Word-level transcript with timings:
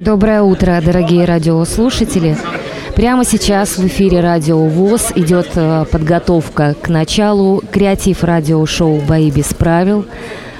Доброе 0.00 0.42
утро, 0.42 0.80
дорогие 0.80 1.24
радиослушатели. 1.24 2.36
Прямо 2.94 3.24
сейчас 3.24 3.78
в 3.78 3.86
эфире 3.88 4.20
Радио 4.20 4.64
ВОЗ 4.64 5.10
идет 5.16 5.48
э, 5.56 5.86
подготовка 5.90 6.76
к 6.80 6.88
началу 6.88 7.64
креатив 7.72 8.22
радиошоу 8.22 9.00
«Бои 9.00 9.32
без 9.32 9.52
правил». 9.52 10.06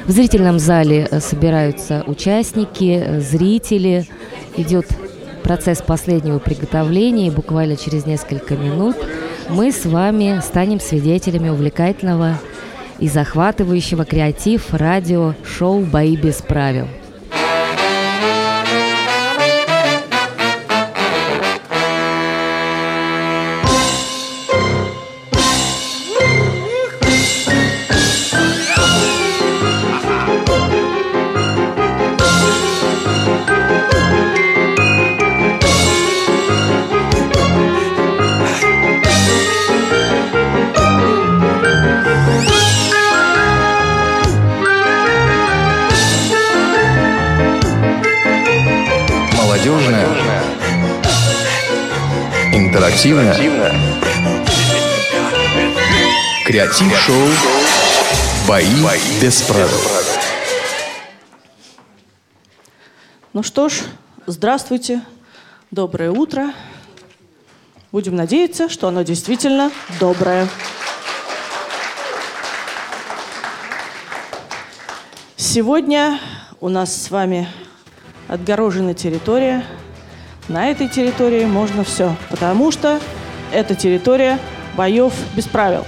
В 0.06 0.10
зрительном 0.10 0.58
зале 0.58 1.06
э, 1.08 1.20
собираются 1.20 2.02
участники, 2.08 3.00
э, 3.00 3.20
зрители. 3.20 4.08
Идет 4.56 4.86
процесс 5.44 5.82
последнего 5.82 6.40
приготовления, 6.40 7.30
буквально 7.30 7.76
через 7.76 8.06
несколько 8.06 8.56
минут 8.56 8.96
мы 9.48 9.70
с 9.70 9.84
вами 9.84 10.40
станем 10.44 10.80
свидетелями 10.80 11.48
увлекательного 11.48 12.40
и 12.98 13.06
захватывающего 13.06 14.04
креатив 14.04 14.74
радио-шоу 14.74 15.82
«Бои 15.82 16.16
без 16.16 16.42
правил». 16.42 16.88
Интерактивное. 52.98 53.76
Креатив-шоу 56.44 57.28
«Бои 58.48 58.66
без 59.22 59.40
правил». 59.42 59.78
Ну 63.32 63.44
что 63.44 63.68
ж, 63.68 63.82
здравствуйте, 64.26 65.02
доброе 65.70 66.10
утро. 66.10 66.52
Будем 67.92 68.16
надеяться, 68.16 68.68
что 68.68 68.88
оно 68.88 69.02
действительно 69.02 69.70
доброе. 70.00 70.48
Сегодня 75.36 76.18
у 76.60 76.68
нас 76.68 77.00
с 77.00 77.12
вами 77.12 77.48
отгорожена 78.26 78.92
территория– 78.92 79.64
на 80.48 80.70
этой 80.70 80.88
территории 80.88 81.44
можно 81.44 81.84
все, 81.84 82.16
потому 82.30 82.72
что 82.72 83.00
это 83.52 83.74
территория 83.74 84.38
боев 84.76 85.12
без 85.34 85.46
правил. 85.46 85.84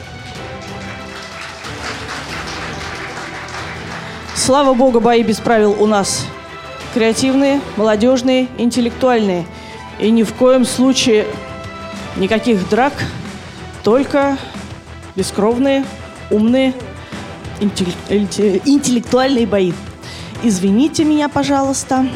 Слава 4.34 4.74
богу, 4.74 5.00
бои 5.00 5.22
без 5.22 5.38
правил 5.38 5.76
у 5.78 5.86
нас 5.86 6.26
креативные, 6.92 7.60
молодежные, 7.76 8.48
интеллектуальные. 8.58 9.46
И 9.98 10.10
ни 10.10 10.22
в 10.22 10.34
коем 10.34 10.64
случае 10.64 11.26
никаких 12.16 12.68
драк, 12.68 12.92
только 13.82 14.36
бескровные, 15.14 15.84
умные, 16.30 16.74
интеллектуальные 17.60 19.46
бои. 19.46 19.72
Извините 20.42 21.04
меня, 21.04 21.28
пожалуйста 21.28 22.06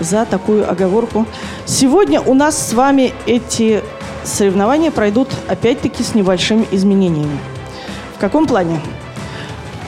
за 0.00 0.24
такую 0.24 0.70
оговорку. 0.70 1.26
Сегодня 1.64 2.20
у 2.20 2.34
нас 2.34 2.68
с 2.68 2.72
вами 2.72 3.12
эти 3.26 3.82
соревнования 4.24 4.90
пройдут 4.90 5.28
опять-таки 5.48 6.02
с 6.02 6.14
небольшими 6.14 6.66
изменениями. 6.70 7.38
В 8.16 8.18
каком 8.18 8.46
плане? 8.46 8.80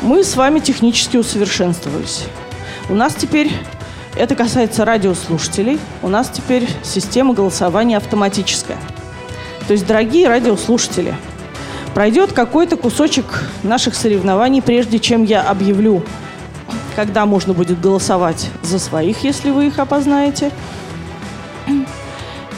Мы 0.02 0.22
с 0.22 0.36
вами 0.36 0.60
технически 0.60 1.16
усовершенствовались. 1.16 2.24
У 2.88 2.94
нас 2.94 3.14
теперь, 3.14 3.50
это 4.16 4.34
касается 4.34 4.84
радиослушателей, 4.84 5.78
у 6.02 6.08
нас 6.08 6.30
теперь 6.32 6.68
система 6.82 7.34
голосования 7.34 7.96
автоматическая. 7.96 8.78
То 9.66 9.72
есть, 9.72 9.86
дорогие 9.86 10.28
радиослушатели, 10.28 11.14
пройдет 11.94 12.32
какой-то 12.32 12.76
кусочек 12.76 13.42
наших 13.62 13.94
соревнований, 13.94 14.62
прежде 14.62 14.98
чем 14.98 15.24
я 15.24 15.42
объявлю 15.42 16.02
когда 16.98 17.26
можно 17.26 17.54
будет 17.54 17.80
голосовать 17.80 18.50
за 18.64 18.80
своих, 18.80 19.22
если 19.22 19.52
вы 19.52 19.68
их 19.68 19.78
опознаете. 19.78 20.50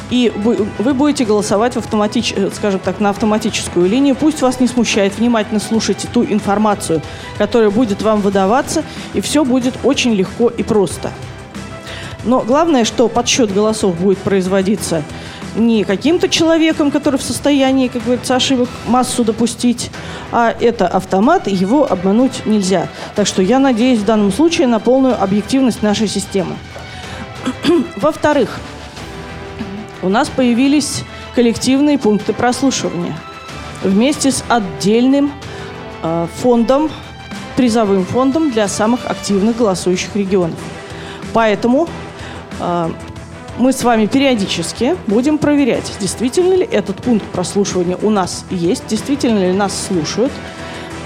И 0.08 0.32
вы, 0.34 0.66
вы 0.78 0.94
будете 0.94 1.26
голосовать 1.26 1.74
в 1.74 1.76
автоматич, 1.76 2.32
э, 2.34 2.48
скажем 2.56 2.80
так, 2.80 3.00
на 3.00 3.10
автоматическую 3.10 3.86
линию. 3.86 4.16
Пусть 4.16 4.40
вас 4.40 4.58
не 4.58 4.66
смущает, 4.66 5.18
внимательно 5.18 5.60
слушайте 5.60 6.08
ту 6.10 6.24
информацию, 6.24 7.02
которая 7.36 7.68
будет 7.68 8.00
вам 8.00 8.22
выдаваться, 8.22 8.82
и 9.12 9.20
все 9.20 9.44
будет 9.44 9.74
очень 9.84 10.14
легко 10.14 10.48
и 10.48 10.62
просто. 10.62 11.10
Но 12.24 12.40
главное, 12.40 12.86
что 12.86 13.08
подсчет 13.08 13.52
голосов 13.52 13.94
будет 14.00 14.16
производиться 14.20 15.02
не 15.56 15.84
каким-то 15.84 16.28
человеком, 16.28 16.90
который 16.90 17.18
в 17.18 17.22
состоянии, 17.22 17.88
как 17.88 18.04
говорится, 18.04 18.36
ошибок 18.36 18.68
массу 18.86 19.24
допустить, 19.24 19.90
а 20.32 20.54
это 20.58 20.86
автомат, 20.86 21.48
и 21.48 21.54
его 21.54 21.90
обмануть 21.90 22.46
нельзя. 22.46 22.88
Так 23.14 23.26
что 23.26 23.42
я 23.42 23.58
надеюсь 23.58 24.00
в 24.00 24.04
данном 24.04 24.32
случае 24.32 24.66
на 24.66 24.80
полную 24.80 25.20
объективность 25.20 25.82
нашей 25.82 26.08
системы. 26.08 26.56
Во-вторых, 27.96 28.58
у 30.02 30.08
нас 30.08 30.28
появились 30.28 31.04
коллективные 31.34 31.98
пункты 31.98 32.32
прослушивания 32.32 33.16
вместе 33.82 34.30
с 34.30 34.44
отдельным 34.48 35.32
э, 36.02 36.26
фондом, 36.36 36.90
призовым 37.56 38.04
фондом 38.04 38.50
для 38.50 38.68
самых 38.68 39.06
активных 39.06 39.56
голосующих 39.56 40.14
регионов. 40.16 40.58
Поэтому 41.32 41.88
э, 42.60 42.90
мы 43.60 43.74
с 43.74 43.84
вами 43.84 44.06
периодически 44.06 44.96
будем 45.06 45.36
проверять, 45.36 45.92
действительно 46.00 46.54
ли 46.54 46.64
этот 46.64 46.96
пункт 46.96 47.26
прослушивания 47.26 47.98
у 48.00 48.08
нас 48.08 48.46
есть, 48.50 48.86
действительно 48.88 49.38
ли 49.38 49.52
нас 49.52 49.86
слушают, 49.86 50.32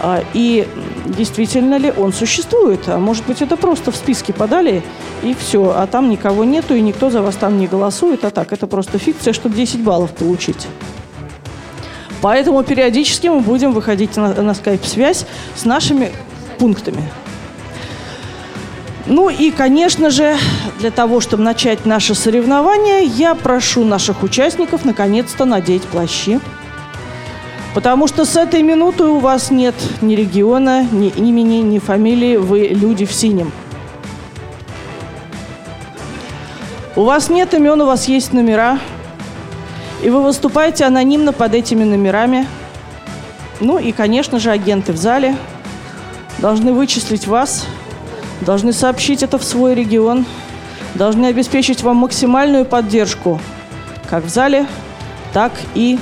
а, 0.00 0.22
и 0.34 0.66
действительно 1.06 1.76
ли 1.78 1.92
он 1.94 2.12
существует. 2.12 2.88
А 2.88 2.98
может 2.98 3.26
быть, 3.26 3.42
это 3.42 3.56
просто 3.56 3.90
в 3.90 3.96
списке 3.96 4.32
подали, 4.32 4.82
и 5.22 5.34
все, 5.34 5.74
а 5.76 5.86
там 5.88 6.08
никого 6.08 6.44
нету, 6.44 6.74
и 6.74 6.80
никто 6.80 7.10
за 7.10 7.22
вас 7.22 7.34
там 7.34 7.58
не 7.58 7.66
голосует, 7.66 8.24
а 8.24 8.30
так, 8.30 8.52
это 8.52 8.68
просто 8.68 8.98
фикция, 8.98 9.32
чтобы 9.32 9.56
10 9.56 9.82
баллов 9.82 10.12
получить. 10.12 10.68
Поэтому 12.22 12.62
периодически 12.62 13.26
мы 13.26 13.40
будем 13.40 13.72
выходить 13.72 14.16
на, 14.16 14.32
на 14.32 14.54
скайп-связь 14.54 15.26
с 15.56 15.64
нашими 15.64 16.12
пунктами. 16.58 17.02
Ну 19.06 19.28
и, 19.28 19.50
конечно 19.50 20.08
же, 20.08 20.36
для 20.78 20.90
того, 20.90 21.20
чтобы 21.20 21.42
начать 21.42 21.84
наше 21.84 22.14
соревнование, 22.14 23.04
я 23.04 23.34
прошу 23.34 23.84
наших 23.84 24.22
участников 24.22 24.86
наконец-то 24.86 25.44
надеть 25.44 25.82
плащи. 25.82 26.40
Потому 27.74 28.06
что 28.08 28.24
с 28.24 28.36
этой 28.36 28.62
минуты 28.62 29.04
у 29.04 29.18
вас 29.18 29.50
нет 29.50 29.74
ни 30.00 30.14
региона, 30.14 30.86
ни 30.90 31.08
имени, 31.08 31.56
ни 31.56 31.78
фамилии, 31.78 32.36
вы 32.36 32.68
люди 32.68 33.04
в 33.04 33.12
синем. 33.12 33.52
У 36.96 37.02
вас 37.02 37.28
нет 37.28 37.52
имен, 37.52 37.80
у 37.80 37.86
вас 37.86 38.08
есть 38.08 38.32
номера, 38.32 38.78
и 40.02 40.08
вы 40.08 40.22
выступаете 40.22 40.84
анонимно 40.84 41.32
под 41.32 41.52
этими 41.52 41.84
номерами. 41.84 42.46
Ну 43.60 43.78
и, 43.78 43.92
конечно 43.92 44.38
же, 44.38 44.50
агенты 44.50 44.92
в 44.92 44.96
зале 44.96 45.36
должны 46.38 46.72
вычислить 46.72 47.26
вас– 47.26 47.66
должны 48.40 48.72
сообщить 48.72 49.22
это 49.22 49.38
в 49.38 49.44
свой 49.44 49.74
регион, 49.74 50.26
должны 50.94 51.26
обеспечить 51.26 51.82
вам 51.82 51.98
максимальную 51.98 52.64
поддержку 52.64 53.40
как 54.08 54.24
в 54.24 54.28
зале, 54.28 54.66
так 55.32 55.52
и 55.74 55.98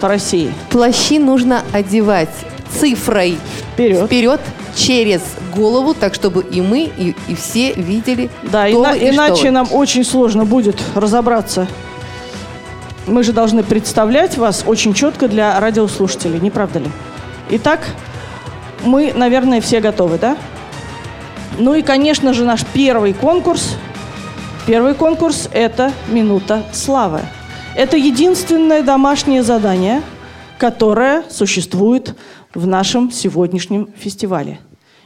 по 0.00 0.08
России. 0.08 0.52
Плащи 0.70 1.18
нужно 1.18 1.62
одевать 1.72 2.30
цифрой 2.78 3.38
вперед, 3.72 4.06
вперед 4.06 4.40
через 4.74 5.20
голову, 5.54 5.94
так 5.94 6.14
чтобы 6.14 6.42
и 6.42 6.60
мы, 6.60 6.90
и, 6.96 7.14
и 7.28 7.34
все 7.34 7.72
видели. 7.72 8.30
Да, 8.44 8.68
кто 8.68 8.84
ина- 8.84 8.94
и 8.96 9.10
иначе 9.10 9.42
что. 9.42 9.50
нам 9.50 9.68
очень 9.72 10.04
сложно 10.04 10.44
будет 10.44 10.80
разобраться. 10.94 11.66
Мы 13.06 13.24
же 13.24 13.32
должны 13.32 13.62
представлять 13.64 14.38
вас 14.38 14.62
очень 14.66 14.94
четко 14.94 15.26
для 15.26 15.58
радиослушателей, 15.58 16.38
не 16.38 16.50
правда 16.50 16.78
ли? 16.78 16.90
Итак, 17.50 17.80
мы, 18.84 19.12
наверное, 19.14 19.60
все 19.60 19.80
готовы, 19.80 20.18
да? 20.18 20.36
Ну 21.60 21.74
и, 21.74 21.82
конечно 21.82 22.32
же, 22.32 22.46
наш 22.46 22.64
первый 22.64 23.12
конкурс. 23.12 23.76
Первый 24.66 24.94
конкурс– 24.94 25.46
это 25.52 25.92
«Минута 26.08 26.64
славы». 26.72 27.20
Это 27.76 27.98
единственное 27.98 28.82
домашнее 28.82 29.42
задание, 29.42 30.02
которое 30.56 31.22
существует 31.28 32.16
в 32.54 32.66
нашем 32.66 33.10
сегодняшнем 33.10 33.92
фестивале. 33.94 34.58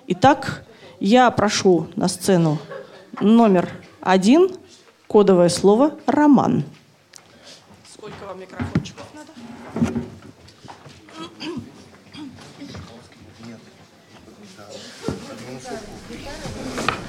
Итак, 0.07 0.65
я 1.01 1.29
прошу 1.33 1.89
на 1.97 2.07
сцену 2.07 2.59
номер 3.21 3.69
один 4.01 4.49
Кодовое 5.09 5.49
слово 5.49 5.95
«роман». 6.07 6.63
Сколько 7.93 8.27
вам 8.29 8.39
микрофончиков 8.39 9.07
надо? 9.13 10.05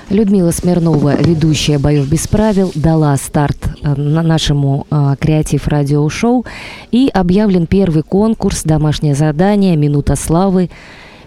Людмила 0.10 0.52
Смирнова, 0.52 1.16
ведущая 1.16 1.80
«Боев 1.80 2.08
без 2.08 2.28
правил», 2.28 2.72
дала 2.76 3.18
старт 3.18 3.58
э, 3.82 3.96
на 3.96 4.22
нашему 4.22 4.86
э, 4.92 5.16
креатив 5.20 5.68
радиошоу 5.68 6.46
и 6.92 7.10
объявлен 7.12 7.66
первый 7.66 8.04
конкурс 8.04 8.64
«Домашнее 8.64 9.16
задание. 9.16 9.76
Минута 9.76 10.16
славы». 10.16 10.70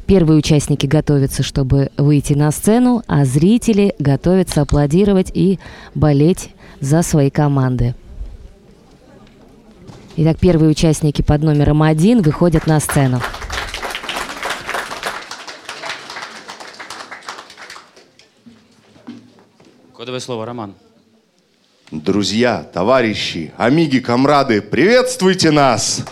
Первые 0.06 0.38
участники 0.38 0.86
готовятся, 0.86 1.42
чтобы 1.42 1.90
выйти 1.96 2.34
на 2.34 2.52
сцену, 2.52 3.02
а 3.08 3.24
зрители 3.24 3.94
готовятся 3.98 4.62
аплодировать 4.62 5.32
и 5.34 5.58
болеть 5.96 6.50
за 6.80 7.02
свои 7.02 7.30
команды. 7.30 7.94
Итак, 10.16 10.38
первые 10.38 10.70
участники 10.70 11.20
под 11.22 11.42
номером 11.42 11.82
один 11.82 12.22
выходят 12.22 12.66
на 12.66 12.78
сцену. 12.78 13.20
Кодовое 19.98 20.20
слово, 20.20 20.46
Роман. 20.46 20.74
Друзья, 21.90 22.64
товарищи, 22.72 23.52
амиги, 23.56 23.98
комрады, 23.98 24.62
приветствуйте 24.62 25.50
нас! 25.50 26.04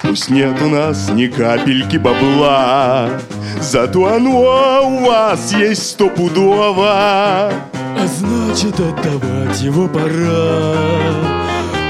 Пусть 0.00 0.30
нет 0.30 0.62
у 0.62 0.68
нас 0.68 1.08
ни 1.08 1.26
капельки 1.26 1.96
бабла, 1.96 3.20
Зато 3.60 4.06
оно 4.06 4.88
у 4.88 5.06
вас 5.06 5.52
есть 5.54 5.90
стопудово. 5.90 6.86
А 6.92 8.06
значит, 8.06 8.78
отдавать 8.78 9.60
его 9.60 9.88
пора 9.88 10.76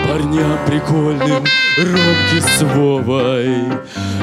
парням 0.08 0.58
прикольным 0.66 1.44
Ромки 1.78 2.40
с 2.40 2.62
Вовой. 2.62 3.56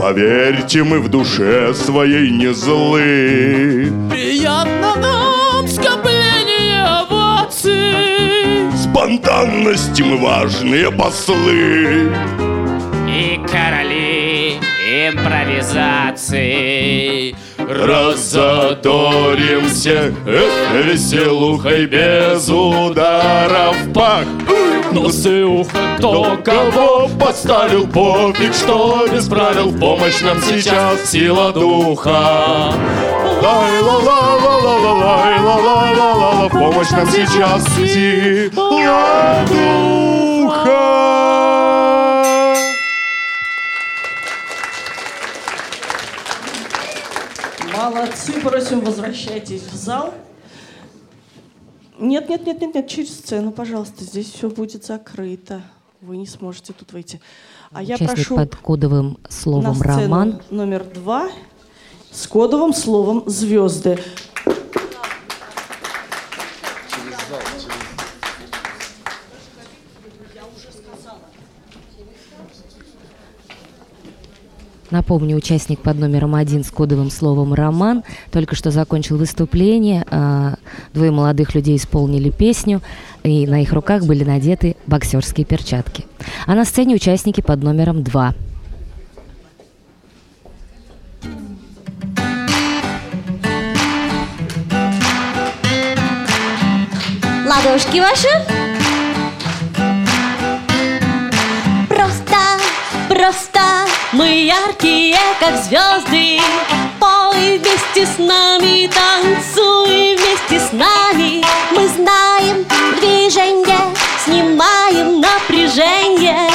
Поверьте, 0.00 0.84
мы 0.84 1.00
в 1.00 1.08
душе 1.08 1.74
своей 1.74 2.30
не 2.30 2.54
злы. 2.54 3.92
Приятно 4.10 4.63
Спонтанности 9.14 10.02
мы 10.02 10.16
важные 10.16 10.90
послы. 10.90 12.10
И 13.08 13.40
короли 13.46 14.58
импровизации. 15.08 17.36
Разодорим 17.58 19.68
всех 19.68 20.12
эх, 20.26 20.84
веселухой 20.84 21.86
без 21.86 22.48
ударов 22.48 23.76
пах. 23.94 24.24
Нос 24.90 25.24
и 25.26 25.42
ухо 25.42 25.78
Кто 25.98 26.36
кого 26.44 27.08
подставил, 27.18 27.86
пофиг, 27.86 28.52
что 28.52 29.06
без 29.12 29.28
правил 29.28 29.70
помощь 29.72 30.22
нам 30.22 30.40
сейчас 30.40 31.10
сила 31.10 31.52
духа 31.52 32.74
лай 33.44 33.80
ла 33.80 33.96
ла 33.98 34.18
ла 34.44 34.54
ла 34.64 34.74
ла 34.76 34.94
ла 34.94 35.16
ла 35.38 35.56
ла 35.56 36.14
ла 36.14 36.30
ла 36.40 36.48
В 36.48 36.52
помощь 36.52 36.90
нам 36.90 37.06
сейчас 37.08 37.64
сила 37.76 39.44
духа 39.48 40.94
Молодцы, 47.76 48.32
просим, 48.40 48.80
возвращайтесь 48.80 49.62
в 49.62 49.74
зал. 49.74 50.14
Нет, 51.98 52.28
нет, 52.28 52.46
нет, 52.46 52.60
нет, 52.60 52.74
нет, 52.74 52.88
через 52.88 53.14
сцену, 53.18 53.52
пожалуйста. 53.52 54.04
Здесь 54.04 54.30
все 54.30 54.48
будет 54.48 54.84
закрыто. 54.84 55.60
Вы 56.00 56.16
не 56.16 56.26
сможете 56.26 56.72
тут 56.72 56.92
выйти. 56.92 57.20
А 57.72 57.82
я 57.82 57.98
прошу 57.98 58.36
под 58.36 58.56
кодовым 58.56 59.18
на 59.22 59.30
словом 59.30 59.74
сцену 59.74 59.96
«Роман». 60.02 60.42
номер 60.50 60.84
два 60.84 61.28
с 62.14 62.26
кодовым 62.28 62.72
словом 62.72 63.24
«Звезды». 63.26 63.98
Напомню, 74.90 75.36
участник 75.36 75.80
под 75.80 75.98
номером 75.98 76.36
один 76.36 76.62
с 76.62 76.70
кодовым 76.70 77.10
словом 77.10 77.52
«Роман» 77.52 78.04
только 78.30 78.54
что 78.54 78.70
закончил 78.70 79.16
выступление. 79.16 80.04
а, 80.08 80.54
Двое 80.92 81.10
молодых 81.10 81.56
людей 81.56 81.76
исполнили 81.76 82.30
песню, 82.30 82.80
и 83.24 83.44
на 83.48 83.60
их 83.60 83.72
руках 83.72 84.04
были 84.04 84.22
надеты 84.22 84.76
боксерские 84.86 85.46
перчатки. 85.46 86.04
А 86.46 86.54
на 86.54 86.64
сцене 86.64 86.94
участники 86.94 87.40
под 87.40 87.64
номером 87.64 88.04
два. 88.04 88.34
Ладошки 97.56 98.00
ваши. 98.00 98.28
Просто, 101.88 102.36
просто 103.08 103.60
мы 104.12 104.26
яркие, 104.26 105.18
как 105.38 105.56
звезды. 105.62 106.40
Пой 106.98 107.58
вместе 107.58 108.06
с 108.12 108.18
нами, 108.18 108.88
танцуй 108.88 110.16
вместе 110.16 110.66
с 110.66 110.72
нами. 110.72 111.44
Мы 111.70 111.86
знаем 111.88 112.64
движение, 112.98 113.94
снимаем 114.24 115.20
напряжение. 115.20 116.50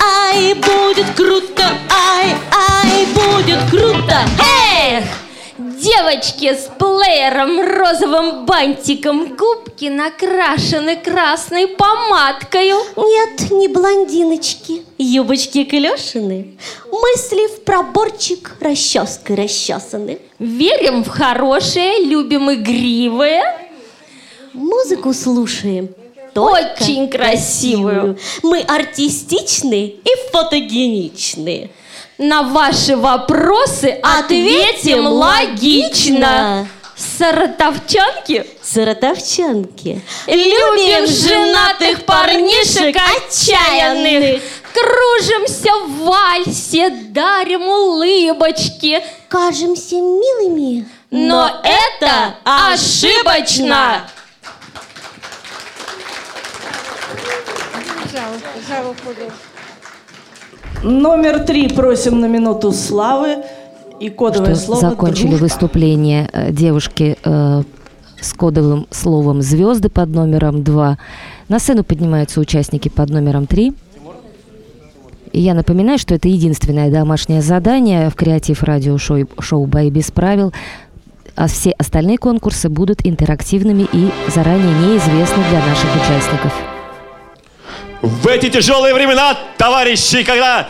Ай, 0.00 0.54
будет 0.54 1.14
круто, 1.14 1.68
ай, 2.16 2.34
ай, 2.50 3.06
будет 3.14 3.60
круто. 3.70 4.18
Эх! 4.80 5.21
Девочки 5.82 6.54
с 6.54 6.70
плеером, 6.78 7.60
розовым 7.60 8.46
бантиком, 8.46 9.34
губки 9.36 9.86
накрашены 9.86 10.94
красной 10.94 11.66
помадкою. 11.66 12.76
Нет, 12.96 13.50
не 13.50 13.66
блондиночки, 13.66 14.82
юбочки 14.96 15.64
клешины, 15.64 16.56
мысли 16.88 17.48
в 17.48 17.64
проборчик 17.64 18.54
расческой 18.60 19.34
расчесаны. 19.34 20.20
Верим 20.38 21.02
в 21.02 21.08
хорошее, 21.08 22.04
любим 22.04 22.52
игривое. 22.52 23.42
Музыку 24.52 25.12
слушаем. 25.12 25.88
Очень 26.36 27.08
красивую. 27.08 28.18
Мы 28.44 28.60
артистичны 28.60 29.96
и 30.04 30.30
фотогеничны. 30.30 31.70
На 32.18 32.42
ваши 32.42 32.96
вопросы 32.96 33.98
ответим 34.02 35.06
логично. 35.06 36.68
Саратовчанки? 36.94 38.46
Саратовчанки. 38.62 40.00
Любим 40.26 41.06
женатых 41.06 42.04
парнишек 42.04 42.96
отчаянных. 42.96 44.42
Кружимся 44.72 45.70
в 45.86 46.04
вальсе, 46.04 46.90
дарим 46.90 47.62
улыбочки. 47.62 49.02
Кажемся 49.28 49.96
милыми. 49.96 50.86
Но 51.10 51.62
это 51.64 52.36
ошибочно. 52.44 54.08
Номер 60.82 61.40
три 61.44 61.68
просим 61.68 62.20
на 62.20 62.26
минуту 62.26 62.72
славы. 62.72 63.44
И 64.00 64.08
кодовое 64.10 64.56
что 64.56 64.64
слово 64.64 64.80
закончили 64.80 65.28
«дружба». 65.28 65.44
выступление 65.44 66.28
э, 66.32 66.50
девушки 66.50 67.16
э, 67.22 67.62
с 68.20 68.32
кодовым 68.32 68.88
словом 68.90 69.42
«Звезды» 69.42 69.88
под 69.88 70.08
номером 70.08 70.64
2. 70.64 70.98
На 71.48 71.58
сцену 71.60 71.84
поднимаются 71.84 72.40
участники 72.40 72.88
под 72.88 73.10
номером 73.10 73.46
3. 73.46 73.72
И 75.32 75.40
я 75.40 75.54
напоминаю, 75.54 75.98
что 75.98 76.16
это 76.16 76.28
единственное 76.28 76.90
домашнее 76.90 77.42
задание 77.42 78.10
в 78.10 78.16
креатив 78.16 78.64
радиошоу 78.64 79.28
шоу 79.38 79.66
«Бои 79.66 79.88
без 79.88 80.10
правил». 80.10 80.52
А 81.36 81.46
все 81.46 81.70
остальные 81.70 82.18
конкурсы 82.18 82.68
будут 82.68 83.06
интерактивными 83.06 83.86
и 83.92 84.10
заранее 84.34 84.74
неизвестны 84.80 85.44
для 85.48 85.60
наших 85.60 85.94
участников. 85.94 86.52
В 88.02 88.28
эти 88.28 88.50
тяжелые 88.50 88.94
времена, 88.94 89.38
товарищи, 89.56 90.22
когда 90.22 90.68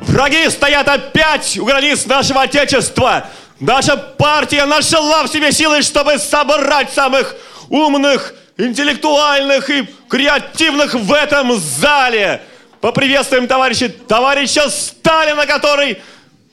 враги 0.00 0.48
стоят 0.48 0.88
опять 0.88 1.56
у 1.58 1.64
границ 1.64 2.06
нашего 2.06 2.42
Отечества, 2.42 3.28
Наша 3.60 3.94
партия 3.98 4.64
нашла 4.64 5.22
в 5.22 5.28
себе 5.28 5.52
силы, 5.52 5.82
чтобы 5.82 6.18
собрать 6.18 6.90
самых 6.94 7.36
умных, 7.68 8.34
интеллектуальных 8.56 9.68
и 9.68 9.86
креативных 10.08 10.94
в 10.94 11.12
этом 11.12 11.58
зале. 11.58 12.40
Поприветствуем 12.80 13.46
товарища, 13.46 13.90
товарища 13.90 14.70
Сталина, 14.70 15.44
который 15.44 16.00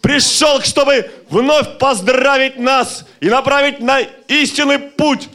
пришел, 0.01 0.61
чтобы 0.61 1.09
вновь 1.29 1.77
поздравить 1.77 2.59
нас 2.59 3.05
и 3.21 3.29
направить 3.29 3.79
на 3.79 4.01
истинный 4.27 4.79
путь. 4.79 5.29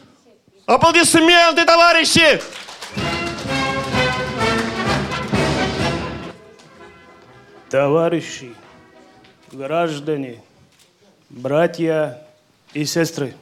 Аплодисменты, 0.67 1.65
товарищи! 1.65 2.39
Товарищи, 7.73 8.53
граждане, 9.51 10.43
братья 11.31 12.19
и 12.75 12.85
сестры, 12.85 13.33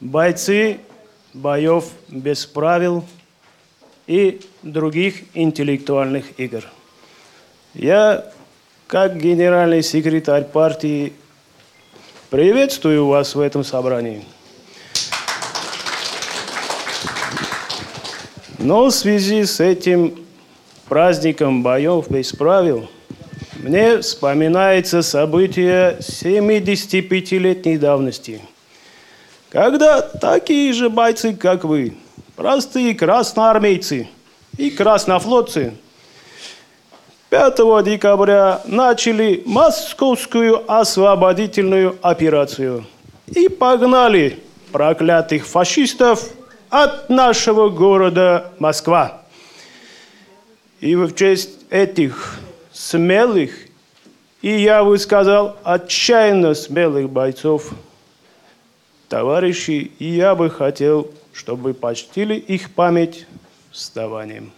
бойцы 0.00 0.80
боев 1.34 1.90
без 2.08 2.46
правил 2.46 3.04
и 4.06 4.40
других 4.62 5.24
интеллектуальных 5.34 6.40
игр. 6.40 6.64
Я, 7.74 8.32
как 8.86 9.18
генеральный 9.18 9.82
секретарь 9.82 10.44
партии, 10.44 11.12
приветствую 12.30 13.08
вас 13.08 13.34
в 13.34 13.40
этом 13.40 13.62
собрании. 13.62 14.24
Но 18.58 18.86
в 18.86 18.90
связи 18.90 19.44
с 19.44 19.60
этим 19.60 20.18
праздником 20.88 21.62
боев 21.62 22.08
без 22.08 22.32
правил 22.32 22.88
мне 23.58 23.98
вспоминается 23.98 25.02
событие 25.02 25.98
75-летней 26.00 27.76
давности, 27.76 28.40
когда 29.50 30.00
такие 30.00 30.72
же 30.72 30.88
бойцы, 30.88 31.34
как 31.34 31.64
вы, 31.64 31.94
простые 32.36 32.94
красноармейцы 32.94 34.08
и 34.56 34.70
краснофлотцы, 34.70 35.74
5 37.30 37.56
декабря 37.84 38.62
начали 38.64 39.42
московскую 39.44 40.70
освободительную 40.70 41.98
операцию 42.00 42.86
и 43.26 43.48
погнали 43.48 44.38
проклятых 44.72 45.46
фашистов 45.46 46.30
от 46.70 47.10
нашего 47.10 47.68
города 47.68 48.52
Москва. 48.58 49.22
И 50.80 50.94
в 50.94 51.14
честь 51.14 51.50
этих 51.70 52.38
смелых, 52.78 53.50
и 54.40 54.50
я 54.50 54.84
бы 54.84 54.96
сказал, 54.98 55.56
отчаянно 55.64 56.54
смелых 56.54 57.10
бойцов, 57.10 57.72
товарищи, 59.08 59.90
я 59.98 60.36
бы 60.36 60.48
хотел, 60.48 61.10
чтобы 61.32 61.64
вы 61.64 61.74
почтили 61.74 62.34
их 62.34 62.70
память 62.70 63.26
вставанием. 63.72 64.52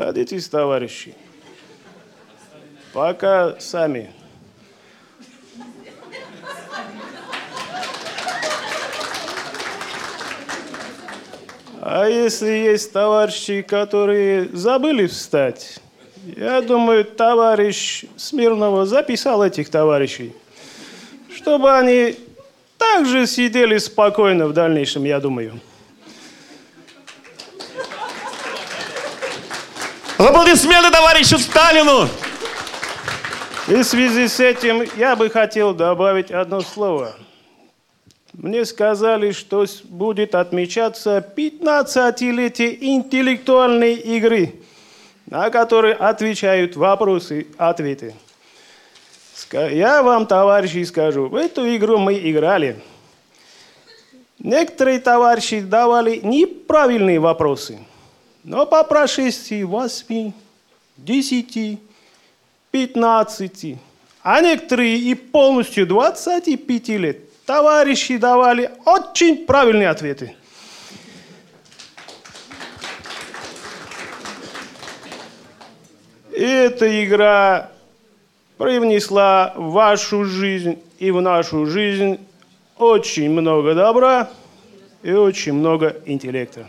Садитесь, 0.00 0.48
товарищи. 0.48 1.14
Пока 2.94 3.60
сами. 3.60 4.10
А 11.82 12.08
если 12.08 12.48
есть 12.48 12.90
товарищи, 12.94 13.60
которые 13.60 14.48
забыли 14.54 15.06
встать, 15.06 15.80
я 16.34 16.62
думаю, 16.62 17.04
товарищ 17.04 18.06
Смирнова 18.16 18.86
записал 18.86 19.42
этих 19.42 19.68
товарищей, 19.68 20.34
чтобы 21.36 21.76
они 21.76 22.16
также 22.78 23.26
сидели 23.26 23.76
спокойно 23.76 24.46
в 24.46 24.54
дальнейшем, 24.54 25.04
я 25.04 25.20
думаю. 25.20 25.60
Аплодисменты 30.20 30.90
товарищу 30.90 31.38
Сталину! 31.38 32.06
И 33.68 33.74
в 33.76 33.84
связи 33.84 34.28
с 34.28 34.38
этим 34.38 34.82
я 34.98 35.16
бы 35.16 35.30
хотел 35.30 35.72
добавить 35.72 36.30
одно 36.30 36.60
слово. 36.60 37.14
Мне 38.34 38.66
сказали, 38.66 39.32
что 39.32 39.64
будет 39.84 40.34
отмечаться 40.34 41.26
15-летие 41.34 42.76
интеллектуальной 42.82 43.94
игры, 43.94 44.56
на 45.24 45.48
которой 45.48 45.94
отвечают 45.94 46.76
вопросы, 46.76 47.46
ответы. 47.56 48.14
Я 49.50 50.02
вам, 50.02 50.26
товарищи, 50.26 50.84
скажу, 50.84 51.28
в 51.28 51.34
эту 51.34 51.64
игру 51.74 51.96
мы 51.96 52.18
играли. 52.18 52.78
Некоторые 54.38 55.00
товарищи 55.00 55.60
давали 55.60 56.20
неправильные 56.22 57.18
вопросы– 57.18 57.78
но 58.44 58.66
по 58.66 58.84
прошествии 58.84 59.62
8, 59.62 60.32
10, 60.96 61.78
15, 62.70 63.76
а 64.22 64.40
некоторые 64.40 64.98
и 64.98 65.14
полностью 65.14 65.86
25 65.86 66.88
лет 66.88 67.44
товарищи 67.44 68.16
давали 68.16 68.70
очень 68.84 69.46
правильные 69.46 69.88
ответы. 69.88 70.34
Эта 76.32 77.04
игра 77.04 77.70
привнесла 78.56 79.52
в 79.56 79.72
вашу 79.72 80.24
жизнь 80.24 80.82
и 80.98 81.10
в 81.10 81.20
нашу 81.20 81.66
жизнь 81.66 82.18
очень 82.78 83.30
много 83.30 83.74
добра 83.74 84.30
и 85.02 85.12
очень 85.12 85.54
много 85.54 85.96
интеллекта. 86.06 86.68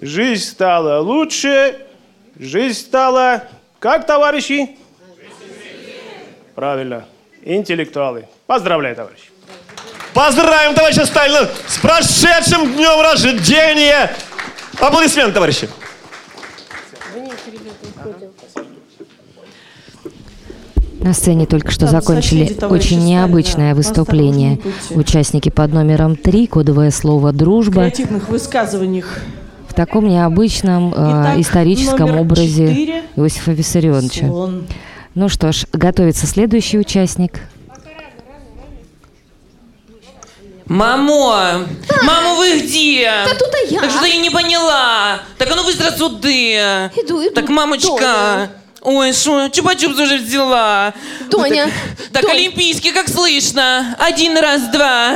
Жизнь 0.00 0.44
стала 0.44 1.00
лучше, 1.00 1.76
жизнь 2.38 2.78
стала... 2.78 3.44
Как, 3.78 4.06
товарищи? 4.06 4.76
Правильно. 6.54 7.04
Интеллектуалы. 7.42 8.26
Поздравляю, 8.46 8.96
товарищи. 8.96 9.30
Поздравим 10.14 10.74
товарища 10.74 11.06
Сталина 11.06 11.48
с 11.66 11.78
прошедшим 11.78 12.72
днем 12.72 13.00
рождения! 13.00 14.10
Аплодисменты, 14.80 15.32
товарищи! 15.32 15.68
На 21.00 21.14
сцене 21.14 21.46
только 21.46 21.70
что 21.70 21.86
закончили 21.86 22.56
очень 22.64 23.04
необычное 23.04 23.74
выступление. 23.74 24.58
Участники 24.90 25.48
под 25.48 25.72
номером 25.72 26.16
3, 26.16 26.48
кодовое 26.48 26.90
слово 26.90 27.32
«Дружба». 27.32 27.82
креативных 27.82 28.28
высказываниях. 28.28 29.20
В 29.78 29.80
таком 29.80 30.08
необычном 30.08 30.92
э, 30.92 30.96
Итак, 30.96 31.38
историческом 31.38 32.18
образе 32.18 32.66
четыре. 32.66 33.04
Иосифа 33.14 33.52
Виссарионовича. 33.52 34.26
Слон. 34.26 34.66
Ну 35.14 35.28
что 35.28 35.52
ж, 35.52 35.66
готовится 35.72 36.26
следующий 36.26 36.80
участник. 36.80 37.42
Мамо! 40.66 41.64
Мамо, 42.02 42.34
вы 42.38 42.58
где? 42.58 43.08
Да 43.24 43.34
тут 43.36 43.50
я. 43.70 43.82
Так 43.82 43.90
что 43.92 44.04
я 44.04 44.16
не 44.16 44.30
поняла. 44.30 45.20
Так 45.38 45.48
а 45.48 45.54
ну 45.54 45.64
быстро 45.64 45.92
сюда. 45.92 46.88
Иду, 46.96 47.24
иду. 47.24 47.34
Так, 47.36 47.48
мамочка. 47.48 47.88
Доня. 48.00 48.50
Ой, 48.82 49.12
что, 49.12 49.46
чупа-чупс 49.48 50.00
уже 50.02 50.16
взяла. 50.18 50.92
Доня, 51.30 51.66
Ну, 51.66 51.72
так, 51.96 52.12
так 52.12 52.22
Донь. 52.22 52.30
олимпийский, 52.36 52.92
как 52.92 53.08
слышно. 53.08 53.96
Один 53.98 54.38
раз, 54.38 54.62
два. 54.72 55.14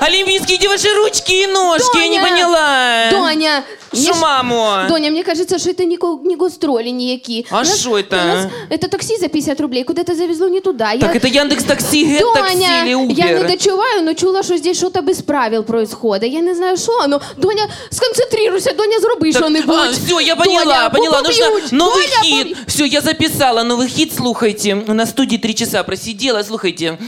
Олимпийские, 0.00 0.58
где 0.58 0.68
ваши 0.68 0.88
ручки 0.94 1.32
и 1.32 1.46
ножки? 1.46 1.98
Я 1.98 2.08
не 2.08 2.18
Доня! 2.18 2.30
поняла. 2.30 3.10
Доня! 3.10 3.62
Ж- 3.92 4.14
мамо? 4.20 4.86
Доня, 4.88 5.10
мне 5.10 5.22
кажется, 5.22 5.58
что 5.58 5.68
это 5.70 5.84
не, 5.84 5.98
не 6.26 6.36
гастроли 6.36 6.88
никакие. 6.88 7.44
А 7.50 7.62
що 7.64 7.90
это? 7.98 8.16
нас 8.16 8.46
Это 8.70 8.88
такси 8.88 9.16
за 9.20 9.28
50 9.28 9.60
рублей 9.60 9.84
куда-то 9.84 10.14
завезло 10.14 10.48
не 10.48 10.60
туда. 10.60 10.96
Так 10.96 11.14
это 11.14 11.28
Яндекс 11.28 11.64
Такси, 11.64 12.18
Доня, 12.20 12.84
или 12.86 12.94
Uber? 12.94 13.12
я 13.12 13.32
не 13.38 13.44
дочуваю, 13.44 14.02
но 14.02 14.14
чула, 14.14 14.42
що 14.42 14.56
здесь 14.56 14.76
что-то 14.78 15.02
без 15.02 15.20
правил 15.20 15.62
происходит. 15.62 16.32
Я 16.32 16.40
не 16.40 16.54
знаю, 16.54 16.76
що, 16.76 17.06
но 17.08 17.20
Доня, 17.36 17.68
сконцентрируйся, 17.90 18.72
Доня, 18.72 18.98
зроби 19.00 19.32
що-небудь. 19.32 19.76
а, 19.78 19.90
все, 19.90 20.22
я 20.22 20.36
поняла, 20.36 20.64
Доня, 20.64 20.90
поняла. 20.90 21.22
Нужно 21.22 21.46
новый 21.72 22.08
Доня, 22.22 22.44
хит. 22.44 22.56
Все, 22.66 22.86
я 22.92 23.00
записала 23.00 23.62
новый 23.62 23.88
хит, 23.88 24.12
слухайте. 24.14 24.74
На 24.74 25.06
студии 25.06 25.38
три 25.38 25.54
часа 25.54 25.82
просидела, 25.82 26.42
слухайте. 26.42 26.98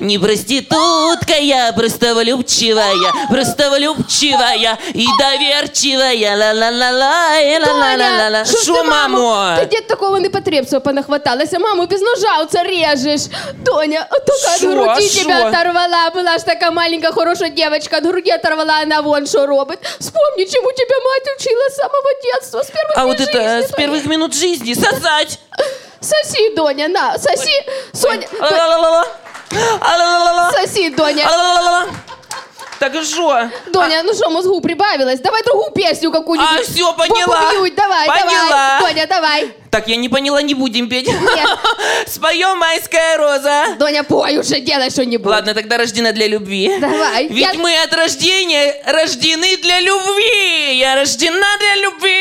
Не 0.00 0.18
проститутка, 0.18 1.34
я 1.40 1.72
просто 1.72 2.14
влюбчивая, 2.14 3.12
просто 3.28 3.70
влюбчивая 3.70 4.78
и 4.94 5.06
доверчивая. 5.18 6.36
Ла-ла-ла-ла, 6.36 7.38
ла-ла-ла-ла. 7.58 8.44
що 8.44 8.56
ж 8.56 8.62
Що, 8.62 8.74
ти, 8.74 8.82
мамо? 8.88 9.54
Ти 9.58 9.66
дід 9.66 9.86
такого 9.86 10.20
непотребства 10.20 10.80
понахваталася. 10.80 11.58
Маму 11.58 11.86
без 11.86 12.00
ножа 12.00 12.38
оце 12.42 12.62
режеш. 12.62 13.20
Доня, 13.64 14.06
от 14.10 14.26
только 14.26 14.58
Шо, 14.60 14.68
от 14.68 14.74
груди 14.74 15.08
шо? 15.08 15.18
тебя 15.20 15.48
оторвала. 15.48 16.10
Была 16.14 16.38
ж 16.38 16.42
такая 16.44 16.70
маленькая 16.70 17.12
хорошая 17.12 17.50
девочка. 17.50 17.96
От 17.96 18.04
груди 18.04 18.30
оторвала, 18.30 18.80
она 18.82 19.00
вон 19.02 19.26
что 19.26 19.46
робит. 19.46 19.78
Вспомни, 19.98 20.44
чему 20.44 20.70
тебя 20.72 20.96
мать 21.04 21.36
учила 21.36 21.68
с 21.70 21.76
самого 21.76 22.10
детства, 22.22 22.62
с 22.62 22.70
первых 22.70 22.96
А 22.96 23.04
дней 23.04 23.12
вот 23.12 23.20
это 23.20 23.58
жизни 23.58 23.66
с 23.66 23.76
первых 23.76 24.04
минут 24.06 24.34
жизни 24.34 24.74
сосать. 24.74 25.31
Соси, 26.00 26.54
Доня, 26.54 26.88
на, 26.88 27.18
соси. 27.18 27.52
Соня. 27.92 28.26
Соси, 30.52 30.90
Доня. 30.90 31.28
Так 32.78 32.94
и 32.96 33.02
что? 33.04 33.48
Доня, 33.68 34.02
ну 34.02 34.12
что, 34.12 34.28
мозгу 34.30 34.60
прибавилось? 34.60 35.20
Давай 35.20 35.42
другую 35.44 35.70
песню 35.70 36.10
какую-нибудь. 36.10 36.60
А, 36.60 36.62
всё, 36.64 36.92
поняла. 36.94 37.52
Бьют, 37.52 37.74
давай, 37.76 38.08
Поняла. 38.08 38.48
давай. 38.48 38.80
Доня, 38.80 39.06
давай. 39.06 39.54
Так, 39.72 39.88
я 39.88 39.96
не 39.96 40.10
поняла, 40.10 40.42
не 40.42 40.52
будем 40.52 40.86
петь. 40.86 41.08
Споем 42.06 42.58
«Майская 42.58 43.16
роза». 43.16 43.74
Доня, 43.78 44.04
пой 44.04 44.36
уже, 44.36 44.60
делай 44.60 44.90
что-нибудь. 44.90 45.26
Ладно, 45.32 45.54
тогда 45.54 45.78
рождена 45.78 46.12
для 46.12 46.26
любви. 46.26 46.76
Давай. 46.78 47.26
Ведь 47.28 47.54
Я- 47.54 47.54
мы 47.54 47.74
от 47.82 47.94
рождения 47.94 48.76
рождены 48.84 49.56
для 49.62 49.80
любви. 49.80 50.76
Я 50.76 50.94
рождена 50.96 51.56
для 51.58 51.76
любви. 51.84 52.12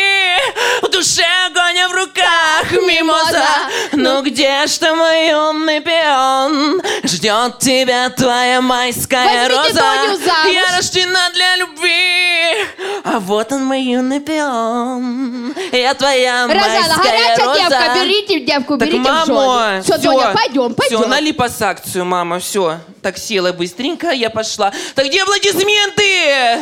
В 0.81 0.87
душе 0.91 1.25
огонь, 1.47 1.77
а 1.79 1.89
в 1.89 1.91
руках 1.91 2.71
мимоза. 2.87 3.43
Ну 3.91 4.21
где 4.21 4.65
ж 4.65 4.77
ты, 4.77 4.93
мой 4.93 5.27
юный 5.27 5.81
пион? 5.81 6.81
Ждет 7.03 7.59
тебя 7.59 8.09
твоя 8.11 8.61
майская 8.61 9.49
Возьмите 9.49 9.57
роза. 9.57 9.81
Доню. 10.23 10.53
Я 10.53 10.77
рождена 10.77 11.29
для 11.33 11.57
любви. 11.57 12.65
А 13.03 13.19
вот 13.19 13.51
он, 13.51 13.65
мой 13.65 13.81
юный 13.81 14.21
пион. 14.21 15.53
Я 15.73 15.93
твоя 15.95 16.47
майская 16.47 17.40
роза. 17.45 17.59
девка, 17.59 17.95
берите 17.95 18.39
девку, 18.45 18.77
Так, 18.77 18.87
берите 18.87 19.03
в 19.03 19.13
мамо, 19.13 19.69
жены. 19.69 19.81
Все, 19.83 19.97
Доня, 19.97 20.31
пойдем, 20.33 20.73
пойдем. 20.73 20.97
Все, 20.99 21.07
на 21.07 21.19
липосакцию, 21.19 22.05
мама, 22.05 22.39
все. 22.39 22.77
Так 23.01 23.17
села 23.17 23.51
быстренько, 23.53 24.09
я 24.11 24.29
пошла. 24.29 24.71
Так 24.95 25.05
где 25.07 25.23
аплодисменты? 25.23 26.59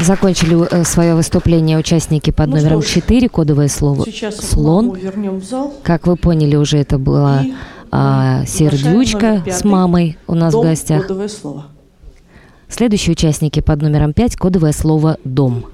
Закончили 0.00 0.84
свое 0.84 1.14
выступление 1.16 1.76
участники 1.76 2.30
под 2.30 2.48
Ну 2.48 2.56
номером 2.56 2.82
что 2.82 2.90
ж, 2.90 2.94
4, 2.94 3.28
кодовое 3.28 3.68
слово 3.68 4.04
Сейчас 4.04 4.36
«слон». 4.36 4.94
вернем 4.94 5.40
в 5.40 5.44
зал. 5.44 5.74
Как 5.82 6.06
вы 6.06 6.16
поняли, 6.16 6.54
уже 6.54 6.78
это 6.78 6.98
была 6.98 7.42
И, 7.42 7.52
а, 7.90 8.44
сердючка 8.46 9.42
с 9.46 9.64
мамой 9.64 10.16
у 10.28 10.34
нас 10.34 10.52
Дом, 10.52 10.62
в 10.62 10.68
гостях. 10.68 11.02
Кодовое 11.02 11.28
слово. 11.28 11.66
Следующие 12.68 13.12
участники 13.12 13.60
под 13.60 13.80
номером 13.82 14.12
5, 14.12 14.36
кодовое 14.36 14.72
слово 14.72 15.16
«дом». 15.24 15.64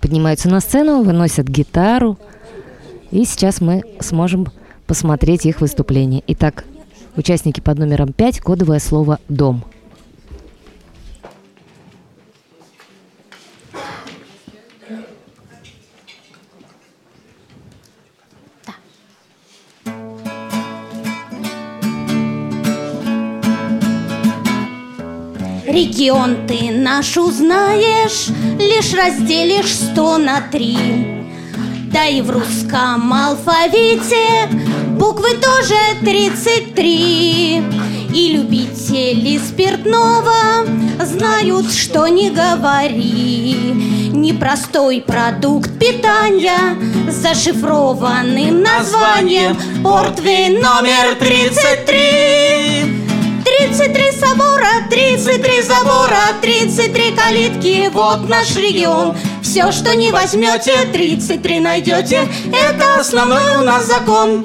Поднимаются 0.00 0.48
на 0.48 0.60
сцену, 0.60 1.02
выносят 1.02 1.48
гитару, 1.48 2.18
и 3.10 3.24
сейчас 3.24 3.60
мы 3.60 3.82
сможем 4.00 4.48
посмотреть 4.86 5.46
их 5.46 5.60
выступление. 5.60 6.22
Итак, 6.26 6.64
участники 7.16 7.60
под 7.60 7.78
номером 7.78 8.12
5, 8.12 8.40
кодовое 8.40 8.78
слово 8.78 9.18
«дом». 9.28 9.64
Регион 25.76 26.46
ты 26.46 26.70
наш 26.70 27.18
узнаешь, 27.18 28.28
лишь 28.58 28.94
разделишь 28.94 29.74
сто 29.74 30.16
на 30.16 30.40
три. 30.40 30.78
Да 31.92 32.06
и 32.06 32.22
в 32.22 32.30
русском 32.30 33.12
алфавите 33.12 34.48
буквы 34.98 35.32
тоже 35.34 35.76
33. 36.00 37.62
И 38.14 38.32
любители 38.38 39.36
спиртного 39.36 40.64
знают, 41.04 41.70
что 41.70 42.08
не 42.08 42.30
говори. 42.30 43.74
Непростой 44.14 45.04
продукт 45.06 45.78
питания 45.78 46.78
с 47.10 47.16
зашифрованным 47.16 48.62
названием 48.62 49.54
Портвейн 49.82 50.54
номер 50.54 51.16
33. 51.18 53.05
33 53.46 54.10
собора, 54.10 54.88
33 54.90 55.62
забора, 55.62 56.18
33 56.42 57.12
калитки, 57.12 57.88
вот 57.92 58.28
наш 58.28 58.56
регион. 58.56 59.14
Все, 59.40 59.70
что 59.70 59.94
не 59.94 60.10
возьмете, 60.10 60.72
33 60.92 61.60
найдете, 61.60 62.26
это 62.52 62.96
основной 62.98 63.58
у 63.60 63.62
нас 63.62 63.86
закон. 63.86 64.44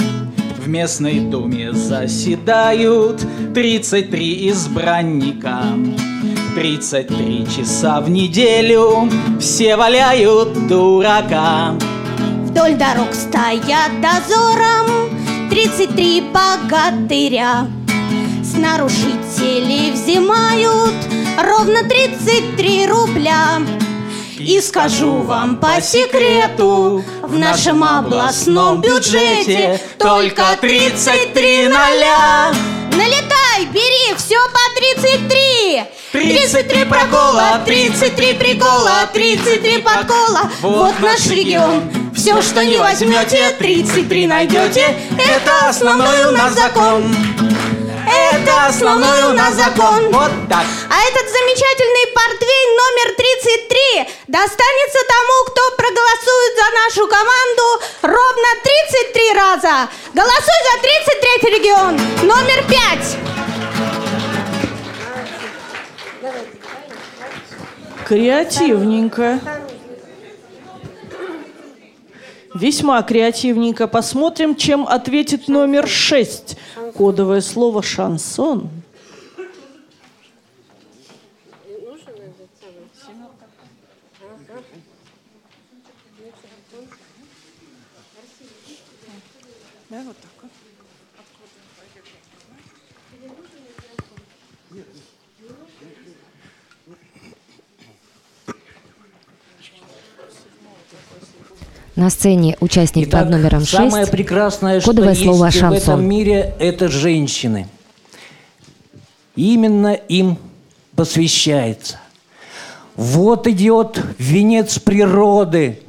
В 0.60 0.68
местной 0.68 1.20
думе 1.20 1.74
заседают 1.74 3.26
33 3.56 4.50
избранника. 4.52 5.64
33 6.54 7.48
часа 7.58 8.02
в 8.02 8.10
неделю 8.12 9.10
все 9.40 9.78
валяют 9.78 10.68
дурака. 10.68 11.74
Вдоль 12.46 12.76
дорог 12.76 13.16
стоят 13.16 14.00
дозором 14.00 15.10
33 15.50 16.24
богатыря 16.32 17.66
С 18.52 18.58
нарушителей 18.58 19.92
взимают 19.92 20.94
ровно 21.42 21.88
33 21.88 22.86
рубля 22.86 23.62
и 24.38 24.60
скажу 24.60 25.22
вам 25.22 25.56
по 25.56 25.80
секрету, 25.82 27.02
в 27.22 27.38
нашем 27.38 27.82
областном 27.82 28.82
бюджете 28.82 29.80
только 29.98 30.44
33 30.60 31.70
ноля. 31.70 32.52
Налетай, 32.92 33.68
бери, 33.72 34.14
все 34.18 34.36
по 34.50 35.00
33. 35.00 35.84
33 36.12 36.86
прокола, 36.86 37.62
33 37.66 38.34
прикола, 38.34 39.08
33 39.14 39.78
подкола. 39.78 40.52
Вот 40.62 41.00
наш 41.00 41.26
регион. 41.28 41.90
Все, 42.14 42.42
что 42.42 42.66
не 42.66 42.78
возьмете, 42.78 43.56
33 43.58 44.28
найдете. 44.28 44.94
Это 45.18 45.70
основной 45.70 46.26
у 46.26 46.32
нас 46.32 46.54
закон. 46.54 47.16
Это 48.12 48.66
основной 48.68 49.24
у 49.24 49.34
нас 49.34 49.56
закон. 49.56 50.12
Вот 50.12 50.32
так. 50.50 50.66
А 50.90 50.98
этот 51.08 51.28
замечательный 51.32 52.08
портвейн 52.14 52.70
номер 52.82 53.16
33 53.16 54.10
достанется 54.28 55.00
тому, 55.08 55.46
кто 55.48 55.62
проголосует 55.78 56.54
за 56.56 56.68
нашу 56.82 57.08
команду 57.08 57.66
ровно 58.02 58.50
33 58.64 59.34
раза. 59.34 59.90
Голосуй 60.14 60.60
за 60.68 60.76
33 60.82 61.50
регион. 61.56 62.00
Номер 62.24 62.64
5. 62.68 63.18
Креативненько. 68.06 69.40
Весьма 72.54 73.02
креативненько. 73.04 73.88
Посмотрим, 73.88 74.56
чем 74.56 74.86
ответит 74.86 75.48
номер 75.48 75.88
шесть. 75.88 76.58
Кодовое 76.94 77.42
слово 77.42 77.82
«шансон». 77.82 78.70
На 101.96 102.10
сцене 102.10 102.56
участник 102.60 103.08
Итак, 103.08 103.24
под 103.24 103.32
номером 103.32 103.66
6. 103.66 103.72
Самое 103.72 104.08
прекрасное, 104.08 104.80
что 104.80 104.92
кодовое 104.92 105.12
есть 105.12 105.24
слово 105.24 105.50
в 105.50 105.54
«шансон». 105.54 105.76
этом 105.76 106.06
мире, 106.06 106.54
это 106.60 106.88
женщины. 106.88 107.68
Именно 109.36 109.94
им 109.94 110.38
посвящается. 110.96 112.00
Вот 112.96 113.48
идет 113.48 114.00
венец 114.18 114.80
природы, 114.80 115.80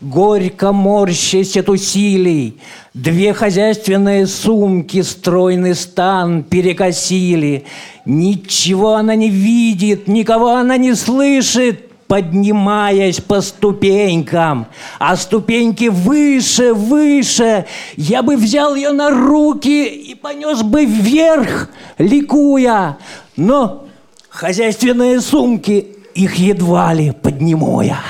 горько 0.00 0.72
морщась 0.72 1.56
от 1.56 1.68
усилий, 1.68 2.60
Две 2.94 3.32
хозяйственные 3.32 4.26
сумки 4.26 5.02
стройный 5.02 5.76
стан 5.76 6.42
перекосили. 6.42 7.66
Ничего 8.04 8.94
она 8.94 9.14
не 9.14 9.30
видит, 9.30 10.08
никого 10.08 10.56
она 10.56 10.76
не 10.76 10.94
слышит, 10.96 11.89
поднимаясь 12.10 13.20
по 13.20 13.40
ступенькам, 13.40 14.66
а 14.98 15.16
ступеньки 15.16 15.84
выше, 15.84 16.74
выше, 16.74 17.66
я 17.96 18.24
бы 18.24 18.36
взял 18.36 18.74
ее 18.74 18.90
на 18.90 19.10
руки 19.10 19.86
и 19.86 20.16
понес 20.16 20.64
бы 20.64 20.86
вверх, 20.86 21.68
ликуя. 21.98 22.98
Но 23.36 23.84
хозяйственные 24.28 25.20
сумки 25.20 25.86
их 26.16 26.34
едва 26.34 26.92
ли 26.94 27.12
подниму 27.12 27.80
я. 27.80 28.00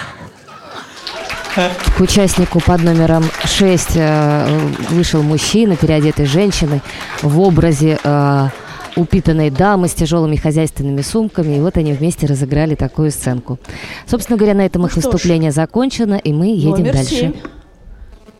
К 1.54 2.00
участнику 2.00 2.58
под 2.60 2.82
номером 2.82 3.24
6 3.44 3.88
э, 3.96 4.60
вышел 4.88 5.22
мужчина, 5.22 5.76
переодетый 5.76 6.24
женщиной, 6.24 6.80
в 7.20 7.38
образе 7.38 7.98
э, 8.02 8.48
упитанной 8.96 9.50
дамы 9.50 9.88
с 9.88 9.94
тяжелыми 9.94 10.36
хозяйственными 10.36 11.02
сумками. 11.02 11.56
И 11.56 11.60
вот 11.60 11.76
они 11.76 11.92
вместе 11.92 12.26
разыграли 12.26 12.74
такую 12.74 13.10
сценку. 13.10 13.58
Собственно 14.06 14.36
говоря, 14.36 14.54
на 14.54 14.66
этом 14.66 14.86
их 14.86 14.94
Ну 14.96 15.02
ж. 15.02 15.04
выступление 15.04 15.52
закончено, 15.52 16.14
и 16.14 16.32
мы 16.32 16.46
едем 16.48 16.70
Номер 16.70 16.94
дальше. 16.94 17.14
семь. 17.14 17.34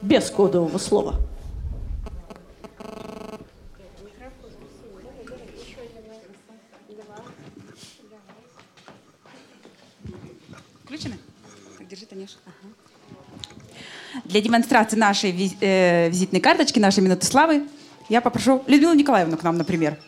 Без 0.02 0.30
кодового 0.30 0.78
слова. 0.78 1.16
Включены? 10.84 11.16
Так, 11.78 11.88
держи, 11.88 12.06
Танюш. 12.06 12.30
Ага. 12.46 12.74
Для 14.24 14.40
демонстрации 14.40 14.96
нашей 14.96 15.56
э, 15.60 16.08
визитной 16.10 16.40
карточки, 16.40 16.78
нашей 16.78 17.00
минуты 17.02 17.26
славы, 17.26 17.62
я 18.08 18.20
попрошу 18.20 18.62
Людмилу 18.66 18.94
Николаевну 18.94 19.36
к 19.36 19.42
нам, 19.42 19.56
например. 19.56 19.98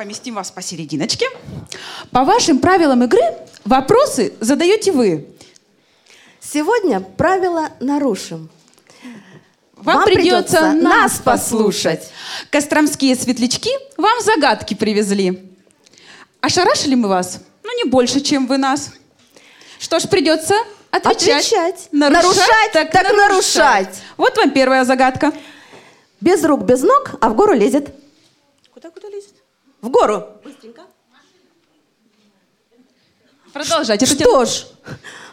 Поместим 0.00 0.36
вас 0.36 0.50
посерединочке. 0.50 1.26
По 2.10 2.24
вашим 2.24 2.60
правилам 2.60 3.04
игры 3.04 3.20
вопросы 3.66 4.32
задаете 4.40 4.92
вы. 4.92 5.26
Сегодня 6.40 7.00
правила 7.00 7.68
нарушим. 7.80 8.48
Вам, 9.74 9.96
Вам 9.96 10.04
придется, 10.06 10.56
придется 10.56 10.72
нас 10.72 11.18
послушать. 11.22 12.08
Костромские 12.48 13.14
светлячки 13.14 13.68
вам 13.98 14.22
загадки 14.22 14.72
привезли. 14.72 15.52
Ошарашили 16.40 16.94
мы 16.94 17.06
вас? 17.06 17.40
Ну, 17.62 17.76
не 17.76 17.84
больше, 17.84 18.22
чем 18.22 18.46
вы 18.46 18.56
нас. 18.56 18.92
Что 19.78 19.98
ж, 19.98 20.08
придется 20.08 20.54
отвечать. 20.90 21.44
Отвечать. 21.44 21.88
Нарушать, 21.92 22.24
Нарушать, 22.24 22.72
так, 22.72 22.90
так 22.90 23.12
нарушать. 23.12 23.98
Вот 24.16 24.34
вам 24.38 24.50
первая 24.52 24.86
загадка. 24.86 25.30
Без 26.22 26.42
рук, 26.42 26.62
без 26.62 26.80
ног, 26.80 27.16
а 27.20 27.28
в 27.28 27.34
гору 27.34 27.52
лезет. 27.52 27.94
Куда-куда 28.72 29.06
лезет? 29.10 29.34
В 29.82 29.88
гору. 29.88 30.24
Продолжайте. 33.52 34.06
Что 34.06 34.44
ж, 34.44 34.66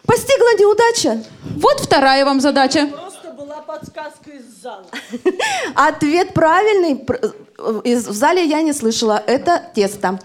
постигла 0.06 0.54
неудача. 0.60 1.22
Вот 1.58 1.80
вторая 1.80 2.26
вам 2.26 2.42
задача. 2.42 2.88
Просто 2.88 3.32
была 3.32 3.58
подсказка 3.62 4.32
из 4.32 4.46
зала. 4.62 4.86
Ответ 5.76 6.34
правильный. 6.34 6.96
Пр- 6.96 7.20
э, 7.60 7.82
из- 7.84 8.08
В 8.08 8.14
зале 8.14 8.44
я 8.46 8.62
не 8.64 8.74
слышала. 8.74 9.22
Это 9.28 9.62
тесто. 9.76 10.20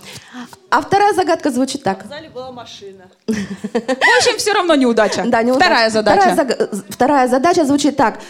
А 0.70 0.80
вторая 0.80 1.12
загадка 1.12 1.50
звучит 1.50 1.82
так. 1.82 2.04
В 2.04 2.08
зале 2.08 2.30
была 2.30 2.50
машина. 2.50 3.04
В 3.26 4.18
общем, 4.18 4.38
все 4.38 4.54
равно 4.54 4.74
неудача. 4.74 5.24
Да, 5.26 5.42
неудача. 5.42 5.66
Вторая 5.66 5.90
задача. 5.90 6.20
Вторая, 6.32 6.36
заг- 6.36 6.84
вторая 6.88 7.28
задача 7.28 7.64
звучит 7.66 7.96
так. 7.98 8.20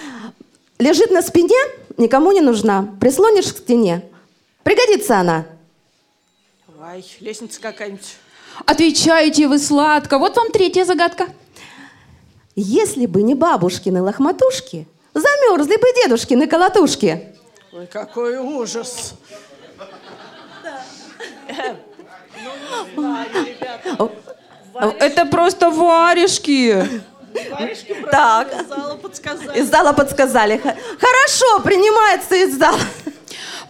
Лежит 0.81 1.12
на 1.12 1.22
спине, 1.22 1.55
никому 1.98 2.33
не 2.33 2.40
нужна. 2.40 2.88
Прислонишь 3.00 3.52
к 3.52 3.59
стене. 3.59 4.02
Пригодится 4.64 5.18
она. 5.18 5.44
Ай, 6.84 7.04
лестница 7.20 7.60
какая-нибудь. 7.60 8.16
Отвечаете 8.66 9.46
вы 9.46 9.60
сладко. 9.60 10.18
Вот 10.18 10.36
вам 10.36 10.50
третья 10.50 10.84
загадка. 10.84 11.28
Если 12.56 13.06
бы 13.06 13.22
не 13.22 13.36
бабушкины 13.36 14.02
лохматушки, 14.02 14.88
замерзли 15.14 15.76
бы 15.76 15.86
дедушкины 16.02 16.48
колотушки. 16.48 17.36
Ой, 17.72 17.86
какой 17.86 18.36
ужас. 18.38 19.14
Это 24.74 25.26
просто 25.26 25.70
варежки. 25.70 26.84
Так. 28.10 28.52
Из 28.60 28.66
зала 28.66 28.96
подсказали. 28.96 29.60
Из 29.60 29.70
зала 29.70 29.92
подсказали. 29.92 30.58
Хорошо, 30.58 31.60
принимается 31.60 32.34
из 32.34 32.58
зала. 32.58 32.80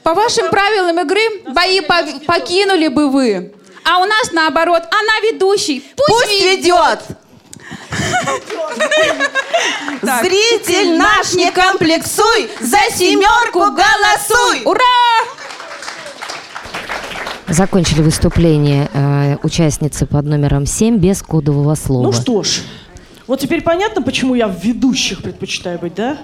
По 0.03 0.15
вашим 0.15 0.51
правилам 0.51 0.99
игры 1.01 1.21
бои 1.49 1.81
по- 1.81 2.05
покинули 2.27 2.89
бы 2.89 3.09
вы. 3.11 3.53
А 3.85 3.99
у 3.99 4.05
нас 4.05 4.33
наоборот, 4.33 4.83
она 4.91 5.31
ведущий. 5.33 5.85
Пусть, 5.97 6.09
Пусть 6.25 6.43
ведет. 6.43 7.01
Так. 10.01 10.25
Зритель 10.25 10.97
наш, 10.97 11.35
не 11.35 11.51
комплексуй, 11.53 12.51
за 12.61 12.79
семерку 12.97 13.61
голосуй. 13.71 14.63
Ура! 14.65 14.81
Закончили 17.47 18.01
выступление 18.01 18.89
э, 18.93 19.37
участницы 19.45 20.07
под 20.07 20.25
номером 20.25 20.67
7 20.67 20.97
без 20.97 21.23
кодового 21.23 21.75
слова. 21.77 22.03
Ну 22.05 22.13
что 22.13 22.43
ж, 22.43 22.63
вот 23.29 23.41
теперь 23.41 23.63
понятно, 23.63 24.03
почему 24.03 24.35
я 24.35 24.49
в 24.49 24.59
ведущих 24.65 25.23
предпочитаю 25.23 25.79
быть, 25.79 25.95
да? 25.95 26.19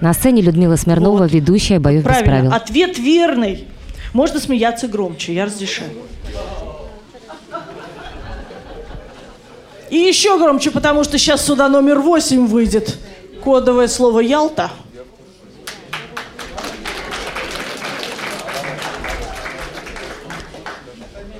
На 0.00 0.12
сцене 0.12 0.42
Людмила 0.42 0.76
Смирнова, 0.76 1.24
ведущая 1.24 1.78
«Боев 1.78 2.02
без 2.02 2.04
Правильно, 2.04 2.30
правил». 2.30 2.52
ответ 2.52 2.98
верный. 2.98 3.66
Можно 4.12 4.40
смеяться 4.40 4.86
громче, 4.86 5.34
я 5.34 5.46
разрешаю. 5.46 5.90
И 9.90 9.96
еще 9.96 10.38
громче, 10.38 10.70
потому 10.70 11.04
что 11.04 11.18
сейчас 11.18 11.44
сюда 11.44 11.68
номер 11.68 12.00
8 12.00 12.46
выйдет. 12.46 12.98
Кодовое 13.42 13.88
слово 13.88 14.20
«Ялта». 14.20 14.70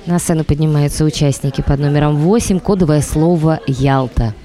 На 0.05 0.19
сцену 0.19 0.43
поднимаются 0.43 1.03
участники 1.03 1.61
под 1.61 1.79
номером 1.79 2.17
8, 2.17 2.59
кодовое 2.59 3.01
слово 3.01 3.59
«Ялта». 3.65 4.35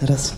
Раз. 0.00 0.34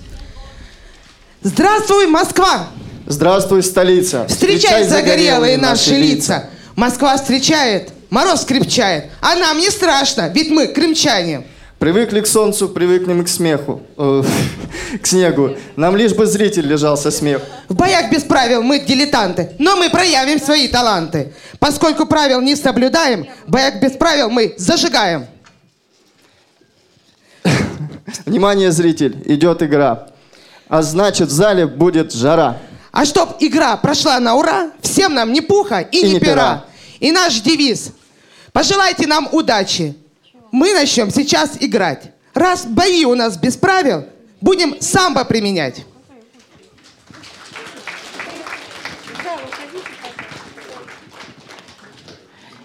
Здравствуй, 1.47 2.09
Москва! 2.09 2.67
Здравствуй, 3.07 3.63
столица! 3.63 4.27
Встречай 4.27 4.83
загорелые 4.83 5.57
наши 5.57 5.95
лица! 5.95 6.51
Москва 6.75 7.17
встречает, 7.17 7.93
мороз 8.11 8.45
крепчает, 8.45 9.13
а 9.21 9.37
нам 9.37 9.57
не 9.59 9.71
страшно, 9.71 10.29
ведь 10.35 10.51
мы 10.51 10.67
крымчане. 10.67 11.47
Привыкли 11.79 12.23
к 12.23 12.27
солнцу, 12.27 12.69
привыкнем 12.69 13.23
и 13.23 13.25
к 13.25 13.29
смеху. 13.29 13.81
Э, 13.97 14.25
к 15.01 15.07
снегу. 15.07 15.57
Нам 15.77 15.95
лишь 15.95 16.15
бы 16.15 16.27
зритель 16.27 16.67
лежал 16.67 16.97
со 16.97 17.13
смех. 17.13 17.43
В 17.69 17.77
боях 17.77 18.11
без 18.11 18.25
правил 18.25 18.65
мы 18.65 18.81
дилетанты, 18.81 19.53
но 19.61 19.77
мы 19.77 19.89
проявим 19.89 20.41
свои 20.41 20.67
таланты. 20.67 21.33
Поскольку 21.61 22.07
правил 22.07 22.41
не 22.41 22.57
соблюдаем, 22.57 23.25
в 23.47 23.53
боях 23.53 23.81
без 23.81 23.93
правил 23.93 24.31
мы 24.31 24.57
зажигаем. 24.57 25.27
Внимание, 28.27 28.73
зритель, 28.73 29.23
идет 29.27 29.63
игра. 29.63 30.09
А 30.69 30.83
значит, 30.83 31.29
в 31.29 31.33
зале 31.33 31.67
будет 31.67 32.13
жара. 32.13 32.59
А 32.93 33.05
чтоб 33.05 33.37
игра 33.41 33.77
прошла 33.77 34.19
на 34.21 34.35
ура, 34.35 34.71
всем 34.81 35.15
нам 35.15 35.33
ни 35.33 35.41
пуха 35.41 35.81
и, 35.81 35.99
И 35.99 36.15
ни 36.15 36.19
пера. 36.19 36.33
пера. 36.33 36.65
И 37.01 37.13
наш 37.13 37.41
девиз. 37.41 37.93
Пожелайте 38.53 39.07
нам 39.07 39.29
удачи. 39.33 39.97
Мы 40.51 40.73
начнем 40.73 41.11
сейчас 41.11 41.53
играть. 41.61 42.13
Раз 42.33 42.65
бои 42.67 43.05
у 43.05 43.15
нас 43.15 43.37
без 43.37 43.57
правил, 43.57 44.07
будем 44.41 44.81
самбо 44.81 45.25
применять. 45.25 45.85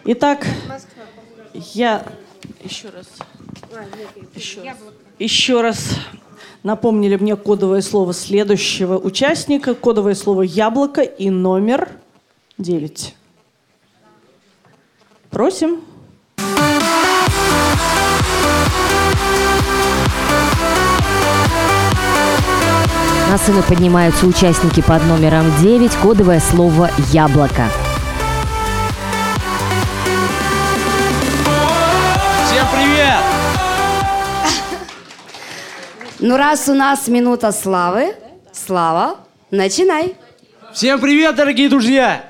Итак, 0.06 0.46
я 1.54 2.04
еще 2.64 2.90
раз, 2.90 3.08
еще 4.36 4.62
раз, 4.64 4.76
еще 5.20 5.62
раз 5.62 5.90
напомнили 6.64 7.16
мне 7.16 7.36
кодовое 7.36 7.82
слово 7.82 8.14
следующего 8.14 8.98
участника, 8.98 9.74
кодовое 9.74 10.16
слово 10.16 10.44
«яблоко» 10.44 11.02
и 11.02 11.30
номер 11.30 11.90
9. 12.58 13.16
Просим. 15.30 15.82
На 23.30 23.38
сцену 23.38 23.64
поднимаются 23.64 24.28
участники 24.28 24.82
под 24.82 25.06
номером 25.06 25.46
9, 25.62 25.96
кодовое 25.96 26.42
слово 26.42 26.92
«Яблоко». 27.14 27.70
Ну, 36.24 36.38
раз 36.38 36.70
у 36.70 36.76
нас 36.76 37.08
минута 37.08 37.52
славы, 37.52 38.14
Слава, 38.54 39.16
начинай. 39.50 40.14
Всем 40.72 41.02
привет, 41.02 41.36
дорогие 41.36 41.68
друзья! 41.68 42.30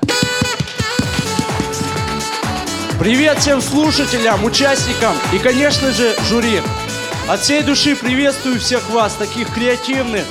Привет 2.97 3.39
всем 3.39 3.59
слушателям, 3.59 4.45
участникам 4.45 5.13
и, 5.33 5.39
конечно 5.39 5.91
же, 5.91 6.15
жюри. 6.29 6.61
От 7.27 7.41
всей 7.41 7.63
души 7.63 7.97
приветствую 7.97 8.61
всех 8.61 8.89
вас, 8.91 9.15
таких 9.15 9.53
креативных, 9.53 10.23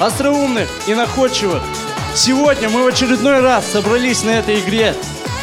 остроумных 0.00 0.68
и 0.88 0.94
находчивых. 0.94 1.62
Сегодня 2.16 2.68
мы 2.68 2.82
в 2.82 2.88
очередной 2.88 3.38
раз 3.38 3.64
собрались 3.64 4.24
на 4.24 4.30
этой 4.30 4.58
игре, 4.58 4.92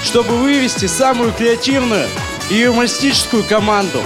чтобы 0.04 0.36
вывести 0.36 0.88
самую 0.88 1.32
креативную 1.32 2.06
и 2.50 2.56
юмористическую 2.56 3.46
команду. 3.46 4.02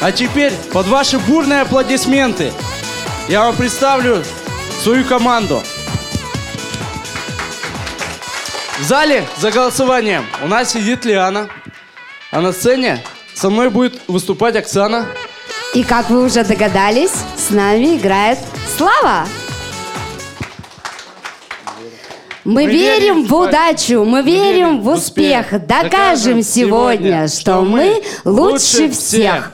А 0.00 0.10
теперь 0.10 0.52
под 0.72 0.88
ваши 0.88 1.20
бурные 1.20 1.60
аплодисменты 1.60 2.52
я 3.28 3.42
вам 3.44 3.56
представлю 3.56 4.22
свою 4.82 5.04
команду. 5.04 5.62
В 8.78 8.82
зале 8.82 9.24
за 9.38 9.50
голосованием 9.50 10.24
у 10.42 10.48
нас 10.48 10.72
сидит 10.72 11.04
Лиана, 11.04 11.48
а 12.30 12.40
на 12.40 12.52
сцене 12.52 13.02
со 13.34 13.50
мной 13.50 13.68
будет 13.70 14.00
выступать 14.08 14.56
Оксана. 14.56 15.06
И 15.74 15.82
как 15.82 16.08
вы 16.08 16.24
уже 16.24 16.44
догадались, 16.44 17.12
с 17.36 17.50
нами 17.50 17.96
играет 17.96 18.38
Слава. 18.76 19.26
Мы, 22.44 22.64
верим, 22.64 23.26
в 23.26 23.34
удачу, 23.34 24.04
мы 24.04 24.22
верим 24.22 24.80
в 24.80 24.88
успех. 24.88 25.66
Докажем 25.66 26.42
сегодня, 26.42 27.28
что 27.28 27.60
мы 27.60 28.02
лучше 28.24 28.90
всех. 28.90 29.52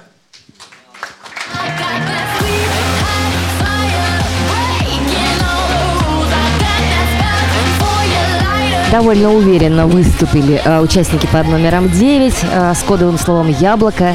Довольно 8.95 9.35
уверенно 9.35 9.89
выступили 9.89 10.63
э, 10.65 10.81
участники 10.81 11.27
под 11.27 11.49
номером 11.49 11.91
9 11.91 12.33
э, 12.33 12.75
с 12.75 12.83
кодовым 12.85 13.19
словом 13.19 13.49
«Яблоко». 13.49 14.15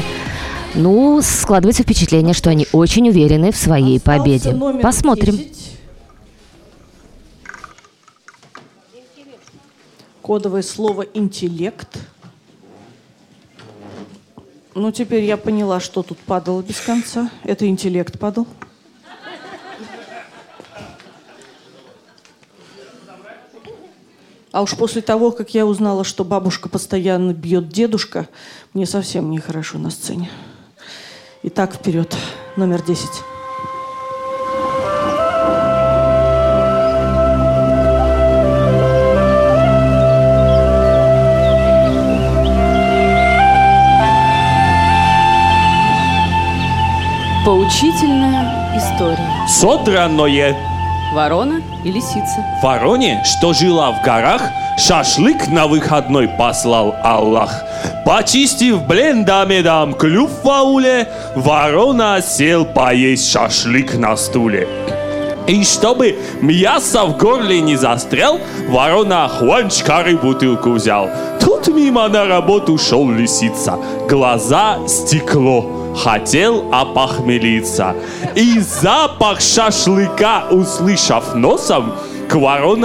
Ну, 0.74 1.20
складывается 1.20 1.82
впечатление, 1.82 2.32
что 2.32 2.48
они 2.48 2.66
очень 2.72 3.06
уверены 3.10 3.52
в 3.52 3.58
своей 3.58 4.00
победе. 4.00 4.52
номер 4.52 4.80
Посмотрим. 4.80 5.36
10. 5.36 5.78
Кодовое 10.22 10.62
слово 10.62 11.02
«интеллект». 11.12 11.98
Ну, 14.74 14.90
теперь 14.92 15.24
я 15.24 15.36
поняла, 15.36 15.80
что 15.80 16.02
тут 16.02 16.16
падало 16.16 16.62
без 16.62 16.80
конца. 16.80 17.30
Это 17.44 17.68
интеллект 17.68 18.18
падал. 18.18 18.46
А 24.52 24.62
уж 24.62 24.76
после 24.76 25.00
того, 25.00 25.30
как 25.30 25.54
я 25.54 25.64
узнала, 25.64 26.02
что 26.02 26.24
бабушка 26.24 26.68
постоянно 26.68 27.32
бьет 27.32 27.68
дедушка, 27.68 28.28
мне 28.74 28.84
совсем 28.84 29.30
нехорошо 29.30 29.78
на 29.78 29.90
сцене. 29.90 30.28
Итак, 31.42 31.74
вперед. 31.74 32.16
Номер 32.56 32.82
10. 32.82 33.08
Поучительная 47.46 48.76
история. 48.76 49.48
Содранное. 49.48 50.69
Ворона 51.12 51.60
и 51.84 51.90
лисица. 51.90 52.44
Вороне, 52.62 53.22
что 53.24 53.52
жила 53.52 53.90
в 53.90 54.02
горах, 54.02 54.42
шашлык 54.78 55.48
на 55.48 55.66
выходной 55.66 56.28
послал 56.28 56.94
Аллах. 57.02 57.64
Почистив 58.04 58.86
блендами 58.86 59.60
дам 59.60 59.94
клюв 59.94 60.30
в 60.44 60.48
ауле, 60.48 61.08
ворона 61.34 62.20
сел 62.22 62.64
поесть 62.64 63.28
шашлык 63.28 63.94
на 63.94 64.16
стуле. 64.16 64.68
И 65.48 65.64
чтобы 65.64 66.16
мясо 66.40 67.04
в 67.06 67.16
горле 67.16 67.60
не 67.60 67.74
застрял, 67.74 68.38
ворона 68.68 69.26
хуанчкары 69.28 70.16
бутылку 70.16 70.70
взял. 70.72 71.10
Тут 71.40 71.66
мимо 71.68 72.06
на 72.08 72.26
работу 72.26 72.78
шел 72.78 73.10
лисица, 73.10 73.76
глаза 74.08 74.78
стекло. 74.86 75.79
Хотел 75.96 76.72
опохмелиться. 76.72 77.94
И 78.34 78.58
запах 78.60 79.40
шашлыка, 79.40 80.44
услышав 80.50 81.34
носом, 81.34 81.92
к 82.28 82.34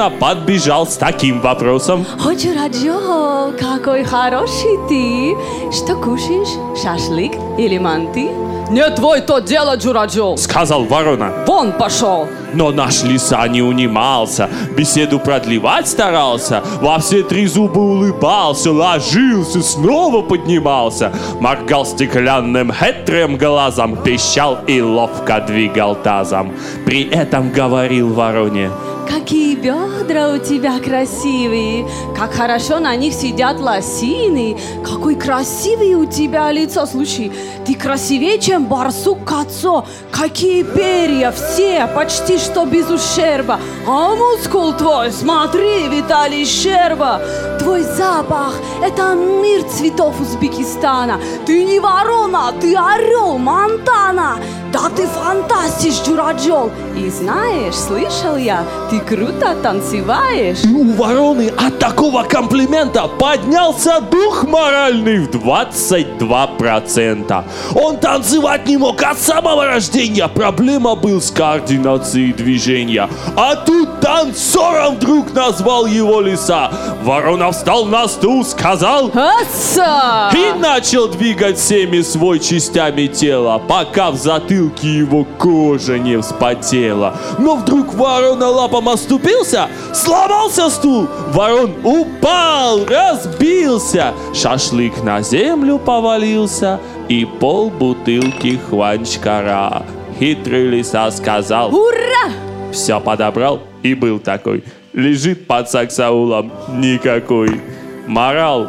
подбежал 0.10 0.88
с 0.88 0.98
таким 0.98 1.40
вопросом. 1.40 2.06
Ой, 2.26 2.36
Джураджо, 2.36 3.54
какой 3.60 4.04
хороший 4.04 4.78
ты. 4.90 5.36
Что 5.72 5.96
кушаешь? 5.96 6.82
Шашлык 6.82 7.34
или 7.60 7.78
манты? 7.78 8.32
Не 8.70 8.90
твой 8.90 9.22
то 9.22 9.40
дело, 9.40 9.76
Джураджо. 9.76 10.36
Сказал 10.38 10.86
ворона. 10.86 11.32
Вон 11.46 11.72
пошел. 11.72 12.28
Но 12.54 12.72
наш 12.72 13.04
лиса 13.04 13.48
не 13.48 13.62
унимался, 13.62 14.50
беседу 14.78 15.20
продлевать 15.20 15.88
старался, 15.88 16.64
во 16.82 17.00
все 17.00 17.22
три 17.22 17.48
зуба 17.48 17.80
улыбался, 17.80 18.72
ложился, 18.72 19.62
снова 19.62 20.22
поднимался, 20.22 21.12
моргал 21.42 21.86
стеклянным 21.86 22.72
хитрым 22.72 23.38
глазом, 23.38 23.98
пищал 23.98 24.60
и 24.68 24.82
ловко 24.82 25.42
двигал 25.42 25.96
тазом. 25.96 26.54
При 26.86 27.04
этом 27.04 27.52
говорил 27.52 28.14
вороне. 28.14 28.70
Какие 29.08 29.56
бедра 29.56 30.30
у 30.32 30.38
тебя 30.38 30.80
красивые, 30.80 31.88
как 32.16 32.34
хорошо 32.34 32.80
на 32.80 32.96
них 32.96 33.14
сидят 33.14 33.60
лосины, 33.60 34.58
какой 34.84 35.16
красивый 35.16 35.96
у 35.96 36.06
тебя 36.06 36.52
лицо, 36.52 36.86
слушай, 36.86 37.32
ты 37.66 37.76
красивее, 37.76 38.40
чем 38.40 38.66
барсук 38.66 39.24
Кацо, 39.24 39.86
какие 40.12 40.64
перья, 40.64 41.32
все, 41.32 41.88
почти 41.96 42.38
что 42.38 42.66
без 42.66 42.90
ущерба, 42.90 43.60
а 43.88 44.16
мускул 44.16 44.74
твой, 44.74 45.12
смотри, 45.12 45.88
Виталий 45.88 46.46
Щерба, 46.46 47.22
твой 47.60 47.84
запах, 47.84 48.56
это 48.84 49.14
мир 49.16 49.64
цветов 49.64 50.20
Узбекистана, 50.20 51.20
ты 51.46 51.64
не 51.64 51.80
ворона, 51.80 52.54
ты 52.60 52.76
орел, 52.76 53.38
Монтана, 53.38 54.38
да 54.76 54.90
ты 54.90 55.08
фантастиш, 55.08 56.02
Джураджол, 56.06 56.70
и 56.98 57.10
знаешь, 57.10 57.76
слышал 57.76 58.36
я, 58.36 58.66
ты 58.90 59.00
круто 59.00 59.56
танцеваешь. 59.64 60.66
И 60.66 60.74
у 60.74 60.92
вороны 60.92 61.50
от 61.56 61.80
такого 61.80 62.24
комплимента 62.24 63.08
поднялся 63.08 64.02
дух 64.02 64.44
моральный 64.44 65.20
в 65.20 65.30
22%. 65.30 67.44
Он 67.74 67.98
танцевать 67.98 68.68
не 68.68 68.76
мог 68.76 69.02
от 69.02 69.18
самого 69.18 69.66
рождения. 69.66 70.28
Проблема 70.28 70.96
был 70.96 71.22
с 71.22 71.32
координацией 71.32 72.34
движения. 72.34 73.08
А 73.38 73.56
тут 73.56 74.02
танцором 74.02 74.96
вдруг 74.96 75.34
назвал 75.34 75.86
его 75.86 76.20
лиса. 76.20 76.70
Ворона 77.02 77.54
встал 77.54 77.86
на 77.86 78.10
стул, 78.10 78.44
сказал 78.44 79.10
«Отца!» 79.14 80.32
И 80.36 80.52
начал 80.60 81.08
двигать 81.08 81.58
всеми 81.58 82.02
свой 82.02 82.40
частями 82.40 83.08
тела, 83.08 83.58
пока 83.58 84.12
в 84.12 84.18
затылке 84.18 84.65
его 84.82 85.26
кожа 85.38 85.98
не 85.98 86.20
вспотела. 86.22 87.16
Но 87.40 87.56
вдруг 87.56 87.94
ворона 87.94 88.48
лапом 88.48 88.90
оступился, 88.90 89.68
сломался 89.94 90.70
стул, 90.70 91.08
ворон 91.34 91.74
упал, 91.84 92.86
разбился, 92.86 94.14
шашлык 94.34 95.04
на 95.04 95.22
землю 95.22 95.80
повалился 95.80 96.80
и 97.10 97.26
пол 97.26 97.70
бутылки 97.70 98.60
хванчкара. 98.70 99.84
Хитрый 100.20 100.68
лиса 100.68 101.12
сказал 101.12 101.74
«Ура!» 101.76 102.32
Все 102.72 103.00
подобрал 103.00 103.62
и 103.84 103.94
был 103.94 104.20
такой. 104.20 104.64
Лежит 104.94 105.46
под 105.48 105.70
саксаулом 105.70 106.52
никакой. 106.70 107.62
Морал. 108.08 108.68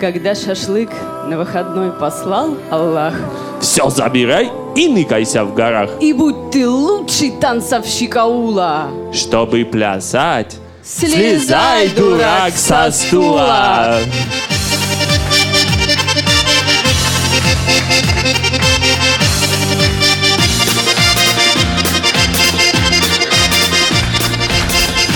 Когда 0.00 0.34
шашлык 0.34 0.90
на 1.26 1.38
выходной 1.38 1.90
послал 1.90 2.56
Аллах, 2.70 3.14
Все 3.60 3.88
забирай 3.88 4.50
и 4.78 4.86
ныкайся 4.86 5.44
в 5.44 5.54
горах. 5.54 5.90
и 6.00 6.12
будь 6.12 6.50
ты 6.52 6.68
лучший 6.68 7.32
танцовщик 7.32 8.16
аула. 8.16 8.90
Чтобы 9.12 9.64
плясать, 9.64 10.56
Слезай, 10.84 11.88
дурак, 11.88 12.56
со 12.56 12.90
стула. 12.92 13.98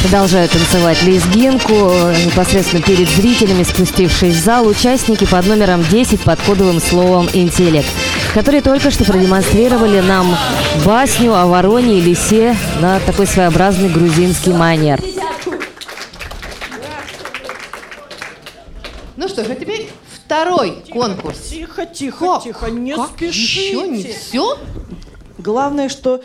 Продолжают 0.03 0.51
танцевать 0.51 1.03
лезгинку 1.05 1.72
э, 1.72 2.25
непосредственно 2.27 2.83
перед 2.83 3.09
зрителями, 3.09 3.62
спустившись 3.62 4.35
в 4.35 4.44
зал, 4.44 4.66
участники 4.66 5.25
под 5.25 5.46
номером 5.46 5.83
10 5.85 6.20
под 6.20 6.38
кодовым 6.42 6.81
словом 6.81 7.29
«Интеллект», 7.33 7.88
которые 8.35 8.62
только 8.62 8.90
что 8.90 9.05
продемонстрировали 9.05 10.01
нам 10.01 10.35
басню 10.87 11.35
о 11.35 11.47
вороне 11.47 11.99
и 11.99 12.01
лисе 12.01 12.57
на 12.81 12.99
такой 13.01 13.27
своеобразный 13.27 13.90
грузинский 13.90 14.53
манер. 14.53 15.01
Ну 19.16 19.29
что 19.29 19.45
ж, 19.45 19.49
а 19.51 19.55
теперь 19.55 19.90
второй 20.25 20.83
конкурс. 20.90 21.38
Тихо, 21.51 21.85
тихо, 21.87 22.40
тихо, 22.42 22.71
не 22.71 22.95
Как? 22.95 23.11
спешите. 23.11 23.68
Еще 23.68 23.88
не 23.88 24.03
все? 24.05 24.59
Главное, 25.38 25.88
что 25.88 26.23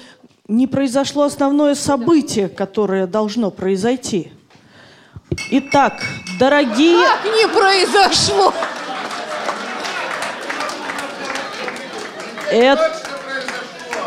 не 0.47 0.65
произошло 0.65 1.23
основное 1.23 1.75
событие, 1.75 2.47
которое 2.47 3.05
должно 3.05 3.51
произойти. 3.51 4.31
Итак, 5.51 6.01
дорогие... 6.39 7.05
Как 7.05 7.25
не 7.25 7.47
произошло? 7.47 8.53
Это, 12.51 12.91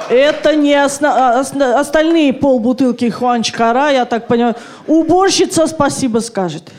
это 0.09 0.57
не 0.57 0.73
осна- 0.75 1.15
а, 1.15 1.41
осна- 1.41 1.75
остальные 1.79 2.33
полбутылки 2.33 3.09
Хуанчкара, 3.11 3.91
я 3.91 4.05
так 4.05 4.27
понимаю. 4.27 4.55
Уборщица 4.87 5.67
спасибо 5.67 6.19
скажет. 6.21 6.71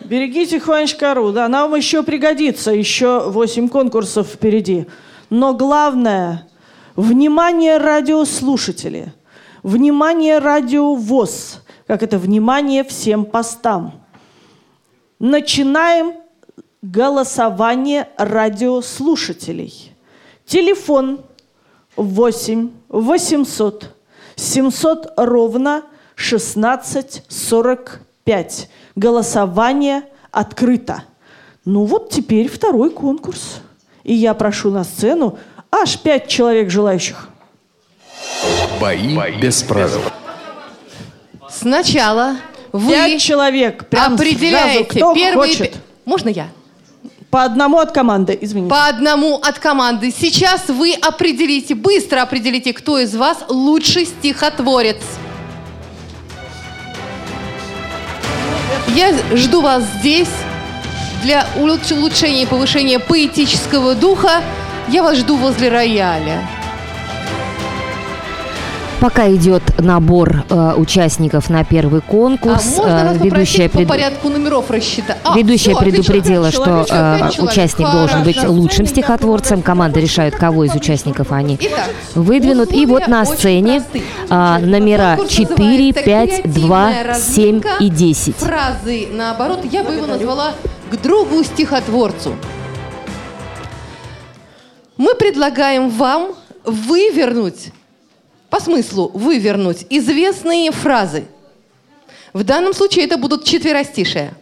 Берегите 0.00 0.58
Хуанчкару, 0.58 1.32
да, 1.32 1.46
нам 1.48 1.74
еще 1.74 2.02
пригодится, 2.02 2.72
еще 2.72 3.28
8 3.30 3.68
конкурсов 3.68 4.26
впереди. 4.26 4.86
Но 5.28 5.54
главное, 5.54 6.48
внимание 6.96 7.76
радиослушатели, 7.76 9.12
внимание 9.62 10.38
радиовоз, 10.38 11.62
как 11.86 12.02
это, 12.02 12.18
внимание 12.18 12.82
всем 12.82 13.24
постам. 13.24 14.02
Начинаем 15.20 16.14
голосование 16.82 18.08
радиослушателей. 18.16 19.92
Телефон 20.46 21.20
8 21.96 22.70
800 22.88 23.94
700 24.36 25.12
ровно 25.16 25.82
1645. 26.14 28.70
Голосование 28.96 30.02
открыто. 30.30 31.04
Ну 31.64 31.84
вот 31.84 32.10
теперь 32.10 32.48
второй 32.48 32.90
конкурс. 32.90 33.60
И 34.02 34.14
я 34.14 34.32
прошу 34.34 34.70
на 34.70 34.84
сцену 34.84 35.38
аж 35.70 35.98
пять 35.98 36.28
человек 36.28 36.70
желающих. 36.70 37.28
Бои, 38.80 39.16
без 39.40 39.62
правил. 39.62 40.00
Сначала 41.50 42.36
вы 42.72 42.92
Пять 42.92 43.20
человек. 43.20 43.88
Прям 43.88 44.14
определяете 44.14 44.84
сразу, 44.84 44.86
кто 44.88 45.14
первый... 45.14 45.48
хочет. 45.48 45.76
Можно 46.04 46.28
я? 46.30 46.48
По 47.30 47.44
одному 47.44 47.78
от 47.78 47.92
команды, 47.92 48.36
извините. 48.40 48.70
По 48.70 48.86
одному 48.88 49.36
от 49.36 49.58
команды. 49.60 50.10
Сейчас 50.10 50.68
вы 50.68 50.94
определите, 50.94 51.76
быстро 51.76 52.22
определите, 52.22 52.72
кто 52.72 52.98
из 52.98 53.14
вас 53.14 53.44
лучший 53.48 54.06
стихотворец. 54.06 54.96
Я 58.88 59.14
жду 59.36 59.60
вас 59.60 59.84
здесь 60.00 60.28
для 61.22 61.46
улуч- 61.56 61.94
улучшения 61.96 62.42
и 62.42 62.46
повышения 62.46 62.98
поэтического 62.98 63.94
духа. 63.94 64.42
Я 64.88 65.04
вас 65.04 65.18
жду 65.18 65.36
возле 65.36 65.68
рояля. 65.68 66.48
Пока 69.00 69.30
идет 69.34 69.62
набор 69.78 70.44
э, 70.50 70.74
участников 70.76 71.48
на 71.48 71.64
первый 71.64 72.02
конкурс, 72.02 72.74
а 72.78 72.82
можно 72.82 72.90
э, 72.90 73.04
вас 73.14 73.16
ведущая, 73.16 73.30
попросить 73.30 73.72
по 73.72 73.78
пред- 73.78 73.88
порядку 73.88 74.28
номеров 74.28 74.70
рассчитать? 74.70 75.16
А, 75.24 75.38
ведущая 75.38 75.72
отлично. 75.72 75.80
предупредила, 75.90 76.50
что 76.50 76.64
Человек, 76.64 76.88
э, 76.90 77.18
человек. 77.32 77.42
участник 77.42 77.90
должен 77.90 78.24
быть 78.24 78.36
Хорошо. 78.36 78.52
лучшим 78.52 78.86
стихотворцем. 78.86 79.62
Команда 79.62 80.00
решает, 80.00 80.36
кого 80.36 80.64
из 80.64 80.74
участников 80.74 81.32
они 81.32 81.56
Итак, 81.58 81.88
выдвинут. 82.14 82.72
И 82.74 82.84
вот 82.84 83.08
на 83.08 83.24
сцене 83.24 83.82
а, 84.28 84.58
номера 84.58 85.16
Конкурс 85.16 85.34
4, 85.34 85.86
называется 85.88 86.42
5, 86.42 86.52
2, 86.52 86.90
«Креативная 86.92 87.14
7 87.14 87.60
разминка». 87.60 87.68
и 87.80 87.88
10. 87.88 88.36
Фразы 88.36 89.08
наоборот, 89.12 89.60
я 89.70 89.82
бы 89.82 89.94
его 89.94 90.06
назвала 90.06 90.52
к 90.90 90.96
другу 91.00 91.42
стихотворцу. 91.42 92.34
Мы 94.98 95.14
предлагаем 95.14 95.88
вам 95.88 96.32
вывернуть, 96.64 97.72
по 98.50 98.60
смыслу 98.60 99.10
вывернуть 99.14 99.86
известные 99.88 100.70
фразы. 100.72 101.24
В 102.32 102.44
данном 102.44 102.74
случае 102.74 103.06
это 103.06 103.16
будут 103.16 103.44
четверостишия. 103.44 104.34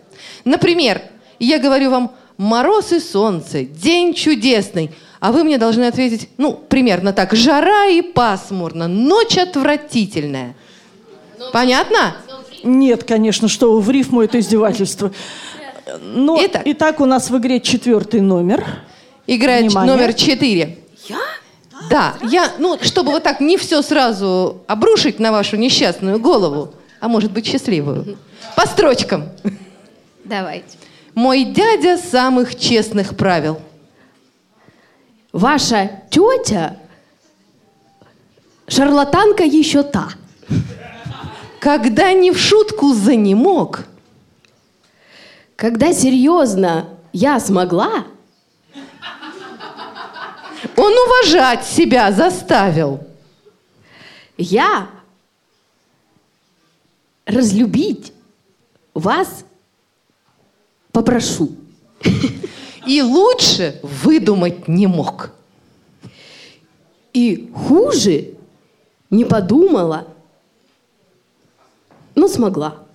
Например, 0.45 1.03
я 1.39 1.59
говорю 1.59 1.91
вам 1.91 2.13
«Мороз 2.37 2.93
и 2.93 3.01
солнце, 3.01 3.65
день 3.65 4.15
чудесный», 4.15 4.91
а 5.21 5.33
вы 5.33 5.45
мне 5.45 5.59
должны 5.59 5.85
ответить, 5.85 6.29
ну, 6.39 6.53
примерно 6.53 7.13
так, 7.13 7.35
«Жара 7.35 7.87
и 7.87 8.03
пасмурно, 8.03 8.89
ночь 8.89 9.37
отвратительная». 9.37 10.55
Понятно? 11.53 12.17
Нет, 12.65 13.05
конечно, 13.05 13.49
что 13.49 13.73
вы, 13.73 13.81
в 13.81 13.91
рифму 13.91 14.23
это 14.23 14.41
издевательство. 14.41 15.13
Ну, 16.01 16.39
итак. 16.65 17.01
у 17.01 17.05
нас 17.05 17.31
в 17.31 17.39
игре 17.39 17.61
четвертый 17.61 18.21
номер. 18.21 18.67
Играет 19.27 19.67
Внимание. 19.67 19.95
номер 19.95 20.15
четыре. 20.15 20.78
Да, 21.91 22.15
я, 22.23 22.53
ну, 22.59 22.79
чтобы 22.83 23.13
вот 23.13 23.23
так 23.23 23.41
не 23.41 23.57
все 23.57 23.83
сразу 23.83 24.63
обрушить 24.67 25.19
на 25.19 25.33
вашу 25.33 25.57
несчастную 25.57 26.19
голову, 26.19 26.75
а 27.01 27.09
может 27.09 27.33
быть 27.33 27.47
счастливую. 27.47 28.19
По 28.57 28.67
строчкам. 28.67 29.29
Давайте. 30.25 30.79
Мой 31.15 31.45
дядя 31.45 31.97
самых 31.97 32.57
честных 32.57 33.17
правил. 33.17 33.61
Ваша 35.33 36.03
тетя 36.11 36.77
шарлатанка 38.67 39.45
еще 39.45 39.83
та. 39.83 40.09
Когда 41.61 42.13
не 42.13 42.31
в 42.31 42.39
шутку 42.39 42.93
занемог. 42.95 43.85
Когда 45.57 45.93
серьезно 45.93 46.89
я 47.13 47.41
смогла, 47.41 48.05
Он 50.79 50.93
уважать 50.93 51.67
себя 51.67 52.13
заставил. 52.13 53.01
я 54.37 54.89
разлюбить 57.27 58.13
вас 58.95 59.45
попрошу. 60.93 61.51
И 62.87 63.03
лучше 63.03 63.81
выдумать 63.83 64.69
не 64.69 64.87
мог. 64.87 65.33
И 67.13 67.51
хуже 67.53 68.35
не 69.11 69.25
подумала, 69.25 70.07
но 72.15 72.29
смогла. 72.29 72.87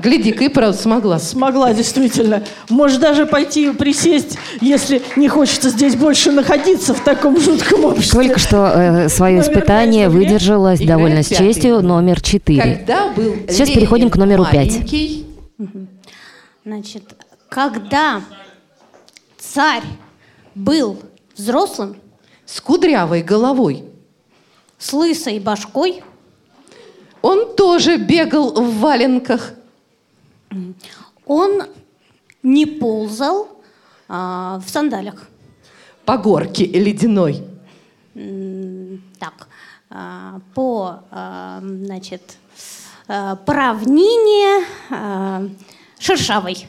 Гляди-ка, 0.00 0.44
и 0.44 0.48
правда 0.48 0.76
смогла. 0.76 1.18
Смогла, 1.18 1.72
действительно. 1.72 2.42
Может 2.68 3.00
даже 3.00 3.26
пойти 3.26 3.70
присесть, 3.70 4.38
если 4.60 5.02
не 5.16 5.28
хочется 5.28 5.70
здесь 5.70 5.96
больше 5.96 6.32
находиться 6.32 6.94
в 6.94 7.00
таком 7.02 7.38
жутком 7.40 7.84
обществе. 7.84 8.20
Только 8.20 8.38
что 8.38 8.72
э, 8.74 9.08
свое 9.08 9.38
Номер 9.38 9.50
испытание 9.50 10.06
пять 10.06 10.14
выдержала 10.14 10.74
Играет 10.74 10.88
довольно 10.88 11.22
с 11.22 11.28
честью 11.28 11.80
номер 11.82 12.20
4. 12.20 12.60
Когда 12.62 13.08
был 13.08 13.34
Сейчас 13.48 13.68
Ленин 13.68 13.74
переходим 13.74 14.10
к 14.10 14.16
номеру 14.16 14.44
5. 14.50 14.54
маленький, 14.54 15.26
Значит, 16.64 17.02
когда 17.48 18.22
царь 19.38 19.82
был 20.54 20.98
взрослым, 21.36 21.96
с 22.46 22.60
кудрявой 22.60 23.22
головой, 23.22 23.84
с 24.78 24.92
лысой 24.92 25.38
башкой, 25.38 26.02
он 27.22 27.54
тоже 27.54 27.96
бегал 27.96 28.52
в 28.52 28.78
валенках. 28.78 29.54
Он 31.26 31.62
не 32.42 32.66
ползал 32.66 33.48
а, 34.08 34.60
в 34.64 34.68
сандалях. 34.68 35.28
По 36.04 36.18
горке 36.18 36.66
ледяной. 36.66 37.44
Так, 39.18 39.48
а, 39.90 40.40
по, 40.54 41.04
а, 41.10 41.60
значит, 41.62 42.38
а, 43.06 43.36
по 43.36 43.54
равнине 43.54 44.64
а, 44.90 45.46
шершавой. 45.98 46.66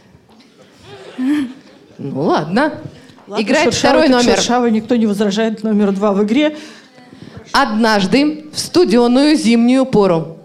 Ну 1.17 2.21
ладно. 2.21 2.81
Ладно, 3.27 3.43
Играет 3.43 3.73
шершавый 3.73 4.07
второй 4.07 4.23
номер. 4.23 4.35
шершавый, 4.35 4.71
никто 4.71 4.95
не 4.95 5.05
возражает. 5.05 5.63
Номер 5.63 5.91
два 5.93 6.11
в 6.11 6.23
игре. 6.23 6.57
Однажды 7.51 8.49
в 8.51 8.59
студеную 8.59 9.35
зимнюю 9.35 9.85
пору. 9.85 10.37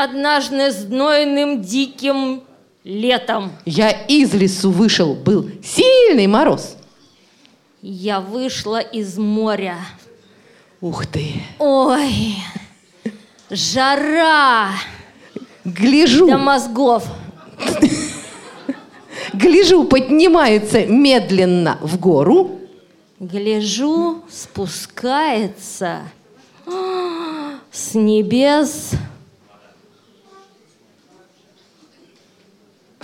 Однажды 0.00 0.70
знойным 0.70 1.60
диким 1.60 2.44
летом 2.84 3.50
Я 3.64 3.90
из 3.90 4.32
лесу 4.32 4.70
вышел, 4.70 5.14
был 5.16 5.50
сильный 5.60 6.28
мороз. 6.28 6.76
я 7.82 8.20
вышла 8.20 8.78
из 8.78 9.18
моря. 9.18 9.76
Ух 10.80 11.04
ты. 11.06 11.42
Ой, 11.58 12.36
жара 13.50 14.68
Гляжу, 15.64 16.28
до 16.28 16.38
мозгов. 16.38 17.04
гляжу, 19.32 19.82
поднимается 19.82 20.86
медленно 20.86 21.76
в 21.80 21.98
гору. 21.98 22.60
Гляжу, 23.18 24.22
спускается. 24.30 26.02
С 27.72 27.94
небес. 27.94 28.92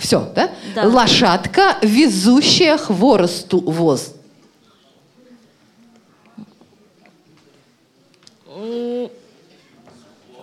Все, 0.05 0.31
да? 0.35 0.51
Да. 0.75 0.83
Лошадка, 0.83 1.77
везущая 1.81 2.77
хворосту 2.77 3.59
воз. 3.59 4.13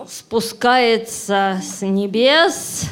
Спускается 0.09 1.61
с 1.63 1.81
небес. 1.83 2.87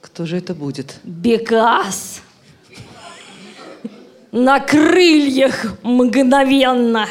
Кто 0.00 0.26
же 0.26 0.36
это 0.36 0.54
будет? 0.54 1.00
Бекас. 1.02 2.20
На 4.30 4.60
крыльях 4.60 5.74
мгновенно. 5.82 7.08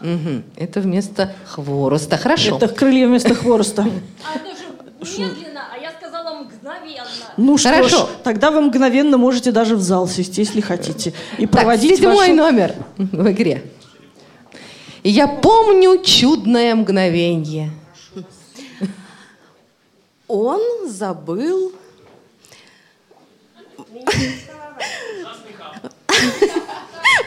Мгм. 0.00 0.42
Это 0.56 0.80
вместо 0.80 1.32
хвороста. 1.44 2.16
Хорошо. 2.16 2.56
Это 2.56 2.66
крылья 2.66 3.06
вместо 3.06 3.36
хвороста. 3.36 3.84
Медленно, 3.84 4.02
а 4.34 4.38
я 4.44 4.56
сказала 4.56 5.55
мгновенно. 6.66 7.06
Ну 7.36 7.58
что 7.58 7.68
Хорошо. 7.68 8.06
ж, 8.06 8.08
тогда 8.24 8.50
вы 8.50 8.60
мгновенно 8.60 9.18
можете 9.18 9.52
даже 9.52 9.76
в 9.76 9.80
зал 9.80 10.08
сесть, 10.08 10.36
если 10.38 10.60
хотите. 10.60 11.12
И 11.38 11.42
Так, 11.46 11.52
проводить 11.52 11.96
седьмой 11.96 12.16
вашу- 12.16 12.34
номер 12.34 12.74
в 12.96 13.30
игре. 13.30 13.62
Я 15.04 15.28
помню 15.28 16.02
чудное 16.02 16.74
мгновенье. 16.74 17.70
Он 20.26 20.60
забыл... 20.88 21.72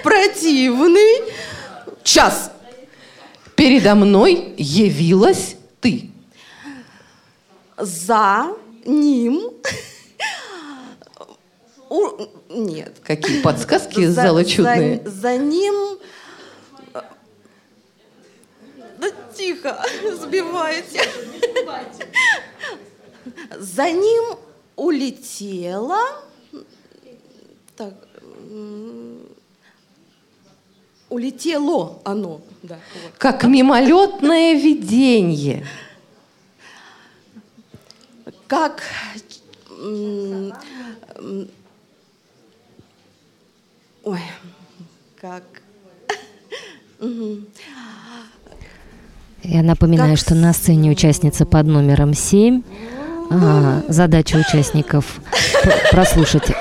Противный 0.04 1.34
час. 2.04 2.52
Передо 3.56 3.96
мной 3.96 4.54
явилась 4.58 5.56
ты. 5.82 6.12
За 7.78 8.48
ним... 8.90 9.52
У- 11.90 12.28
Нет. 12.50 12.98
Какие 13.04 13.42
подсказки 13.42 14.00
из 14.02 14.14
За- 14.14 14.24
зала 14.24 14.44
за- 14.44 14.50
чудные. 14.50 15.02
За 15.06 15.38
ним... 15.38 15.98
Да 16.94 17.06
тихо, 19.36 19.84
сбиваете. 20.22 21.02
За 23.58 23.90
ним 23.92 24.38
улетела... 24.76 26.00
Так... 27.76 27.94
Улетело 31.10 32.00
оно. 32.04 32.42
Да, 32.62 32.78
вот. 33.04 33.14
Как 33.18 33.44
мимолетное 33.46 34.54
видение. 34.54 35.66
Как... 38.50 38.82
Ой, 44.04 44.20
как... 45.22 45.44
Я 49.44 49.64
напоминаю, 49.64 50.18
что 50.18 50.34
на 50.34 50.52
сцене 50.52 50.90
участница 50.90 51.46
под 51.46 51.68
номером 51.68 52.16
7. 52.16 52.64
А, 53.32 53.84
задача 53.88 54.38
участников 54.38 55.22
прослушать 55.92 56.52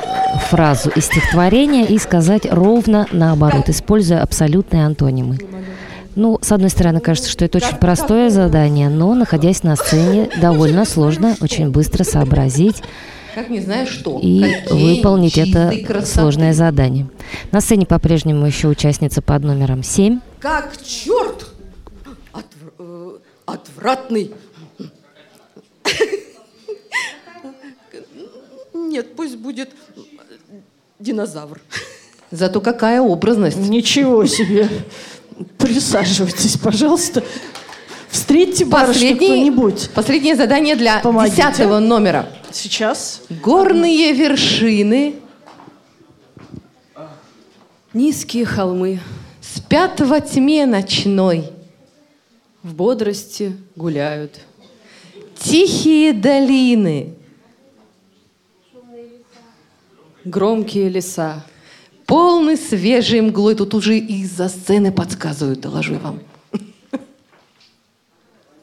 фразу 0.51 0.91
из 0.91 1.07
стихотворения 1.07 1.87
и 1.87 1.99
сказать 1.99 2.47
ровно 2.51 3.07
наоборот, 3.13 3.71
используя 3.71 4.23
абсолютные 4.23 4.85
антонимы. 4.85 5.39
Ну, 6.19 6.37
с 6.43 6.51
одной 6.51 6.69
стороны, 6.69 6.99
кажется, 6.99 7.31
что 7.31 7.45
это 7.45 7.59
очень 7.59 7.77
простое 7.77 8.29
задание, 8.29 8.89
но, 8.89 9.15
находясь 9.15 9.63
на 9.63 9.77
сцене, 9.77 10.29
довольно 10.41 10.85
сложно 10.85 11.37
очень 11.41 11.71
быстро 11.71 12.03
сообразить 12.03 12.83
Как 13.37 13.49
не 13.51 13.61
знаю 13.61 13.87
что. 13.87 14.19
и 14.21 14.43
Какие 14.43 14.97
выполнить 14.97 15.39
это 15.39 15.73
красоты. 15.87 16.07
сложное 16.21 16.53
задание. 16.55 17.07
На 17.53 17.61
сцене 17.61 17.87
по-прежнему 17.87 18.45
еще 18.47 18.67
участница 18.67 19.23
под 19.23 19.45
номером 19.45 19.85
7. 19.85 20.19
Как 20.41 20.73
черт! 20.85 21.47
Отв- 22.33 22.73
э, 22.81 23.19
отвратный. 23.47 24.33
Нет, 28.75 29.15
пусть 29.15 29.37
будет 29.37 29.71
динозавр. 30.99 31.61
Зато 32.33 32.61
какая 32.61 33.01
образность. 33.03 33.57
Ничего 33.59 34.27
себе. 34.27 34.69
Присаживайтесь, 35.59 36.57
пожалуйста. 36.57 37.23
Встретьте 38.09 38.65
барышню 38.65 39.17
кто-нибудь. 39.17 39.91
Последнее 39.95 40.35
задание 40.35 40.77
для 40.77 41.01
Помогите. 41.01 41.37
десятого 41.37 41.79
номера. 41.79 42.29
Сейчас. 42.51 43.23
Горные 43.43 44.13
вершины 44.13 45.17
Низкие 47.95 48.45
холмы 48.45 49.01
спят 49.41 50.01
во 50.01 50.21
тьме 50.21 50.67
ночной. 50.67 51.51
в 52.63 52.75
бодрости 52.75 53.57
гуляют. 53.77 54.41
Тихие 55.39 56.13
долины, 56.13 57.15
Громкие 60.25 60.89
леса. 60.91 61.45
Полны 62.09 62.57
свежей 62.57 63.21
мглой. 63.21 63.55
Тут 63.55 63.75
уже 63.75 63.99
из-за 63.99 64.49
сцены 64.49 64.91
подсказывают, 64.91 65.61
доложу 65.61 65.93
я 65.93 65.99
вам. 66.01 66.19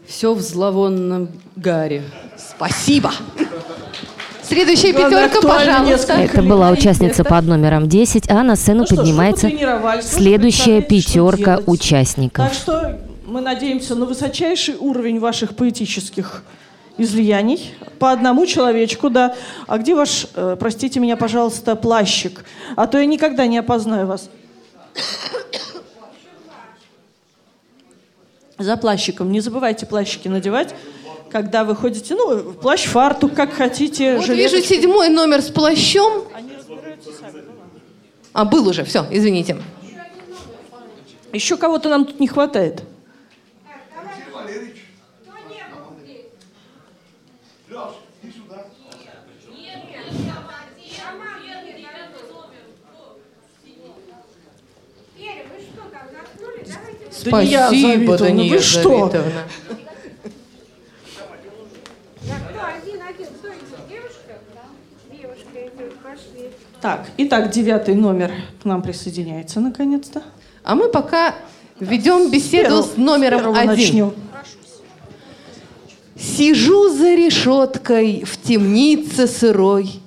Все 0.05 0.33
в 0.33 0.41
зловонном 0.41 1.29
гаре. 1.55 2.03
Спасибо. 2.37 3.11
Следующая 4.43 4.91
Главное, 4.91 5.29
пятерка, 5.29 5.47
пожалуйста. 5.47 6.13
Это 6.13 6.43
была 6.43 6.69
участница 6.69 7.23
под 7.23 7.45
номером 7.45 7.87
10, 7.87 8.29
а 8.29 8.43
на 8.43 8.55
сцену 8.55 8.81
Ну 8.81 8.85
что 8.85 8.95
поднимается 8.97 9.49
следующая 10.01 10.81
пятерка 10.81 11.59
участников. 11.65 12.45
Так 12.45 12.53
что 12.53 12.99
мы 13.25 13.41
надеемся 13.41 13.95
на 13.95 14.05
высочайший 14.05 14.75
уровень 14.75 15.19
ваших 15.19 15.55
поэтических 15.55 16.43
излияний. 16.97 17.73
По 17.99 18.11
одному 18.11 18.45
человечку, 18.45 19.09
да. 19.09 19.35
А 19.67 19.77
где 19.77 19.95
ваш, 19.95 20.27
э, 20.35 20.57
простите 20.59 20.99
меня, 20.99 21.17
пожалуйста, 21.17 21.75
плащик? 21.75 22.45
А 22.75 22.87
то 22.87 22.97
я 22.97 23.05
никогда 23.05 23.47
не 23.47 23.57
опознаю 23.57 24.07
вас. 24.07 24.29
За 28.57 28.77
плащиком. 28.77 29.31
Не 29.31 29.41
забывайте 29.41 29.85
плащики 29.85 30.27
надевать, 30.27 30.75
когда 31.29 31.63
вы 31.63 31.75
ходите. 31.75 32.15
Ну, 32.15 32.53
плащ, 32.53 32.85
фартук, 32.85 33.33
как 33.33 33.53
хотите. 33.53 34.15
Вот 34.15 34.25
жилеточку. 34.25 34.57
вижу 34.57 34.67
седьмой 34.67 35.09
номер 35.09 35.41
с 35.41 35.49
плащом. 35.49 36.23
А, 38.33 38.45
был 38.45 38.67
уже, 38.67 38.83
все, 38.83 39.05
извините. 39.11 39.57
Еще 41.31 41.57
кого-то 41.57 41.89
нам 41.89 42.05
тут 42.05 42.19
не 42.19 42.27
хватает. 42.27 42.83
Да 57.25 57.41
не 57.41 57.49
я, 57.49 57.67
Спасибо, 57.67 58.17
Завидовна, 58.17 58.17
Дания 58.17 58.49
вы 58.49 58.59
что? 58.59 59.09
Завидовна. 59.09 59.43
Так, 66.81 67.07
итак, 67.17 67.49
девятый 67.49 67.95
номер 67.95 68.31
к 68.61 68.65
нам 68.65 68.81
присоединяется 68.81 69.59
наконец-то. 69.59 70.21
А 70.63 70.75
мы 70.75 70.87
пока 70.89 71.35
ведем 71.79 72.29
беседу 72.29 72.83
С 72.83 72.93
с 72.93 72.97
номером 72.97 73.39
первого 73.39 73.59
один. 73.59 73.71
начнем. 73.71 74.13
Сижу 76.17 76.89
за 76.89 77.13
решеткой 77.15 78.23
в 78.23 78.37
темнице 78.37 79.27
сырой. 79.27 79.99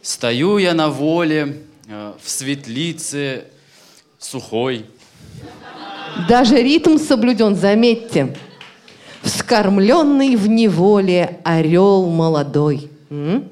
Стою 0.00 0.58
я 0.58 0.74
на 0.74 0.88
воле, 0.88 1.62
э, 1.88 2.12
в 2.22 2.28
светлице 2.30 3.44
сухой. 4.18 4.86
Даже 6.28 6.56
ритм 6.62 6.98
соблюден, 6.98 7.54
заметьте. 7.54 8.36
Вскормленный 9.22 10.36
в 10.36 10.46
неволе 10.48 11.40
орел 11.44 12.06
молодой. 12.06 12.90
М? 13.10 13.48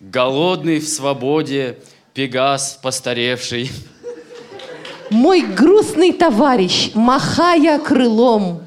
Голодный 0.00 0.80
в 0.80 0.88
свободе, 0.88 1.78
пегас 2.14 2.78
постаревший. 2.82 3.70
Мой 5.12 5.42
грустный 5.42 6.12
товарищ, 6.12 6.90
махая 6.94 7.78
крылом. 7.78 8.62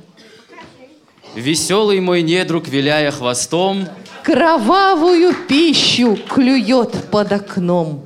Веселый 1.33 1.99
мой 1.99 2.21
недруг, 2.21 2.67
виляя 2.67 3.11
хвостом, 3.11 3.87
Кровавую 4.23 5.35
пищу 5.47 6.17
клюет 6.27 7.09
под 7.11 7.31
окном. 7.31 8.03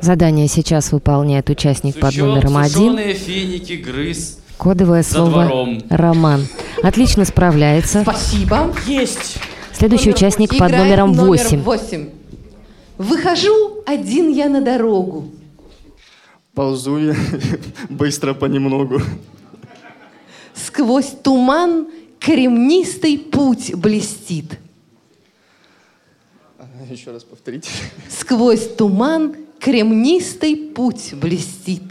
Задание 0.00 0.46
сейчас 0.48 0.92
выполняет 0.92 1.50
участник 1.50 1.98
под 1.98 2.16
номером 2.16 2.56
один. 2.56 2.98
финики, 3.14 3.74
грыз, 3.74 4.37
Кодовое 4.58 5.02
За 5.02 5.10
слово 5.14 5.44
двором. 5.44 5.82
«Роман». 5.88 6.46
Отлично 6.82 7.24
справляется. 7.24 8.02
Спасибо. 8.02 8.74
Есть. 8.86 9.38
Следующий 9.72 10.10
участник 10.10 10.50
под 10.50 10.68
Играет 10.68 10.84
номером 10.84 11.12
номер 11.12 11.28
8. 11.28 11.62
восемь. 11.62 12.08
Выхожу 12.98 13.82
один 13.86 14.28
я 14.28 14.48
на 14.48 14.60
дорогу. 14.60 15.30
Ползу 16.54 16.98
я 16.98 17.14
быстро 17.88 18.34
понемногу. 18.34 19.00
Сквозь 20.54 21.12
туман 21.22 21.86
кремнистый 22.18 23.18
путь 23.18 23.74
блестит. 23.76 24.58
Еще 26.90 27.12
раз 27.12 27.22
повторите. 27.22 27.70
Сквозь 28.08 28.66
туман 28.74 29.36
кремнистый 29.60 30.56
путь 30.56 31.14
блестит. 31.14 31.84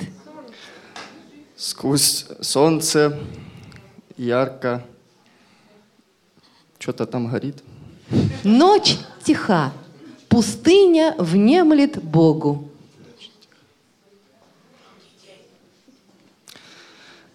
Сквозь 1.58 2.28
солнце 2.40 3.20
ярко. 4.16 4.86
Что-то 6.78 7.08
там 7.08 7.28
горит. 7.28 7.64
Ночь 8.44 8.96
тиха, 9.24 9.74
пустыня 10.30 11.16
внемлет 11.18 12.02
Богу. 12.04 12.70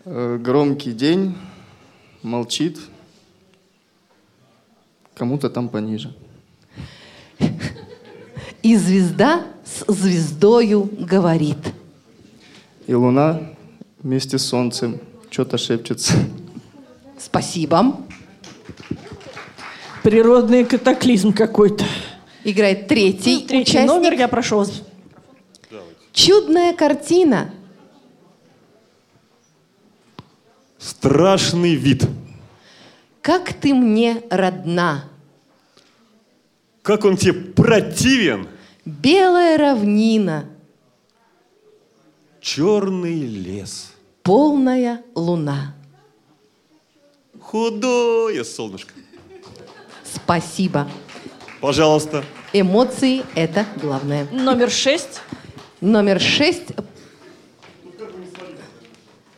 Э, 0.04 0.38
Громкий 0.40 0.92
день, 0.92 1.36
молчит. 2.22 2.78
Кому-то 5.16 5.50
там 5.50 5.68
пониже. 5.68 6.14
И 8.62 8.76
звезда 8.76 9.44
с 9.64 9.92
звездою 9.92 10.84
говорит. 10.84 11.58
И 12.86 12.94
луна 12.94 13.51
вместе 14.02 14.38
с 14.38 14.46
солнцем 14.46 15.00
что-то 15.30 15.58
шепчется. 15.58 16.14
Спасибо. 17.18 17.96
Природный 20.02 20.64
катаклизм 20.64 21.32
какой-то. 21.32 21.84
Играет 22.44 22.88
третий, 22.88 23.46
Третий 23.46 23.70
участник. 23.78 23.86
номер, 23.86 24.12
я 24.14 24.26
прошу 24.28 24.58
вас. 24.58 24.82
Чудная 26.12 26.74
картина. 26.74 27.54
Страшный 30.78 31.76
вид. 31.76 32.06
Как 33.20 33.52
ты 33.52 33.72
мне 33.72 34.22
родна. 34.28 35.04
Как 36.82 37.04
он 37.04 37.16
тебе 37.16 37.34
противен. 37.34 38.48
Белая 38.84 39.56
равнина, 39.56 40.46
Черный 42.40 43.20
лес. 43.20 43.91
Полная 44.22 45.02
луна. 45.14 45.74
Худое 47.40 48.44
солнышко. 48.44 48.92
Спасибо. 50.04 50.88
Пожалуйста. 51.60 52.24
Эмоции– 52.52 53.24
это 53.34 53.66
главное. 53.76 54.26
Номер 54.30 54.70
шесть. 54.70 55.20
Номер 55.80 56.20
шесть. 56.20 56.68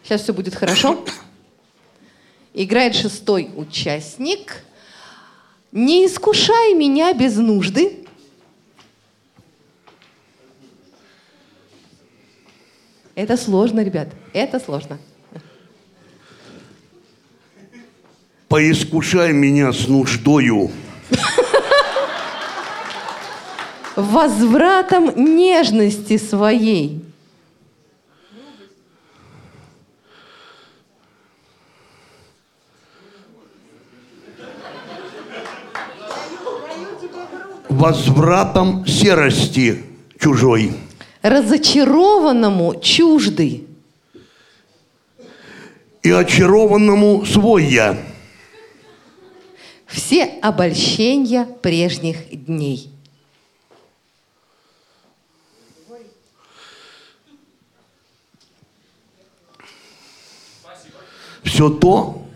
Сейчас 0.03 0.23
все 0.23 0.33
будет 0.33 0.55
хорошо. 0.55 1.05
Играет 2.53 2.95
шестой 2.95 3.51
участник. 3.57 4.65
Не 5.73 6.07
искушай 6.07 6.75
меня 6.75 7.13
без 7.15 7.37
нужды. 7.37 8.04
Это 13.15 13.37
сложно, 13.37 13.81
ребят. 13.85 14.09
Это 14.33 14.59
сложно. 14.59 14.99
Поискушай 18.49 19.33
меня 19.33 19.73
с 19.73 19.89
нуждою. 19.89 20.71
Возвратом 23.97 25.13
нежности 25.37 26.19
своей. 26.19 27.05
Возвратом 37.69 38.87
серости 38.87 39.85
чужой. 40.19 40.73
Разочарованному 41.25 42.79
чуждый. 42.83 43.67
И 46.03 46.11
очарованному 46.11 47.25
свой 47.25 47.65
я. 47.65 47.97
Все 49.87 50.25
обольщения 50.43 51.47
прежних 51.47 52.45
дней. 52.45 52.91
Все 61.43 61.71
то, 61.71 62.27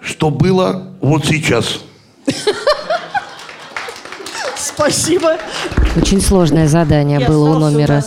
что 0.00 0.30
было 0.30 0.96
вот 1.00 1.26
сейчас. 1.26 1.78
Спасибо. 4.78 5.38
Очень 5.96 6.20
сложное 6.20 6.68
задание 6.68 7.20
И 7.20 7.26
было 7.26 7.56
у 7.56 7.58
номера 7.58 8.00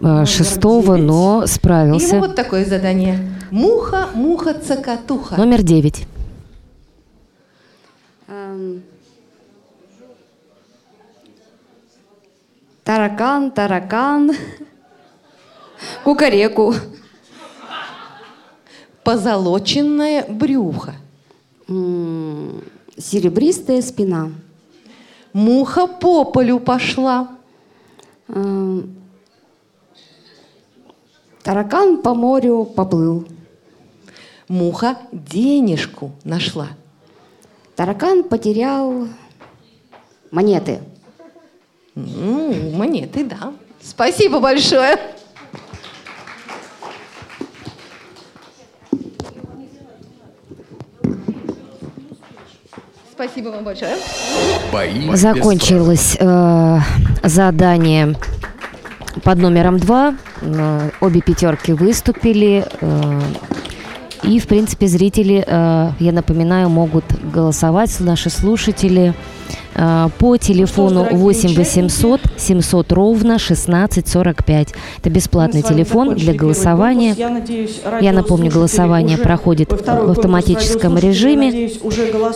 э, 0.00 0.24
шестого, 0.26 0.94
но 0.94 1.38
Ему 1.38 1.46
справился. 1.48 2.20
вот 2.20 2.36
такое 2.36 2.64
задание. 2.64 3.18
Муха, 3.50 4.06
муха, 4.14 4.54
цокотуха. 4.54 5.34
Номер 5.36 5.62
девять. 5.64 6.06
Эм, 8.28 8.84
Таракан, 12.84 13.50
таракан, 13.50 14.30
кукареку. 16.04 16.76
Позолоченное 19.02 20.24
брюхо. 20.28 20.94
Серебристая 22.96 23.82
спина. 23.82 24.30
Муха 25.34 25.88
по 25.88 26.24
полю 26.24 26.60
пошла. 26.60 27.28
Таракан 31.42 32.00
по 32.02 32.14
морю 32.14 32.64
поплыл. 32.64 33.26
Муха 34.46 34.96
денежку 35.10 36.12
нашла. 36.22 36.68
Таракан 37.74 38.22
потерял 38.22 39.08
монеты. 40.30 40.80
Ну, 41.96 42.70
монеты, 42.70 43.24
да. 43.24 43.52
Спасибо 43.82 44.38
большое. 44.38 44.96
Спасибо 53.14 53.50
вам 53.50 53.62
большое. 53.62 53.94
Бои 54.72 55.14
Закончилось 55.14 56.16
э, 56.18 56.78
задание 57.22 58.16
под 59.22 59.38
номером 59.38 59.78
два. 59.78 60.16
Э, 60.40 60.90
обе 61.00 61.20
пятерки 61.20 61.72
выступили. 61.72 62.66
э, 62.80 63.20
и, 64.24 64.40
в 64.40 64.48
принципе, 64.48 64.88
зрители, 64.88 65.44
э, 65.46 65.90
я 66.00 66.12
напоминаю, 66.12 66.68
могут 66.70 67.04
голосовать, 67.32 67.94
наши 68.00 68.30
слушатели, 68.30 69.14
по 70.18 70.36
телефону 70.36 71.00
дорогие 71.04 71.18
8 71.18 71.54
800 71.54 72.20
700 72.36 72.92
ровно 72.92 73.38
16 73.38 74.06
45. 74.06 74.68
Это 74.98 75.10
бесплатный 75.10 75.62
телефон 75.62 76.14
для 76.14 76.32
голосования. 76.34 77.14
Я 77.16 77.28
надеюсь, 77.30 77.80
Я 78.00 78.12
напомню, 78.12 78.50
голосование 78.50 79.18
проходит 79.18 79.72
в 79.72 80.10
автоматическом 80.10 80.96
режиме. 80.98 81.46
надеюсь. 81.46 81.80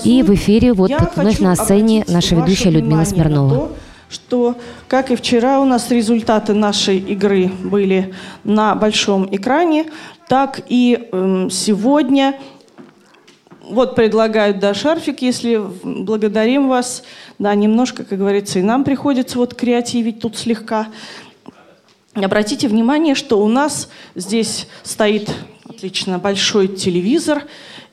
И 0.04 0.22
в 0.22 0.34
эфире 0.34 0.72
вот 0.72 0.90
Я 0.90 1.10
вновь 1.14 1.38
на 1.40 1.54
сцене 1.56 2.04
наша 2.08 2.34
ведущая 2.34 2.70
Людмила 2.70 3.04
Смирнова. 3.04 3.54
то, 3.54 3.72
что, 4.10 4.54
как 4.88 5.10
и 5.10 5.16
вчера, 5.16 5.60
у 5.60 5.64
нас 5.64 5.90
результаты 5.90 6.54
нашей 6.54 6.98
игры 6.98 7.50
были 7.62 8.14
на 8.44 8.74
большом 8.74 9.28
экране, 9.30 9.86
так 10.28 10.60
и 10.68 11.08
эм, 11.12 11.50
сегодня 11.50 12.34
вот 13.68 13.94
предлагают, 13.94 14.58
да, 14.58 14.74
шарфик, 14.74 15.22
если 15.22 15.60
благодарим 15.84 16.68
вас. 16.68 17.04
Да, 17.38 17.54
немножко, 17.54 18.04
как 18.04 18.18
говорится, 18.18 18.58
и 18.58 18.62
нам 18.62 18.84
приходится 18.84 19.38
вот 19.38 19.54
креативить 19.54 20.20
тут 20.20 20.36
слегка. 20.36 20.88
Обратите 22.14 22.68
внимание, 22.68 23.14
что 23.14 23.40
у 23.40 23.48
нас 23.48 23.88
здесь 24.14 24.66
стоит 24.82 25.30
отлично 25.68 26.18
большой 26.18 26.68
телевизор, 26.68 27.44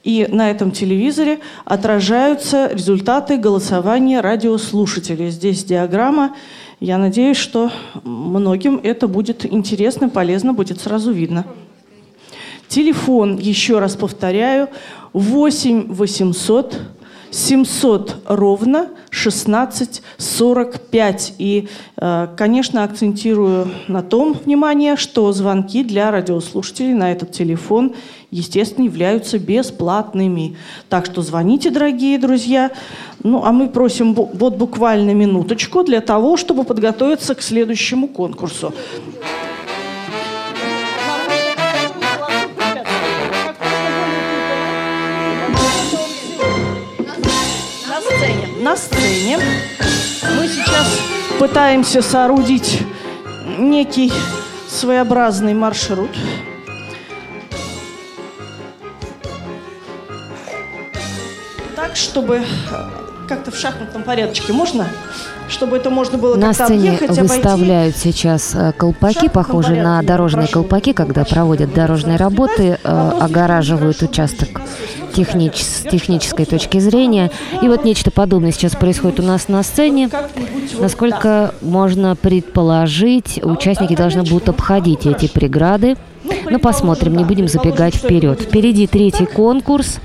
И 0.05 0.27
на 0.29 0.51
этом 0.51 0.69
телевизоре 0.69 1.39
отражаются 1.65 2.69
результаты 2.71 3.37
голосования 3.37 4.21
радиослушателей. 4.21 5.31
Здесь 5.31 5.63
диаграмма. 5.63 6.35
Я 6.79 6.99
надеюсь, 6.99 7.37
что 7.37 7.71
многим 8.03 8.79
это 8.83 9.07
будет 9.07 9.51
интересно, 9.51 10.07
полезно, 10.07 10.53
будет 10.53 10.79
сразу 10.79 11.11
видно. 11.11 11.43
Телефон, 12.67 13.39
еще 13.39 13.79
раз 13.79 13.95
повторяю, 13.95 14.69
8 15.15 15.93
800 15.93 16.81
700 17.31 18.17
ровно 18.25 18.89
16 19.11 20.01
45. 20.17 21.33
И, 21.37 21.69
э, 21.97 22.27
конечно, 22.35 22.83
акцентирую 22.83 23.69
на 23.87 24.01
том 24.01 24.33
внимание, 24.33 24.97
что 24.97 25.31
звонки 25.31 25.83
для 25.85 26.11
радиослушателей 26.11 26.93
на 26.93 27.13
этот 27.13 27.31
телефон, 27.31 27.93
естественно, 28.29 28.85
являются 28.85 29.39
бесплатными. 29.39 30.57
Так 30.89 31.05
что 31.05 31.21
звоните, 31.21 31.71
дорогие 31.71 32.19
друзья. 32.19 32.71
Ну, 33.23 33.41
а 33.45 33.53
мы 33.53 33.69
просим 33.69 34.13
вот 34.13 34.55
буквально 34.57 35.11
минуточку 35.11 35.83
для 35.83 36.01
того, 36.01 36.35
чтобы 36.35 36.65
подготовиться 36.65 37.35
к 37.35 37.41
следующему 37.41 38.09
конкурсу. 38.09 38.73
На 48.75 48.81
сцене 48.81 49.39
мы 50.37 50.49
сейчас 50.49 50.99
пытаемся 51.39 52.01
соорудить 52.01 52.81
некий 53.57 54.11
своеобразный 54.67 55.53
маршрут. 55.53 56.09
Так, 61.77 61.95
чтобы 61.95 62.35
э, 62.35 62.43
как-то 63.29 63.51
в 63.51 63.55
шахматном 63.55 64.03
порядочке 64.03 64.51
можно? 64.51 64.89
Чтобы 65.47 65.77
это 65.77 65.89
можно 65.89 66.17
было 66.17 66.35
На 66.35 66.51
сцене 66.51 66.89
объехать, 66.89 67.17
обойти. 67.17 67.33
выставляют 67.33 67.95
сейчас 67.95 68.53
э, 68.55 68.73
колпаки, 68.73 69.29
похожие 69.29 69.81
на 69.81 70.01
дорожные 70.01 70.49
колпаки, 70.49 70.91
когда 70.91 71.23
проводят 71.23 71.73
дорожные 71.73 72.17
работы, 72.17 72.77
э, 72.83 73.11
огораживают 73.21 74.01
участок 74.01 74.49
технич- 75.15 75.63
с 75.63 75.81
технической 75.89 76.45
точки 76.45 76.79
зрения. 76.79 77.31
И 77.61 77.67
вот 77.67 77.83
нечто 77.85 78.11
подобное 78.11 78.51
сейчас 78.51 78.75
происходит 78.75 79.19
у 79.19 79.23
нас 79.23 79.47
на 79.47 79.63
сцене. 79.63 80.09
Насколько 80.79 81.53
можно 81.61 82.15
предположить, 82.15 83.39
участники 83.43 83.95
должны 83.95 84.23
будут 84.23 84.49
обходить 84.49 85.05
эти 85.05 85.27
преграды. 85.27 85.95
Ну, 86.49 86.59
посмотрим, 86.59 87.15
не 87.15 87.23
будем 87.23 87.47
забегать 87.47 87.95
вперед. 87.95 88.41
Впереди 88.41 88.87
третий 88.87 89.25
конкурс. 89.25 89.99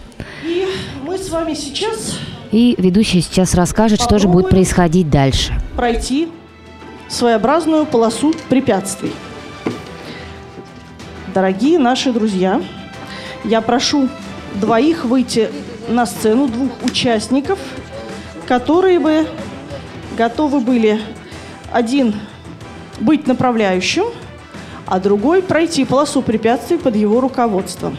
Мы 1.04 1.18
с 1.18 1.28
вами 1.30 1.54
сейчас 1.54 2.18
И 2.52 2.74
ведущий 2.78 3.20
сейчас 3.20 3.54
расскажет, 3.54 4.00
что 4.00 4.18
же 4.18 4.28
будет 4.28 4.48
происходить 4.50 5.08
дальше. 5.11 5.52
пройти 5.76 6.28
своеобразную 7.08 7.86
полосу 7.86 8.32
препятствий. 8.48 9.12
Дорогие 11.34 11.78
наши 11.78 12.12
друзья, 12.12 12.61
я 13.44 13.61
прошу 13.61 14.08
двоих 14.55 15.05
выйти 15.05 15.51
на 15.88 16.07
сцену, 16.07 16.48
двух 16.48 16.70
участников, 16.84 17.59
которые 18.46 18.98
бы 18.98 19.26
готовы 20.16 20.61
были 20.61 21.01
один 21.72 22.14
быть 23.01 23.26
направляющим, 23.26 24.05
а 24.86 24.98
другой 24.98 25.42
пройти 25.42 25.84
полосу 25.84 26.20
препятствий 26.20 26.76
под 26.76 26.96
его 26.96 27.20
руководством. 27.20 27.94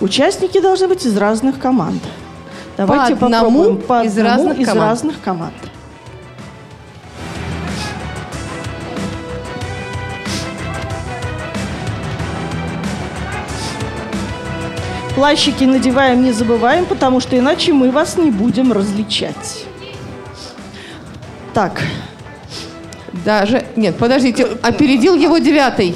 Участники 0.00 0.60
должны 0.60 0.88
быть 0.88 1.06
из 1.06 1.16
разных 1.16 1.58
команд. 1.58 2.02
Давайте 2.76 3.16
По 3.16 3.26
одному 3.26 3.58
попробуем 3.64 3.76
по 3.86 4.02
из 4.04 4.18
одному 4.18 4.48
разных 4.48 4.58
из 4.58 4.66
команд. 4.66 4.90
разных 4.90 5.20
команд. 5.20 5.54
Плащики 15.22 15.62
надеваем, 15.62 16.24
не 16.24 16.32
забываем, 16.32 16.84
потому 16.84 17.20
что 17.20 17.38
иначе 17.38 17.72
мы 17.72 17.92
вас 17.92 18.16
не 18.16 18.32
будем 18.32 18.72
различать. 18.72 19.66
Так. 21.54 21.80
Даже... 23.24 23.64
Нет, 23.76 23.96
подождите, 23.96 24.44
опередил 24.62 25.14
его 25.14 25.38
девятый. 25.38 25.94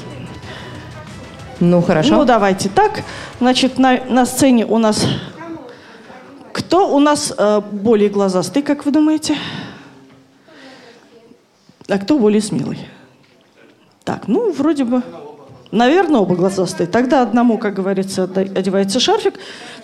Ну, 1.58 1.82
хорошо. 1.82 2.18
Ну, 2.18 2.24
давайте 2.24 2.68
так. 2.68 3.02
Значит, 3.40 3.80
на, 3.80 4.00
на 4.04 4.26
сцене 4.26 4.64
у 4.64 4.78
нас... 4.78 5.04
Кто 6.52 6.94
у 6.94 7.00
нас 7.00 7.34
э, 7.36 7.62
более 7.72 8.10
глазастый, 8.10 8.62
как 8.62 8.86
вы 8.86 8.92
думаете? 8.92 9.36
А 11.88 11.98
кто 11.98 12.16
более 12.16 12.40
смелый? 12.40 12.78
Так, 14.04 14.28
ну, 14.28 14.52
вроде 14.52 14.84
бы... 14.84 15.02
Наверное, 15.70 16.20
оба 16.20 16.36
глазастые. 16.36 16.86
Тогда 16.86 17.22
одному, 17.22 17.58
как 17.58 17.74
говорится, 17.74 18.24
одевается 18.24 19.00
шарфик. 19.00 19.34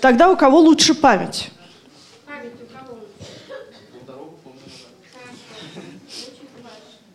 Тогда 0.01 0.31
у 0.31 0.37
кого 0.37 0.61
лучше 0.61 0.95
память? 0.95 1.51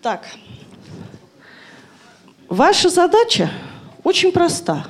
Так. 0.02 0.26
Ваша 2.50 2.90
задача 2.90 3.50
очень 4.04 4.32
проста. 4.32 4.86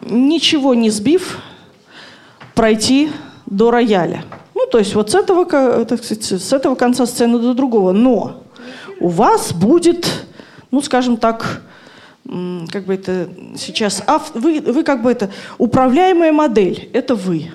Ничего 0.00 0.74
не 0.74 0.90
сбив, 0.90 1.40
пройти 2.54 3.10
до 3.46 3.70
рояля. 3.70 4.24
Ну, 4.54 4.66
то 4.66 4.78
есть 4.78 4.94
вот 4.94 5.10
с 5.10 5.14
этого, 5.14 5.44
так 5.84 6.04
сказать, 6.04 6.24
с 6.24 6.52
этого 6.52 6.74
конца 6.74 7.06
сцены 7.06 7.38
до 7.38 7.54
другого. 7.54 7.92
Но 7.92 8.42
у 9.00 9.08
вас 9.08 9.52
будет, 9.52 10.26
ну, 10.70 10.82
скажем 10.82 11.16
так, 11.16 11.62
как 12.24 12.84
бы 12.84 12.94
это 12.94 13.28
сейчас, 13.56 14.02
ав- 14.06 14.34
вы, 14.34 14.60
вы 14.60 14.84
как 14.84 15.02
бы 15.02 15.10
это, 15.10 15.30
управляемая 15.58 16.32
модель, 16.32 16.88
это 16.92 17.14
вы. 17.14 17.52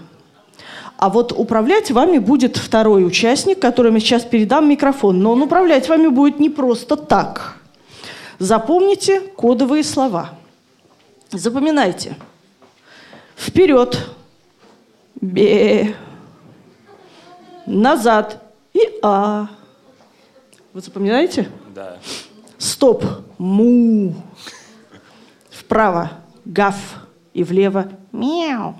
А 0.98 1.10
вот 1.10 1.32
управлять 1.32 1.92
вами 1.92 2.18
будет 2.18 2.58
второй 2.58 3.06
участник, 3.06 3.60
которому 3.60 4.00
сейчас 4.00 4.24
передам 4.24 4.68
микрофон. 4.68 5.20
Но 5.20 5.34
он 5.34 5.42
управлять 5.44 5.88
вами 5.88 6.08
будет 6.08 6.40
не 6.40 6.50
просто 6.50 6.96
так. 6.96 7.58
Запомните 8.40 9.22
кодовые 9.22 9.84
слова. 9.84 10.32
Запоминайте. 11.32 12.16
Вперед. 13.36 14.10
Бе. 15.22 15.96
Назад. 17.68 18.44
И 18.74 18.80
а. 19.04 19.48
Вы 20.74 20.82
запоминаете? 20.82 21.48
Да. 21.76 21.98
Стоп. 22.58 23.06
Му. 23.38 24.16
Вправо. 25.68 26.10
Гав. 26.46 26.76
И 27.34 27.44
влево. 27.44 27.86
Мяу. 28.14 28.76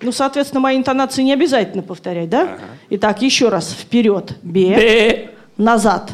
Ну, 0.00 0.12
соответственно, 0.12 0.60
мои 0.60 0.76
интонации 0.76 1.22
не 1.24 1.32
обязательно 1.32 1.82
повторять, 1.82 2.28
да? 2.30 2.58
Итак, 2.90 3.22
еще 3.22 3.48
раз. 3.48 3.72
Вперед. 3.72 4.38
Бе. 4.42 4.76
Бе. 4.76 5.30
Назад. 5.56 6.12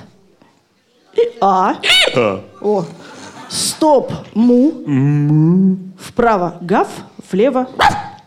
И 1.15 1.21
а. 1.43 1.75
О. 2.63 2.85
Стоп. 3.51 4.13
Му. 4.35 4.73
Вправо. 5.99 6.55
Гав. 6.63 6.89
Влево. 7.31 7.67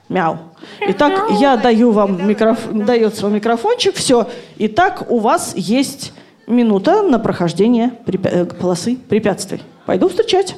Мяу. 0.07 0.37
Итак, 0.81 1.31
я 1.39 1.57
даю 1.57 1.91
вам 1.91 2.27
микрофон, 2.27 2.85
дается 2.85 3.23
вам 3.23 3.33
микрофончик. 3.33 3.95
Все. 3.95 4.27
Итак, 4.59 5.05
у 5.09 5.17
вас 5.17 5.53
есть 5.55 6.13
минута 6.45 7.01
на 7.01 7.17
прохождение 7.17 7.91
препя- 8.05 8.29
э, 8.31 8.45
полосы 8.45 8.95
препятствий. 8.95 9.63
Пойду 9.87 10.09
встречать. 10.09 10.55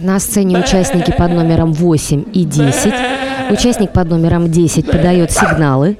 На 0.00 0.18
сцене 0.18 0.58
участники 0.58 1.12
под 1.16 1.30
номером 1.32 1.72
8 1.72 2.24
и 2.32 2.44
10. 2.44 2.92
Участник 3.50 3.92
под 3.92 4.10
номером 4.10 4.50
10 4.50 4.90
подает 4.90 5.30
сигналы, 5.30 5.98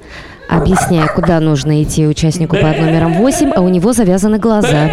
объясняя, 0.49 1.07
куда 1.07 1.39
нужно 1.39 1.81
идти 1.81 2.05
участнику 2.05 2.55
под 2.55 2.79
номером 2.79 3.13
8, 3.13 3.51
а 3.55 3.61
у 3.61 3.69
него 3.69 3.93
завязаны 3.93 4.37
глаза. 4.37 4.89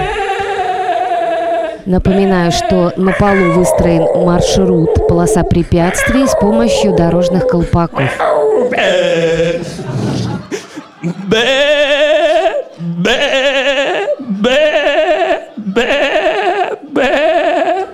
Напоминаю, 1.84 2.52
что 2.52 2.92
на 2.96 3.12
полу 3.12 3.52
выстроен 3.52 4.24
маршрут 4.24 5.08
полоса 5.08 5.42
препятствий 5.42 6.26
с 6.28 6.34
помощью 6.36 6.94
дорожных 6.94 7.48
колпаков. 7.48 8.08
Бе, 8.70 9.60
бе, 12.78 14.06
бе, 14.20 15.40
бе, 15.56 16.78
бе. 16.92 17.86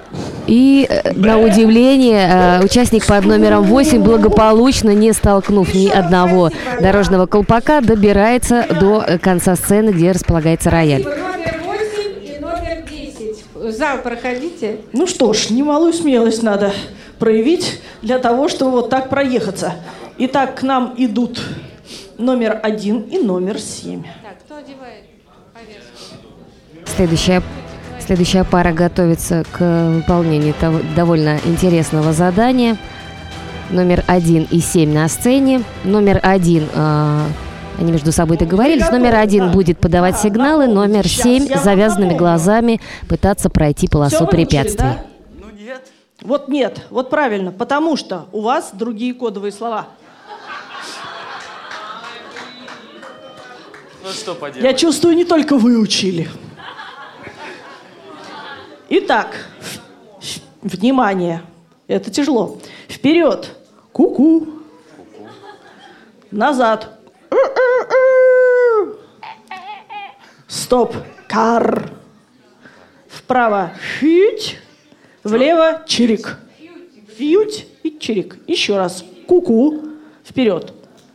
И, 0.46 0.86
э, 0.88 1.12
на 1.28 1.38
удивление, 1.38 2.26
э, 2.26 2.64
участник 2.64 3.06
под 3.06 3.26
номером 3.26 3.64
8, 3.64 4.02
благополучно, 4.02 4.94
не 4.94 5.12
столкнув 5.12 5.74
ни 5.74 5.86
одного 5.86 6.50
дорожного 6.80 7.26
колпака, 7.26 7.82
добирается 7.82 8.66
до 8.80 9.04
э, 9.06 9.18
конца 9.18 9.54
сцены, 9.54 9.90
где 9.90 10.12
располагается 10.12 10.70
рояль. 10.70 11.04
Номер 11.04 11.60
8 11.66 12.24
и 12.24 12.38
номер 12.40 12.82
10. 12.90 13.44
в 13.54 13.70
зал 13.72 13.98
проходите. 13.98 14.78
Ну 14.94 15.06
что 15.06 15.34
ж, 15.34 15.50
немалую 15.50 15.92
смелость 15.92 16.42
надо 16.42 16.72
проявить 17.18 17.82
для 18.00 18.18
того, 18.18 18.48
чтобы 18.48 18.70
вот 18.70 18.88
так 18.88 19.10
проехаться. 19.10 19.74
Итак, 20.16 20.54
к 20.54 20.62
нам 20.62 20.94
идут 20.96 21.42
номер 22.16 22.58
один 22.62 23.00
и 23.00 23.18
номер 23.18 23.58
семь. 23.58 24.02
Так, 24.02 24.38
кто 24.46 24.56
одевает 24.56 25.04
повязку? 25.52 26.96
Следующая, 26.96 27.42
следующая 28.08 28.44
пара 28.44 28.72
готовится 28.72 29.44
к 29.52 29.90
выполнению 29.96 30.54
того, 30.54 30.80
довольно 30.96 31.38
интересного 31.44 32.14
задания. 32.14 32.78
Номер 33.68 34.02
один 34.06 34.48
и 34.50 34.60
семь 34.60 34.94
на 34.94 35.06
сцене. 35.08 35.62
Номер 35.84 36.18
один, 36.22 36.68
а, 36.74 37.26
они 37.78 37.92
между 37.92 38.10
собой 38.10 38.38
договорились, 38.38 38.90
номер 38.90 39.16
один 39.16 39.50
будет 39.50 39.78
подавать 39.78 40.18
сигналы, 40.18 40.68
номер 40.68 41.06
семь 41.06 41.54
с 41.54 41.62
завязанными 41.62 42.16
глазами 42.16 42.80
пытаться 43.10 43.50
пройти 43.50 43.88
полосу 43.88 44.26
препятствий. 44.26 44.78
да? 44.78 45.04
Вот 46.22 46.48
нет, 46.48 46.86
вот 46.88 47.10
правильно, 47.10 47.52
потому 47.52 47.96
что 47.96 48.24
у 48.32 48.40
вас 48.40 48.70
другие 48.72 49.12
кодовые 49.12 49.52
слова. 49.52 49.88
Ну 54.02 54.10
что 54.10 54.34
поделать? 54.34 54.64
Я 54.64 54.72
чувствую, 54.72 55.14
не 55.14 55.26
только 55.26 55.58
вы 55.58 55.78
учили. 55.78 56.26
Итак, 58.90 59.46
внимание, 60.62 61.42
это 61.88 62.10
тяжело. 62.10 62.58
Вперед, 62.88 63.54
ку-ку. 63.92 64.46
Назад. 66.30 66.88
Стоп, 70.46 70.94
кар. 71.26 71.90
Вправо, 73.08 73.70
фють. 73.78 74.58
Влево, 75.24 75.78
чирик. 75.86 76.38
Фють 77.16 77.66
и 77.82 77.90
чирик. 77.90 78.38
Еще 78.46 78.76
раз. 78.78 79.04
Ку-ку. 79.26 79.74
Вперед. 80.24 80.72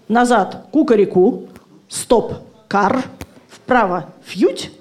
Назад. 0.07 0.65
Кукареку. 0.71 1.47
Стоп. 1.87 2.33
Кар. 2.67 3.03
Вправо. 3.49 4.03
Фють. 4.25 4.71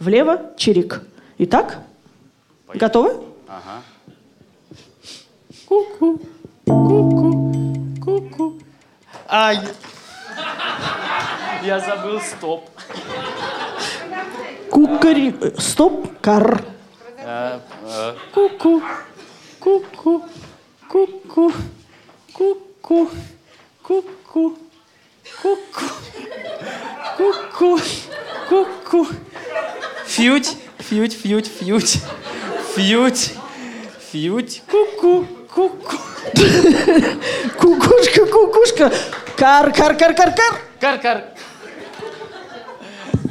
Влево. 0.00 0.38
Чирик. 0.56 1.00
Итак? 1.38 1.78
Готовы? 2.74 3.22
Ага. 3.46 3.82
Ку-ку, 5.68 6.20
ку-ку, 6.66 7.54
ку-ку. 8.04 8.54
А, 9.28 9.52
я... 9.52 9.62
я 11.62 11.80
забыл 11.80 12.20
стоп. 12.20 12.68
Кукари... 14.70 15.34
Стоп, 15.58 16.20
кар. 16.20 16.64
Ку-ку, 18.34 18.82
ку-ку, 19.60 20.22
ку-ку, 20.88 21.52
ку-ку, 22.32 23.08
ку-ку, 23.82 24.54
ку-ку, 25.42 25.88
ку-ку, 27.16 27.78
ку-ку. 28.48 29.06
Фьють 30.06 30.56
фьють, 30.88 31.12
фьють, 31.12 31.50
фьють. 31.58 31.98
Фьють. 32.74 33.30
Фьють. 34.10 34.62
Ку-ку. 34.70 35.26
Ку-ку. 35.54 35.96
Кукушка, 37.58 38.26
кукушка. 38.26 38.90
Кар, 39.38 39.72
кар, 39.72 39.96
кар, 39.96 40.14
кар, 40.14 40.34
кар. 40.34 40.60
Кар-кар. 40.80 41.24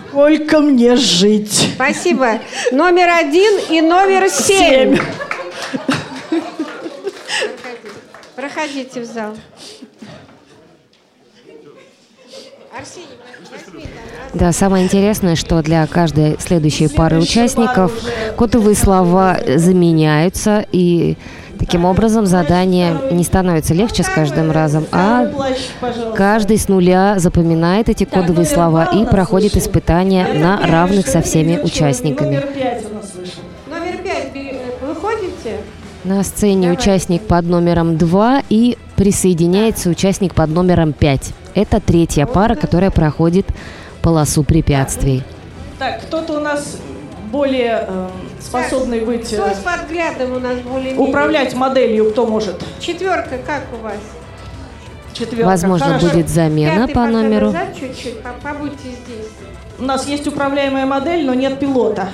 Сколько 0.09 0.59
мне 0.59 0.95
жить? 0.95 1.69
Спасибо. 1.75 2.39
Номер 2.71 3.09
один 3.09 3.59
и 3.69 3.81
номер 3.81 4.29
семь. 4.29 4.97
Семь. 4.97 6.41
Проходите 8.35 9.01
в 9.01 9.05
зал. 9.05 9.35
Арсений, 11.45 11.71
возьми 11.73 12.51
там. 12.51 12.62
Да, 14.33 14.51
самое 14.51 14.85
интересное, 14.85 15.35
что 15.35 15.61
для 15.61 15.85
каждой 15.85 16.37
следующей 16.39 16.87
пары 16.87 17.19
участников 17.19 17.91
кодовые 18.35 18.75
слова 18.75 19.37
заменяются, 19.57 20.65
и 20.71 21.17
таким 21.59 21.85
образом 21.85 22.25
задание 22.25 22.97
не 23.11 23.23
становится 23.23 23.73
легче 23.75 24.01
с 24.03 24.09
каждым 24.09 24.51
разом, 24.51 24.87
а 24.91 25.29
каждый 26.15 26.57
с 26.57 26.67
нуля 26.67 27.19
запоминает 27.19 27.89
эти 27.89 28.05
кодовые 28.05 28.45
слова 28.45 28.85
и 28.85 29.05
проходит 29.05 29.55
испытания 29.55 30.33
на 30.33 30.65
равных 30.65 31.07
со 31.07 31.21
всеми 31.21 31.59
участниками. 31.59 32.37
Пять 32.37 32.53
пять? 32.55 32.83
На 36.03 36.23
сцене 36.23 36.71
участник 36.71 37.21
под 37.21 37.45
номером 37.45 37.97
2 37.97 38.43
и 38.49 38.77
присоединяется 38.97 39.89
участник 39.89 40.33
под 40.33 40.49
номером 40.49 40.91
5. 40.91 41.33
Это 41.55 41.79
третья 41.79 42.25
пара, 42.25 42.55
которая 42.55 42.91
проходит 42.91 43.45
полосу 44.01 44.43
препятствий. 44.43 45.23
Так, 45.79 46.01
кто-то 46.03 46.33
у 46.33 46.39
нас 46.39 46.77
более 47.31 47.85
э, 47.87 48.07
способный 48.39 49.01
быть... 49.01 49.31
э, 49.33 49.37
Кто 49.37 49.53
с 49.53 49.59
подглядом 49.59 50.33
у 50.33 50.39
нас 50.39 50.57
более 50.59 50.95
управлять 50.95 51.53
моделью, 51.55 52.11
кто 52.11 52.25
может? 52.25 52.63
Четверка, 52.79 53.37
как 53.45 53.63
у 53.79 53.83
вас? 53.83 53.95
Четверка. 55.13 55.45
Возможно, 55.45 55.85
Хорошо. 55.87 56.07
будет 56.09 56.29
замена 56.29 56.87
Пятый 56.87 56.93
по 56.93 57.05
номеру. 57.07 57.47
назад 57.47 57.75
чуть-чуть, 57.79 58.21
по- 58.21 58.33
побудьте 58.41 58.77
здесь. 58.89 59.27
У 59.79 59.83
нас 59.83 60.07
есть 60.07 60.27
управляемая 60.27 60.85
модель, 60.85 61.25
но 61.25 61.33
нет 61.33 61.59
пилота. 61.59 62.09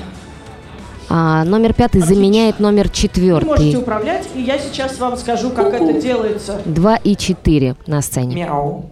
А 1.09 1.43
номер 1.43 1.73
пятый 1.73 2.01
заменяет 2.01 2.59
номер 2.59 2.85
Вы 2.85 2.89
можете 2.89 3.01
четвертый. 3.07 3.75
управлять, 3.77 4.27
и 4.35 4.41
я 4.41 4.59
сейчас 4.59 4.99
вам 4.99 5.17
скажу, 5.17 5.49
как 5.49 5.73
это 5.73 5.93
делается. 5.99 6.61
2 6.65 6.95
и 6.97 7.15
4 7.15 7.75
на 7.87 8.01
сцене. 8.01 8.35
Мяу. 8.45 8.85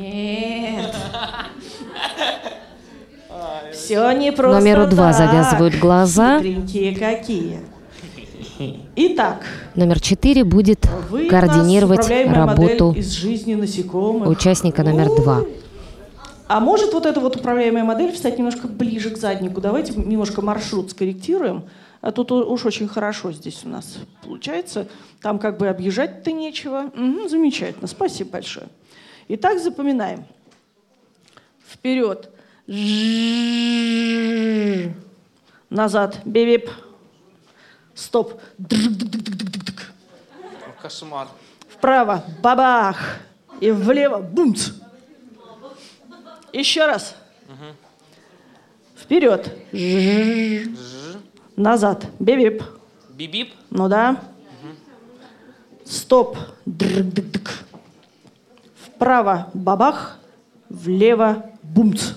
Нет. 0.00 0.94
Все 3.72 4.10
не 4.12 4.32
просто 4.32 4.60
Номеру 4.60 4.86
два 4.86 5.12
так. 5.12 5.16
завязывают 5.16 5.74
глаза. 5.76 6.38
Хитренькие 6.38 6.96
какие. 6.96 7.60
Итак, 8.96 9.46
Номер 9.74 10.00
4 10.00 10.44
будет 10.44 10.86
вы 11.08 11.28
координировать 11.28 12.00
управляемая 12.00 12.34
работу 12.46 12.86
модель 12.88 13.00
из 13.00 13.10
жизни 13.12 13.54
насекомых. 13.54 14.28
участника 14.28 14.82
номер 14.84 15.06
2. 15.06 15.40
А 16.48 16.60
может 16.60 16.92
вот 16.92 17.06
эта 17.06 17.20
вот 17.20 17.36
управляемая 17.36 17.84
модель 17.84 18.12
встать 18.12 18.36
немножко 18.36 18.68
ближе 18.68 19.10
к 19.10 19.16
заднику? 19.16 19.62
Давайте 19.62 19.94
немножко 19.94 20.42
маршрут 20.42 20.90
скорректируем. 20.90 21.64
А 22.02 22.12
тут 22.12 22.32
уж 22.32 22.66
очень 22.66 22.88
хорошо 22.88 23.32
здесь 23.32 23.60
у 23.64 23.68
нас 23.68 23.96
получается. 24.22 24.88
Там 25.22 25.38
как 25.38 25.56
бы 25.58 25.68
объезжать-то 25.68 26.32
нечего. 26.32 26.90
Мгм, 26.94 27.28
замечательно, 27.30 27.86
спасибо 27.86 28.30
большое. 28.32 28.66
Итак, 29.32 29.60
запоминаем. 29.60 30.24
Вперед. 31.64 32.28
Назад. 35.70 36.18
Бибип. 36.24 36.68
Стоп. 37.94 38.40
Кошмар. 40.82 41.28
Вправо. 41.68 42.24
Бабах. 42.42 43.20
И 43.60 43.70
влево. 43.70 44.18
Бумц. 44.18 44.70
Еще 46.52 46.86
раз. 46.86 47.14
Вперед. 48.96 49.48
Назад. 51.56 52.04
Бибип. 52.18 52.64
Бип-бип. 53.10 53.52
Ну 53.70 53.88
да. 53.88 54.20
Стоп. 55.84 56.36
Дрк-дк-дк. 56.66 57.69
Вправо. 59.00 59.48
Бабах. 59.54 60.18
Влево. 60.68 61.46
Бумц. 61.62 62.12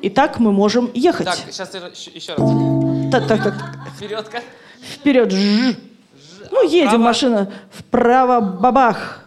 И 0.00 0.08
так 0.08 0.38
мы 0.38 0.52
можем 0.52 0.88
ехать. 0.94 1.26
Так, 1.26 1.38
сейчас 1.50 1.74
еще 1.74 2.34
раз. 2.34 3.10
Так, 3.10 3.26
так, 3.26 3.42
так. 3.42 3.54
Вперед-ка. 3.96 4.42
Вперед. 4.80 5.32
Жжж. 5.32 5.76
Ну, 6.52 6.62
едем, 6.68 7.00
машина. 7.00 7.50
Вправо. 7.72 8.40
Бабах. 8.40 9.24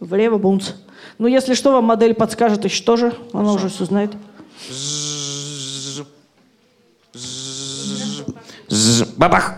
Влево. 0.00 0.38
Бумц. 0.38 0.72
Ну, 1.18 1.28
если 1.28 1.54
что, 1.54 1.70
вам 1.70 1.84
модель 1.84 2.14
подскажет 2.14 2.64
еще 2.64 2.82
тоже. 2.82 3.14
Она 3.32 3.52
уже 3.52 3.68
все 3.68 3.84
знает. 3.84 4.10
Жжж. 4.68 6.02
Жжж. 7.14 9.06
Бабах. 9.16 9.54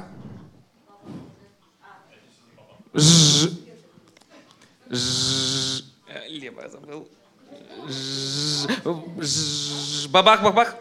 Левая 4.91 6.68
забыл. 6.68 7.09
Бабах, 10.09 10.43
бабах. 10.43 10.74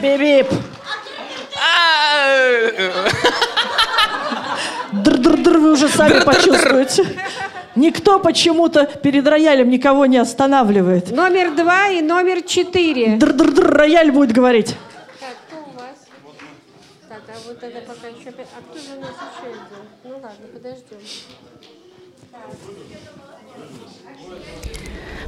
Бибип. 0.00 0.50
Др-др-др, 4.92 5.58
вы 5.58 5.72
уже 5.72 5.88
сами 5.88 6.20
почувствуете. 6.24 7.22
Никто 7.74 8.18
почему-то 8.18 8.84
перед 8.84 9.26
роялем 9.26 9.70
никого 9.70 10.06
не 10.06 10.18
останавливает. 10.18 11.10
Номер 11.10 11.54
два 11.54 11.88
и 11.88 12.02
номер 12.02 12.42
четыре. 12.42 13.16
Др-др-др, 13.16 13.66
рояль 13.66 14.10
будет 14.10 14.32
говорить. 14.32 14.76
Так, 15.18 15.30
кто 15.48 15.56
у 15.58 15.72
вас? 15.74 16.06
Так, 17.08 17.22
а 17.28 17.32
вот 17.46 17.62
это 17.62 17.80
пока 17.80 18.08
еще... 18.08 18.28
А 18.28 18.62
кто 18.62 18.78
же 18.78 18.96
у 18.96 19.00
нас 19.00 19.10
еще 19.10 19.52
идет? 19.52 19.88
Ну 20.04 20.10
ладно, 20.10 20.46
подождем. 20.52 20.98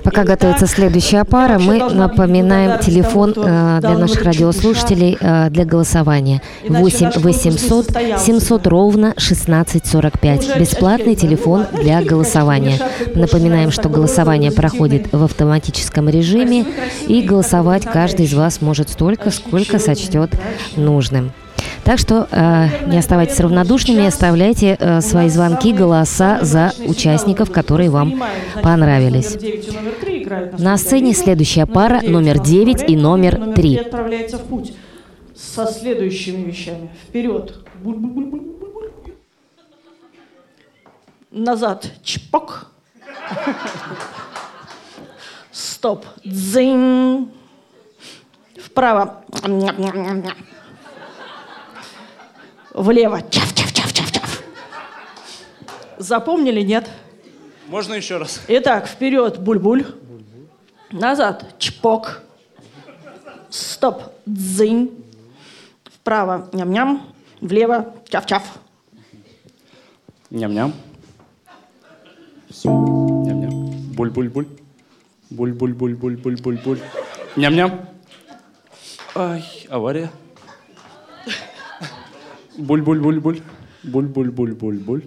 Пока 0.04 0.24
готовится 0.24 0.66
следующая 0.66 1.24
пара, 1.24 1.58
мы 1.58 1.78
напоминаем 1.78 2.78
телефон 2.78 3.32
э, 3.34 3.78
для 3.80 3.96
наших 3.98 4.22
радиослушателей 4.22 5.16
э, 5.18 5.48
для 5.48 5.64
голосования. 5.64 6.42
8 6.68 7.12
800 7.16 7.86
700 8.18 8.66
ровно 8.66 9.10
1645. 9.12 10.60
Бесплатный 10.60 11.14
телефон 11.14 11.66
для 11.72 12.02
голосования. 12.02 12.78
Напоминаем, 13.14 13.70
что 13.70 13.88
голосование 13.88 14.52
проходит 14.52 15.10
в 15.10 15.24
автоматическом 15.24 16.08
режиме, 16.10 16.66
и 17.08 17.22
голосовать 17.22 17.84
каждый 17.84 18.26
из 18.26 18.34
вас 18.34 18.60
может 18.60 18.90
столько, 18.90 19.30
сколько 19.30 19.78
сочтет 19.78 20.30
нужным. 20.76 21.32
Так 21.84 21.98
что 21.98 22.26
э, 22.30 22.86
не 22.86 22.98
оставайтесь 22.98 23.38
равнодушными, 23.40 24.06
оставляйте 24.06 24.76
э, 24.80 25.00
свои 25.02 25.28
звонки, 25.28 25.72
голоса 25.72 26.38
за 26.42 26.72
участников, 26.86 27.50
которые 27.52 27.90
вам 27.90 28.22
понравились. 28.62 29.34
Номер 29.34 29.40
9 29.40 29.68
и 29.68 29.70
номер 29.72 29.92
3 30.00 30.22
играют 30.22 30.58
на 30.58 30.76
сцене 30.78 31.12
следующая 31.12 31.66
пара 31.66 32.00
номер 32.02 32.38
9 32.40 32.88
и 32.88 32.96
номер 32.96 33.38
Номер 33.38 33.54
3. 33.54 33.76
отправляется 33.76 34.38
в 34.38 34.44
путь 34.44 34.72
со 35.34 35.66
следующими 35.66 36.50
вещами. 36.50 36.90
Вперед. 37.06 37.54
Назад. 41.30 41.90
Чпок. 42.02 42.70
Стоп. 45.52 46.06
Дзинь. 46.24 47.30
Вправо. 48.56 49.22
Влево. 52.74 53.20
Чав-чав-чав-чав-чав. 53.30 54.42
Запомнили, 55.98 56.60
нет? 56.62 56.90
Можно 57.68 57.94
еще 57.94 58.18
раз? 58.18 58.40
Итак, 58.48 58.86
вперед, 58.88 59.38
буль-буль. 59.38 59.84
Назад, 60.90 61.54
чпок. 61.58 62.22
Стоп, 63.48 64.02
дзынь. 64.26 64.90
Вправо, 65.84 66.48
ням-ням. 66.52 67.00
Влево, 67.40 67.94
чав-чав. 68.08 68.42
Ням-ням. 70.30 70.72
Всё. 72.50 72.70
Ням-ням. 72.70 73.70
Буль-буль-буль. 73.96 74.46
Буль-буль-буль-буль-буль-буль-буль. 75.30 76.78
Ням-ням. 77.36 77.86
Ай, 79.14 79.44
авария. 79.70 80.10
Буль-буль-буль-буль. 82.58 83.40
Буль-буль-буль-буль-буль. 83.84 85.00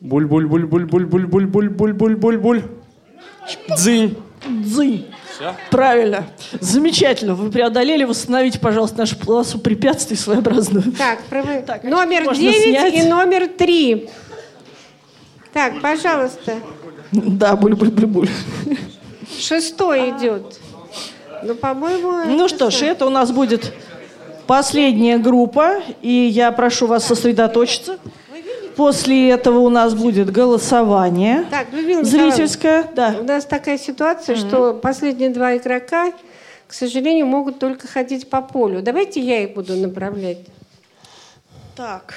Буль-буль-буль-буль-буль-буль-буль-буль-буль-буль. 0.00 2.62
Дзынь. 3.76 4.16
Дзынь. 4.64 5.04
Всё? 5.38 5.52
Правильно. 5.70 6.24
Замечательно. 6.60 7.34
Вы 7.34 7.50
преодолели. 7.50 8.04
Восстановите, 8.04 8.58
пожалуйста, 8.58 8.98
нашу 8.98 9.16
полосу 9.16 9.58
препятствий 9.58 10.16
своеобразную. 10.16 10.92
Так, 10.92 11.20
правы- 11.30 11.62
номер 11.88 12.24
можно 12.24 12.42
9 12.42 12.62
снять. 12.62 12.94
и 12.94 13.02
номер 13.08 13.48
3. 13.48 14.08
Так, 15.52 15.80
пожалуйста. 15.80 16.54
Да, 17.12 17.56
буль-буль-буль-буль. 17.56 18.28
Шестой 19.38 20.10
идет. 20.10 20.60
Ну, 21.44 21.54
по-моему... 21.54 22.24
Ну 22.26 22.48
что 22.48 22.70
ж, 22.70 22.82
это 22.82 23.06
у 23.06 23.10
нас 23.10 23.30
будет 23.30 23.72
последняя 24.46 25.18
группа, 25.18 25.82
и 26.02 26.10
я 26.12 26.52
прошу 26.52 26.86
вас 26.86 27.04
сосредоточиться. 27.04 27.98
После 28.76 29.30
этого 29.30 29.60
у 29.60 29.70
нас 29.70 29.94
будет 29.94 30.30
голосование. 30.30 31.46
Так, 31.50 31.72
Людмила 31.72 32.04
Зрительское, 32.04 32.84
да. 32.94 33.14
У 33.18 33.24
нас 33.24 33.46
такая 33.46 33.78
ситуация, 33.78 34.36
что 34.36 34.74
последние 34.74 35.30
два 35.30 35.56
игрока, 35.56 36.12
к 36.66 36.74
сожалению, 36.74 37.26
могут 37.26 37.58
только 37.58 37.88
ходить 37.88 38.28
по 38.28 38.42
полю. 38.42 38.82
Давайте 38.82 39.20
я 39.20 39.44
их 39.44 39.54
буду 39.54 39.74
направлять. 39.76 40.38
Так. 41.74 42.14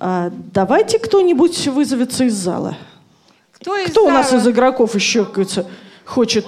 А, 0.00 0.30
давайте 0.52 0.98
кто-нибудь 0.98 1.68
вызовется 1.68 2.24
из 2.24 2.34
зала. 2.34 2.76
Кто, 3.52 3.76
из 3.76 3.90
Кто 3.90 4.06
у 4.06 4.10
нас 4.10 4.30
зала? 4.30 4.40
из 4.40 4.48
игроков 4.48 4.96
еще 4.96 5.24
кажется, 5.24 5.66
хочет? 6.04 6.46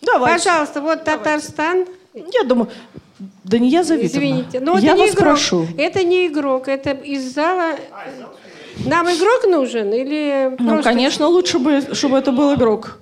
Давайте. 0.00 0.38
Пожалуйста, 0.42 0.80
вот 0.80 1.04
Татарстан. 1.04 1.86
Я 2.32 2.44
думаю, 2.44 2.68
да 3.44 3.58
не 3.58 3.68
я 3.68 3.82
Завидовна. 3.84 4.06
Извините, 4.18 4.60
но 4.60 4.78
я 4.78 4.92
это 4.92 4.96
не 4.96 5.00
вас 5.02 5.10
игрок. 5.10 5.24
прошу. 5.24 5.66
Это 5.76 6.04
не 6.04 6.26
игрок, 6.26 6.68
это 6.68 6.90
из 6.90 7.34
зала. 7.34 7.72
Нам 8.86 9.06
игрок 9.08 9.44
нужен 9.48 9.92
или 9.92 10.54
Ну, 10.58 10.68
просто- 10.68 10.82
конечно, 10.90 11.26
лучше 11.26 11.58
бы, 11.58 11.82
чтобы 11.94 12.18
это 12.18 12.30
был 12.32 12.54
игрок. 12.54 12.98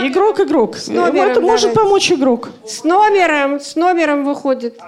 Игрок, 0.00 0.40
игрок. 0.40 0.76
С 0.76 0.88
номером 0.88 1.30
это 1.30 1.40
может 1.40 1.70
давайте. 1.72 1.80
помочь 1.80 2.12
игрок. 2.12 2.50
С 2.66 2.84
номером, 2.84 3.60
с 3.60 3.76
номером 3.76 4.24
выходит. 4.24 4.78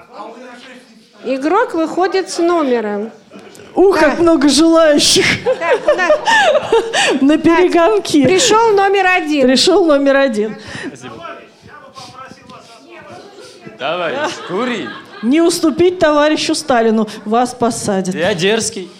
Игрок 1.24 1.74
выходит 1.74 2.28
с 2.30 2.38
номером. 2.38 3.10
Ух, 3.74 3.98
как 3.98 4.18
много 4.20 4.48
желающих. 4.48 5.24
На 7.20 7.36
перегонки. 7.38 8.24
Пришел 8.24 8.72
номер 8.74 9.06
один. 9.06 9.46
Пришел 9.46 9.84
номер 9.84 10.16
один. 10.16 10.56
Давай, 13.78 14.14
кури. 14.48 14.88
Не 15.22 15.40
уступить 15.40 15.98
товарищу 15.98 16.54
Сталину. 16.54 17.08
Вас 17.24 17.54
посадят. 17.54 18.14
Я 18.14 18.34
дерзкий. 18.34 18.90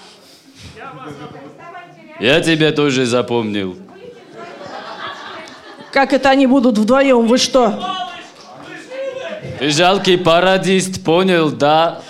Я 2.20 2.41
тебя 2.41 2.72
тоже 2.72 3.07
запомнил. 3.07 3.77
Как 5.93 6.12
это 6.12 6.31
они 6.31 6.47
будут 6.47 6.79
вдвоем? 6.79 7.27
Вы 7.27 7.39
что? 7.39 7.79
Ты 9.59 9.70
жалкий 9.70 10.18
пародист, 10.18 11.03
понял, 11.03 11.51
да? 11.51 12.03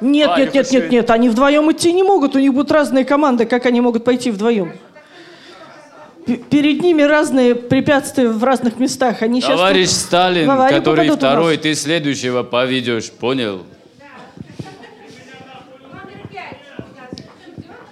Нет, 0.00 0.36
нет, 0.36 0.54
нет, 0.54 0.70
нет, 0.70 0.90
нет. 0.90 1.10
Они 1.10 1.28
вдвоем 1.28 1.70
идти 1.72 1.92
не 1.92 2.02
могут. 2.02 2.36
У 2.36 2.38
них 2.38 2.52
будут 2.52 2.70
разные 2.70 3.04
команды. 3.04 3.46
Как 3.46 3.66
они 3.66 3.80
могут 3.80 4.04
пойти 4.04 4.30
вдвоем? 4.30 4.74
Перед 6.26 6.82
ними 6.82 7.02
разные 7.02 7.54
препятствия 7.54 8.28
в 8.28 8.42
разных 8.42 8.78
местах. 8.80 9.22
Они 9.22 9.40
сейчас 9.40 9.56
Товарищ 9.56 9.88
тут 9.88 9.96
Сталин, 9.96 10.46
в 10.48 10.50
аварию 10.50 10.80
который 10.80 11.08
второй, 11.08 11.56
ты 11.56 11.74
следующего 11.76 12.42
поведешь, 12.42 13.10
понял? 13.12 13.62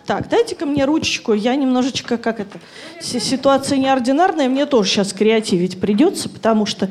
Так, 0.06 0.28
дайте-ка 0.28 0.66
мне 0.66 0.84
ручечку. 0.84 1.32
Я 1.32 1.54
немножечко, 1.54 2.18
как 2.18 2.40
это, 2.40 2.58
си- 3.00 3.20
ситуация 3.20 3.78
неординарная, 3.78 4.48
мне 4.48 4.66
тоже 4.66 4.90
сейчас 4.90 5.12
креативить 5.12 5.80
придется, 5.80 6.28
потому 6.28 6.66
что 6.66 6.90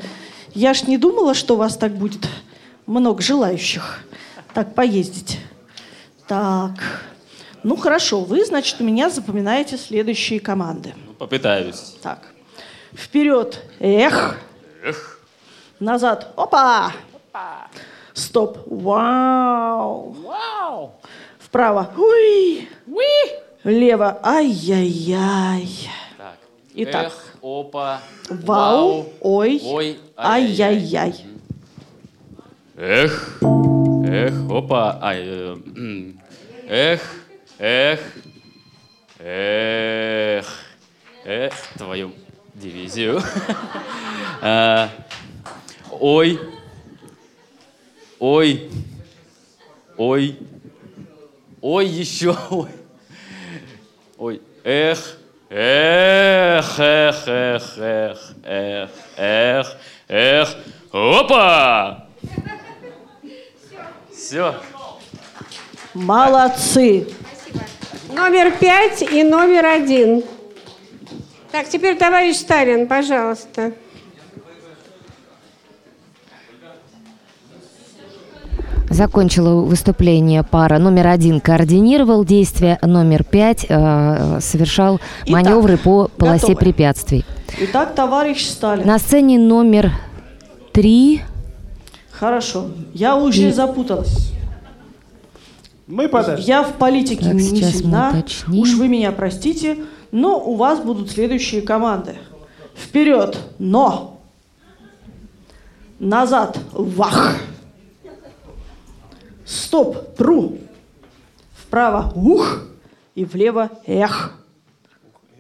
я 0.56 0.74
ж 0.74 0.84
не 0.84 0.98
думала, 0.98 1.34
что 1.36 1.54
у 1.54 1.58
вас 1.58 1.78
так 1.78 1.94
будет 1.96 2.28
много 2.88 3.22
желающих 3.22 4.00
так 4.54 4.74
поездить. 4.74 5.40
Так, 6.28 6.72
ну 7.64 7.76
хорошо, 7.76 8.22
вы, 8.22 8.46
значит, 8.46 8.78
у 8.80 8.84
меня 8.84 9.10
запоминаете 9.10 9.78
следующие 9.78 10.40
команды. 10.40 10.94
Попытаюсь. 11.18 11.96
Так, 12.02 12.20
вперед, 12.94 13.62
эх, 13.80 14.38
Эх. 14.84 15.20
назад, 15.80 16.34
опа, 16.36 16.92
стоп, 18.14 18.60
вау, 18.66 20.16
вправо, 21.40 21.92
уй, 21.98 22.68
лево, 23.64 24.20
ай-яй-яй. 24.24 25.70
Так. 26.18 26.36
Итак. 26.74 27.06
Эх, 27.06 27.36
опа. 27.42 28.02
Вау, 28.30 29.06
ой, 29.22 29.62
Ой, 29.64 30.00
ай-яй-яй. 30.18 31.26
Эх, 32.76 33.40
эх, 34.06 34.34
опа, 34.52 34.98
ай, 35.02 35.20
э, 35.22 35.58
эх, 36.68 37.02
эх, 37.60 38.00
эх, 39.20 40.63
Э, 41.26 41.50
твою 41.78 42.12
дивизию. 42.54 43.22
Э, 44.46 44.90
ой. 45.90 46.38
Ой. 48.20 48.70
Ой. 49.96 50.40
Ой, 51.62 51.86
еще. 51.86 52.36
Ой. 52.50 52.70
Ой. 54.18 54.42
Эх. 54.66 55.18
Эх, 55.50 56.80
эх, 56.80 57.28
эх, 57.28 57.78
эх, 57.78 58.20
эх, 58.44 58.90
эх, 59.16 59.78
эх. 60.10 60.50
Опа! 60.92 62.08
Все. 64.12 64.56
Молодцы. 65.94 67.08
Номер 68.10 68.52
пять 68.58 69.04
и 69.04 69.24
номер 69.24 69.68
один. 69.68 70.24
Так, 71.54 71.70
теперь 71.70 71.96
товарищ 71.96 72.38
Сталин, 72.38 72.88
пожалуйста. 72.88 73.74
Закончила 78.90 79.62
выступление 79.62 80.42
пара. 80.42 80.80
Номер 80.80 81.06
один 81.10 81.40
координировал 81.40 82.26
действия, 82.26 82.80
номер 82.82 83.24
пять 83.24 83.68
э, 83.70 84.40
совершал 84.42 85.00
маневры 85.28 85.78
по 85.78 86.08
полосе 86.18 86.48
готовы. 86.48 86.60
препятствий. 86.60 87.24
Итак, 87.60 87.94
товарищ 87.94 88.48
Сталин. 88.48 88.88
На 88.88 88.98
сцене 88.98 89.38
номер 89.38 89.92
три 90.72 91.22
Хорошо. 92.10 92.72
Я 92.96 93.16
уже 93.16 93.50
И- 93.50 93.52
запуталась. 93.52 94.32
Мы 95.86 96.10
подождем. 96.10 96.48
Я 96.48 96.64
в 96.64 96.74
политике 96.74 97.26
Так, 97.26 97.34
не 97.36 97.42
сильна. 97.62 98.24
Уж 98.48 98.74
вы 98.74 98.88
меня 98.88 99.12
простите, 99.12 99.78
но 100.14 100.40
у 100.40 100.56
вас 100.56 100.80
будут 100.80 101.10
следующие 101.10 101.64
команды. 101.64 102.16
Вперед, 102.76 103.36
но. 103.58 104.22
Назад, 105.98 106.60
вах. 106.72 107.38
Стоп, 109.44 110.16
тру. 110.16 110.60
Вправо, 111.56 112.14
ух. 112.16 112.62
И 113.16 113.26
влево, 113.26 113.72
эх. 113.88 114.38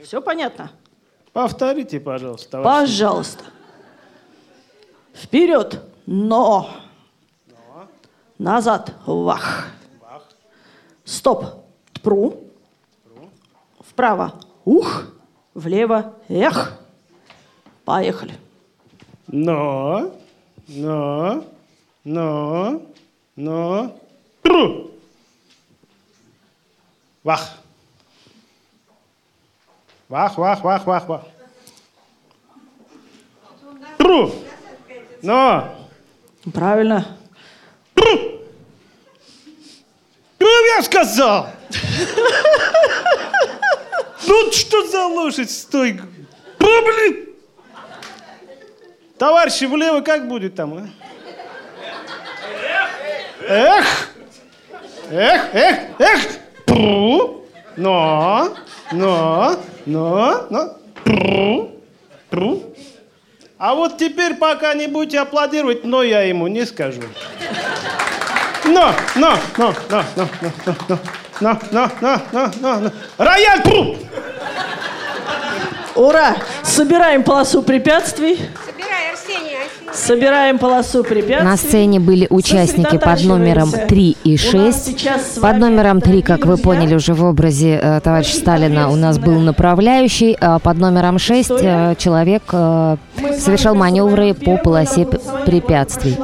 Все 0.03 0.21
понятно? 0.23 0.71
Повторите, 1.33 1.99
пожалуйста, 1.99 2.49
товарищ. 2.49 2.89
Пожалуйста. 2.89 3.43
Вперед, 5.13 5.83
но. 6.07 6.67
Назад, 8.39 8.91
вах. 9.05 9.67
Стоп, 11.05 11.45
тпру. 11.93 12.39
Вправо, 13.79 14.33
ух. 14.65 15.05
Влево, 15.53 16.15
эх. 16.29 16.79
Поехали. 17.85 18.33
Но, 19.27 20.15
но, 20.67 21.45
но, 22.03 22.81
но. 23.35 23.99
Тру. 24.41 24.91
Вах. 27.23 27.57
Вах, 30.09 30.37
вах, 30.37 30.63
вах, 30.63 30.85
вах, 30.85 31.07
вах. 31.07 31.21
Тру. 33.97 34.31
Но. 35.21 35.87
Правильно. 36.53 37.17
Ну, 40.39 40.65
я 40.75 40.83
сказал. 40.83 41.47
Ну, 44.27 44.51
что 44.51 44.87
за 44.87 45.05
лошадь, 45.07 45.51
стой. 45.51 45.99
Ну, 46.59 46.85
блин. 46.85 47.29
Товарищи, 49.17 49.65
влево 49.65 50.01
как 50.01 50.27
будет 50.27 50.55
там, 50.55 50.73
а? 50.73 50.87
Эх! 53.47 53.85
Эх, 55.09 55.41
эх, 55.53 55.79
эх! 55.99 56.39
Пру! 56.65 57.45
Но, 57.75 58.55
но, 58.91 59.59
но, 59.85 60.45
но, 60.49 60.77
пру, 61.03 61.71
пру. 62.29 62.75
А 63.57 63.73
вот 63.75 63.97
теперь, 63.97 64.35
пока 64.35 64.73
не 64.73 64.87
будете 64.87 65.19
аплодировать, 65.19 65.83
но 65.83 66.03
я 66.03 66.21
ему 66.21 66.47
не 66.47 66.65
скажу. 66.65 67.01
Но, 68.65 68.93
но, 69.15 69.37
но, 69.57 69.73
но, 69.89 70.03
но, 70.15 70.27
но, 70.41 70.51
но, 70.65 70.75
но, 70.89 70.99
но, 71.41 71.59
но, 71.71 71.89
но, 72.01 72.21
но, 72.31 72.51
но. 72.61 72.91
Рояль! 73.17 73.61
Пру! 73.63 73.97
Ура! 75.95 76.35
Собираем 76.63 77.23
полосу 77.23 77.61
препятствий. 77.61 78.39
Собирай, 78.65 79.11
Арсений, 79.11 79.57
Собираем 79.93 80.57
полосу 80.57 81.03
препятствий. 81.03 81.49
На 81.49 81.57
сцене 81.57 81.99
были 81.99 82.27
участники 82.29 82.97
под 82.97 83.23
номером 83.23 83.71
3 83.71 84.17
и 84.23 84.37
6. 84.37 85.39
Под 85.39 85.57
номером 85.57 86.01
3, 86.01 86.21
как 86.23 86.45
вы 86.45 86.57
поняли 86.57 86.95
уже 86.95 87.13
в 87.13 87.23
образе 87.23 87.79
э, 87.81 87.99
товарища 88.01 88.37
Сталина, 88.37 88.89
у 88.89 88.95
нас 88.95 89.19
был 89.19 89.39
направляющий, 89.39 90.35
а 90.39 90.59
под 90.59 90.77
номером 90.77 91.19
6 91.19 91.51
э, 91.51 91.95
человек 91.97 92.43
э, 92.51 92.97
совершал 93.37 93.75
маневры 93.75 94.33
по 94.33 94.57
полосе 94.57 95.05
препятствий. 95.45 96.17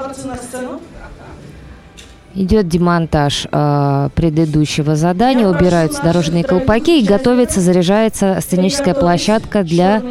Идет 2.36 2.67
демонтаж 2.67 3.47
э, 3.51 4.09
предыдущего 4.13 4.95
задания, 4.95 5.47
убираются 5.47 6.03
дорожные 6.03 6.43
колпаки 6.43 6.99
и 6.99 7.05
готовится, 7.05 7.59
заряжается 7.59 8.39
сценическая 8.39 8.93
площадка 8.93 9.63
для 9.63 10.03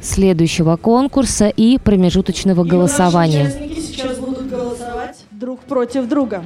следующего 0.00 0.76
конкурса 0.76 1.48
и 1.48 1.78
промежуточного 1.78 2.62
голосования. 2.62 3.48
Участники 3.48 3.80
сейчас 3.80 4.18
будут 4.18 4.48
голосовать 4.48 5.24
друг 5.32 5.60
против 5.60 6.06
друга. 6.08 6.44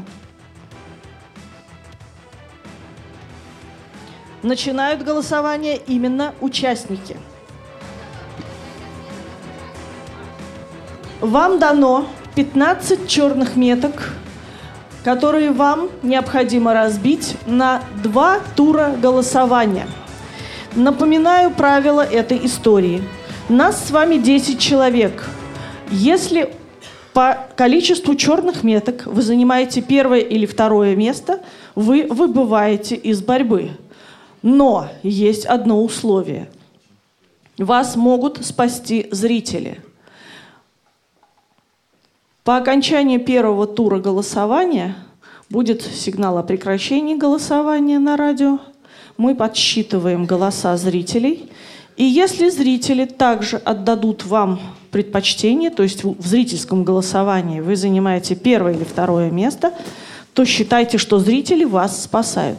Начинают 4.42 5.02
голосование 5.02 5.78
именно 5.86 6.32
участники. 6.40 7.16
Вам 11.20 11.60
дано 11.60 12.06
15 12.34 13.06
черных 13.08 13.56
меток, 13.56 14.14
которые 15.04 15.50
вам 15.50 15.90
необходимо 16.02 16.72
разбить 16.72 17.36
на 17.46 17.82
два 18.02 18.40
тура 18.56 18.94
голосования. 19.00 19.86
Напоминаю 20.74 21.50
правила 21.50 22.00
этой 22.00 22.46
истории. 22.46 23.02
Нас 23.50 23.86
с 23.86 23.90
вами 23.90 24.16
10 24.16 24.58
человек. 24.58 25.28
Если 25.90 26.54
по 27.12 27.46
количеству 27.54 28.14
черных 28.14 28.62
меток 28.62 29.04
вы 29.04 29.20
занимаете 29.20 29.82
первое 29.82 30.20
или 30.20 30.46
второе 30.46 30.96
место, 30.96 31.40
вы 31.74 32.06
выбываете 32.08 32.94
из 32.94 33.20
борьбы. 33.20 33.72
Но 34.40 34.88
есть 35.02 35.44
одно 35.44 35.84
условие. 35.84 36.48
Вас 37.58 37.96
могут 37.96 38.42
спасти 38.42 39.08
зрители. 39.10 39.82
По 42.44 42.56
окончании 42.56 43.18
первого 43.18 43.68
тура 43.68 44.00
голосования 44.00 44.96
будет 45.48 45.80
сигнал 45.82 46.38
о 46.38 46.42
прекращении 46.42 47.14
голосования 47.14 48.00
на 48.00 48.16
радио. 48.16 48.58
Мы 49.16 49.36
подсчитываем 49.36 50.26
голоса 50.26 50.76
зрителей. 50.76 51.48
И 51.96 52.02
если 52.02 52.48
зрители 52.48 53.04
также 53.04 53.58
отдадут 53.58 54.24
вам 54.24 54.60
предпочтение, 54.90 55.70
то 55.70 55.84
есть 55.84 56.02
в 56.02 56.26
зрительском 56.26 56.82
голосовании 56.82 57.60
вы 57.60 57.76
занимаете 57.76 58.34
первое 58.34 58.72
или 58.74 58.82
второе 58.82 59.30
место, 59.30 59.72
то 60.34 60.44
считайте, 60.44 60.98
что 60.98 61.20
зрители 61.20 61.62
вас 61.62 62.02
спасают. 62.02 62.58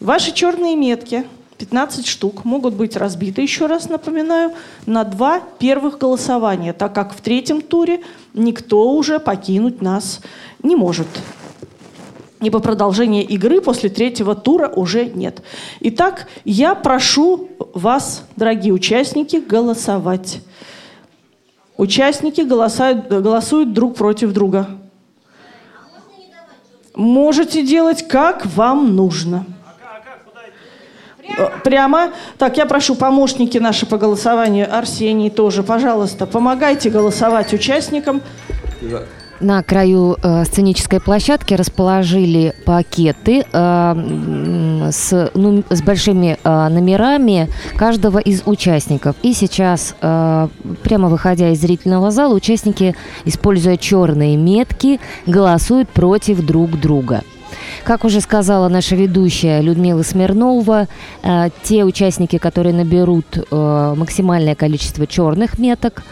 Ваши 0.00 0.32
черные 0.32 0.76
метки, 0.76 1.24
15 1.58 2.06
штук, 2.06 2.44
могут 2.44 2.74
быть 2.74 2.96
разбиты, 2.96 3.42
еще 3.42 3.66
раз 3.66 3.88
напоминаю, 3.88 4.52
на 4.86 5.02
два 5.04 5.40
первых 5.58 5.98
голосования, 5.98 6.72
так 6.72 6.94
как 6.94 7.14
в 7.14 7.20
третьем 7.20 7.60
туре 7.60 8.00
никто 8.32 8.92
уже 8.92 9.18
покинуть 9.18 9.82
нас 9.82 10.20
не 10.62 10.76
может. 10.76 11.08
Ибо 12.40 12.60
продолжения 12.60 13.24
игры 13.24 13.60
после 13.60 13.90
третьего 13.90 14.36
тура 14.36 14.68
уже 14.68 15.06
нет. 15.06 15.42
Итак, 15.80 16.28
я 16.44 16.76
прошу 16.76 17.48
вас, 17.74 18.22
дорогие 18.36 18.72
участники, 18.72 19.36
голосовать. 19.36 20.40
Участники 21.76 22.42
голосуют, 22.42 23.08
голосуют 23.08 23.72
друг 23.72 23.96
против 23.96 24.32
друга. 24.32 24.68
Можете 26.94 27.64
делать, 27.64 28.06
как 28.06 28.46
вам 28.46 28.94
нужно. 28.94 29.44
Э, 31.36 31.48
Прямо. 31.64 32.12
Так, 32.38 32.56
я 32.56 32.66
прошу 32.66 32.94
помощники 32.94 33.58
наши 33.58 33.86
по 33.86 33.98
голосованию, 33.98 34.66
Арсений 34.70 35.30
тоже, 35.30 35.62
пожалуйста, 35.62 36.26
помогайте 36.26 36.90
голосовать 36.90 37.52
участникам. 37.52 38.22
На 39.40 39.62
краю 39.62 40.16
э, 40.20 40.44
сценической 40.44 41.00
площадки 41.00 41.54
расположили 41.54 42.54
пакеты 42.66 43.44
э, 43.52 44.88
с, 44.90 45.30
ну, 45.34 45.62
с 45.70 45.80
большими 45.80 46.38
э, 46.42 46.68
номерами 46.68 47.48
каждого 47.76 48.18
из 48.18 48.42
участников. 48.46 49.14
И 49.22 49.34
сейчас, 49.34 49.94
э, 50.00 50.48
прямо 50.82 51.08
выходя 51.08 51.50
из 51.50 51.60
зрительного 51.60 52.10
зала, 52.10 52.34
участники, 52.34 52.96
используя 53.26 53.76
черные 53.76 54.36
метки, 54.36 54.98
голосуют 55.26 55.88
против 55.88 56.44
друг 56.44 56.72
друга. 56.80 57.22
Как 57.84 58.04
уже 58.04 58.20
сказала 58.20 58.68
наша 58.68 58.96
ведущая 58.96 59.60
Людмила 59.60 60.02
Смирнова, 60.02 60.88
э, 61.22 61.50
те 61.62 61.84
участники, 61.84 62.38
которые 62.38 62.74
наберут 62.74 63.26
э, 63.50 63.94
максимальное 63.96 64.54
количество 64.54 65.06
черных 65.06 65.58
меток, 65.58 66.02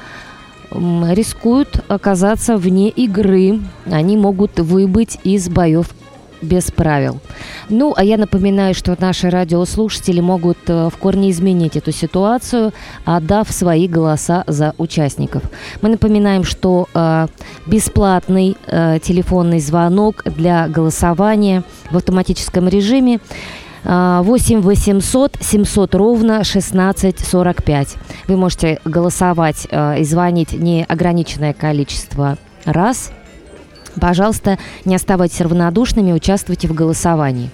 рискуют 0.71 1.85
оказаться 1.89 2.57
вне 2.57 2.89
игры. 2.89 3.61
Они 3.91 4.17
могут 4.17 4.59
выбыть 4.59 5.19
из 5.23 5.49
боев 5.49 5.89
без 6.47 6.71
правил. 6.71 7.21
Ну, 7.69 7.93
а 7.97 8.05
я 8.05 8.17
напоминаю, 8.17 8.75
что 8.75 8.97
наши 8.99 9.29
радиослушатели 9.31 10.21
могут 10.21 10.59
э, 10.69 10.89
в 10.89 10.97
корне 10.97 11.31
изменить 11.31 11.77
эту 11.77 11.93
ситуацию, 11.93 12.73
отдав 13.05 13.51
свои 13.51 13.89
голоса 13.89 14.45
за 14.47 14.75
участников. 14.79 15.43
Мы 15.83 15.91
напоминаем, 15.91 16.45
что 16.45 16.89
э, 16.95 17.27
бесплатный 17.67 18.57
э, 18.67 18.99
телефонный 19.03 19.61
звонок 19.61 20.23
для 20.25 20.69
голосования 20.69 21.63
в 21.91 21.97
автоматическом 21.97 22.69
режиме 22.69 23.21
а, 23.89 24.23
8 24.23 24.61
800 24.61 25.37
700 25.41 25.95
ровно 25.95 26.37
1645. 26.37 27.95
Вы 28.27 28.37
можете 28.37 28.81
голосовать 28.85 29.69
э, 29.71 30.01
и 30.01 30.05
звонить 30.05 30.53
неограниченное 30.53 31.53
количество 31.53 32.37
раз. 32.65 33.13
Пожалуйста, 34.01 34.59
не 34.85 34.95
оставайтесь 34.95 35.41
равнодушными, 35.41 36.13
участвуйте 36.13 36.69
в 36.69 36.75
голосовании. 36.75 37.51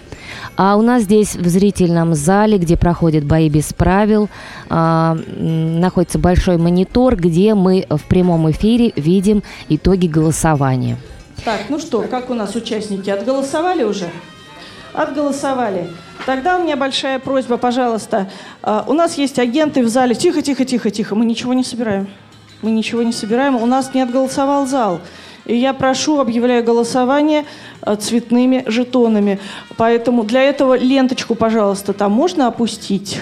А 0.57 0.76
у 0.76 0.82
нас 0.82 1.03
здесь 1.03 1.36
в 1.36 1.47
зрительном 1.47 2.14
зале, 2.14 2.59
где 2.59 2.76
проходят 2.76 3.24
бои 3.24 3.49
без 3.49 3.72
правил, 3.72 4.28
а, 4.68 5.16
находится 5.36 6.18
большой 6.18 6.57
монитор, 6.57 7.16
где 7.16 7.55
мы 7.55 7.86
в 7.88 8.03
прямом 8.05 8.51
эфире 8.51 8.93
видим 8.97 9.43
итоги 9.68 10.07
голосования. 10.07 10.97
Так, 11.45 11.62
ну 11.68 11.78
что, 11.78 12.03
как 12.03 12.30
у 12.30 12.34
нас 12.34 12.55
участники? 12.55 13.11
Отголосовали 13.11 13.82
уже? 13.82 14.09
Отголосовали. 14.95 15.90
Тогда 16.26 16.59
у 16.59 16.62
меня 16.62 16.76
большая 16.76 17.18
просьба, 17.18 17.57
пожалуйста. 17.57 18.30
А, 18.62 18.84
У 18.86 18.93
нас 18.93 19.18
есть 19.18 19.38
агенты 19.38 19.82
в 19.82 19.88
зале. 19.88 20.14
Тихо, 20.14 20.43
тихо, 20.43 20.64
тихо, 20.64 20.90
тихо. 20.90 21.14
Мы 21.14 21.24
ничего 21.24 21.53
не 21.53 21.64
собираем. 21.64 22.09
Мы 22.61 22.70
ничего 22.70 23.03
не 23.03 23.12
собираем. 23.12 23.57
У 23.57 23.66
нас 23.66 23.93
не 23.93 24.03
отголосовал 24.03 24.66
зал. 24.66 25.01
И 25.45 25.57
я 25.57 25.72
прошу, 25.72 26.20
объявляю 26.20 26.64
голосование 26.64 27.45
э, 27.82 27.97
цветными 27.97 28.64
жетонами. 28.66 29.40
Поэтому 29.76 30.22
для 30.24 30.43
этого 30.43 30.78
ленточку, 30.78 31.34
пожалуйста, 31.34 31.93
там 31.93 32.12
можно 32.12 32.47
опустить. 32.47 33.20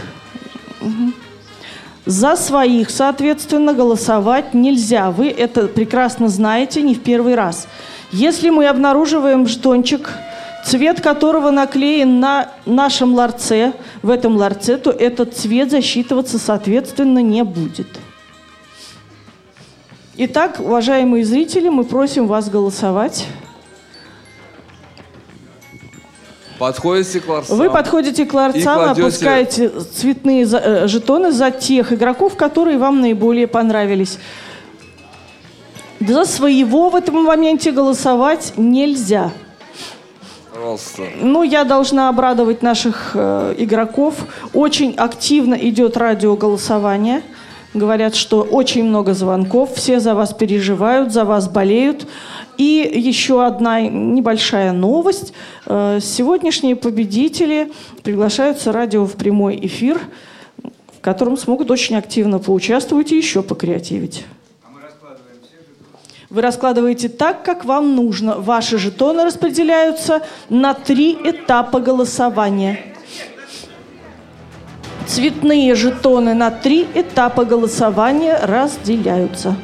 За 2.07 2.37
своих, 2.37 2.91
соответственно, 2.91 3.73
голосовать 3.73 4.55
нельзя. 4.55 5.11
Вы 5.11 5.29
это 5.29 5.68
прекрасно 5.68 6.29
знаете 6.29 6.83
не 6.83 6.95
в 6.95 7.03
первый 7.03 7.35
раз. 7.35 7.68
Если 8.12 8.51
мы 8.51 8.66
обнаруживаем 8.66 9.47
жетончик, 9.47 10.11
цвет 10.64 11.01
которого 11.01 11.51
наклеен 11.51 12.21
на 12.21 12.49
нашем 12.66 13.14
ларце, 13.14 13.73
в 14.03 14.11
этом 14.11 14.37
ларце, 14.37 14.77
то 14.77 14.91
этот 14.91 15.37
цвет 15.37 15.71
засчитываться, 15.71 16.39
соответственно, 16.39 17.21
не 17.21 17.45
будет. 17.45 17.87
Итак, 20.23 20.61
уважаемые 20.61 21.25
зрители, 21.25 21.71
мы 21.71 21.83
просим 21.83 22.27
вас 22.27 22.51
голосовать. 22.51 23.27
Подходите 26.59 27.21
к 27.21 27.27
ларцам. 27.27 27.57
Вы 27.57 27.71
подходите 27.71 28.27
к 28.27 28.35
ларцам, 28.35 28.81
кладете- 28.81 29.01
опускаете 29.01 29.68
цветные 29.71 30.47
э, 30.47 30.87
жетоны 30.89 31.33
за 31.33 31.51
тех 31.51 31.95
игроков, 31.95 32.37
которые 32.37 32.77
вам 32.77 33.01
наиболее 33.01 33.47
понравились. 33.47 34.18
За 36.01 36.27
своего 36.27 36.91
в 36.91 36.97
этом 36.97 37.25
моменте 37.25 37.71
голосовать 37.71 38.53
нельзя. 38.59 39.31
Пожалуйста. 40.53 41.03
Ну, 41.18 41.43
я 41.45 41.64
должна 41.64 42.11
обрадовать 42.11 42.61
наших 42.61 43.12
э, 43.14 43.55
игроков. 43.57 44.16
Очень 44.53 44.95
активно 44.97 45.55
идет 45.55 45.97
радиоголосование. 45.97 47.23
Говорят, 47.73 48.16
что 48.16 48.43
очень 48.43 48.85
много 48.85 49.14
звонков, 49.14 49.75
все 49.75 50.01
за 50.01 50.14
вас 50.16 50.33
переживают, 50.33 51.12
за 51.12 51.25
вас 51.25 51.49
болеют. 51.49 52.07
И 52.57 52.91
еще 52.95 53.47
одна 53.47 53.81
небольшая 53.81 54.73
новость. 54.73 55.33
Э, 55.66 56.01
Сегодняшние 56.03 56.75
победители 56.75 57.71
приглашаются 58.03 58.73
радио 58.73 59.07
в 59.07 59.12
прямой 59.12 59.59
эфир, 59.62 60.01
в 60.62 61.01
котором 61.01 61.37
смогут 61.37 61.71
очень 61.71 61.95
активно 61.97 62.41
поучаствовать 62.41 63.12
и 63.12 63.16
еще 63.16 63.43
покреативить. 63.43 64.25
Вы 66.29 66.43
раскладываете 66.43 67.09
так, 67.09 67.45
как 67.45 67.64
вам 67.64 67.97
нужно. 67.97 68.37
Ваши 68.39 68.79
жетоны 68.79 69.25
распределяются 69.25 70.23
на 70.49 70.75
три 70.75 71.12
этапа 71.12 71.81
голосования. 71.81 72.95
Цветные 75.11 75.75
жетоны 75.75 76.35
на 76.35 76.53
три 76.53 76.87
этапа 76.95 77.45
голосования 77.45 78.39
разделяются. 78.45 79.57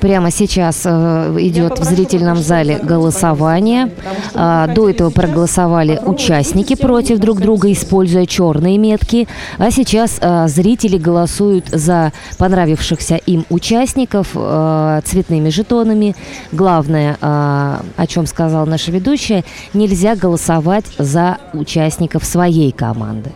Прямо 0.00 0.30
сейчас 0.30 0.82
э, 0.84 1.36
идет 1.40 1.78
в 1.78 1.84
зрительном 1.84 2.36
зале 2.36 2.78
голосование. 2.82 3.90
А, 4.34 4.68
до 4.68 4.88
этого 4.88 5.10
проголосовали 5.10 6.00
участники 6.04 6.74
против 6.74 7.18
друг 7.18 7.40
друга, 7.40 7.72
используя 7.72 8.26
черные 8.26 8.78
метки. 8.78 9.26
А 9.58 9.70
сейчас 9.70 10.18
а, 10.20 10.46
зрители 10.46 10.98
голосуют 10.98 11.68
за 11.68 12.12
понравившихся 12.38 13.16
им 13.16 13.44
участников 13.50 14.28
а, 14.34 15.00
цветными 15.04 15.48
жетонами. 15.50 16.14
Главное, 16.52 17.16
о 17.20 18.06
чем 18.06 18.26
сказала 18.26 18.64
наша 18.64 18.90
ведущая, 18.90 19.44
нельзя 19.74 20.14
голосовать 20.14 20.84
за 20.98 21.38
участников 21.52 22.24
своей 22.24 22.72
команды. 22.72 23.30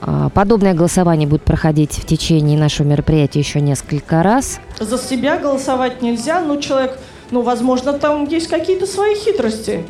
А, 0.00 0.28
Подобное 0.28 0.74
голосование 0.74 1.28
будет 1.28 1.42
проходить 1.42 1.92
в 1.92 2.06
течение 2.06 2.58
нашего 2.58 2.86
мероприятия 2.86 3.40
еще 3.40 3.60
несколько 3.60 4.22
раз. 4.22 4.60
За 4.78 4.98
себя 4.98 5.38
голосовать 5.38 6.02
нельзя, 6.02 6.40
но 6.40 6.56
человек, 6.56 6.98
ну, 7.30 7.42
возможно, 7.42 7.92
там 7.94 8.24
есть 8.26 8.48
какие-то 8.48 8.86
свои 8.86 9.14
хитрости. 9.14 9.84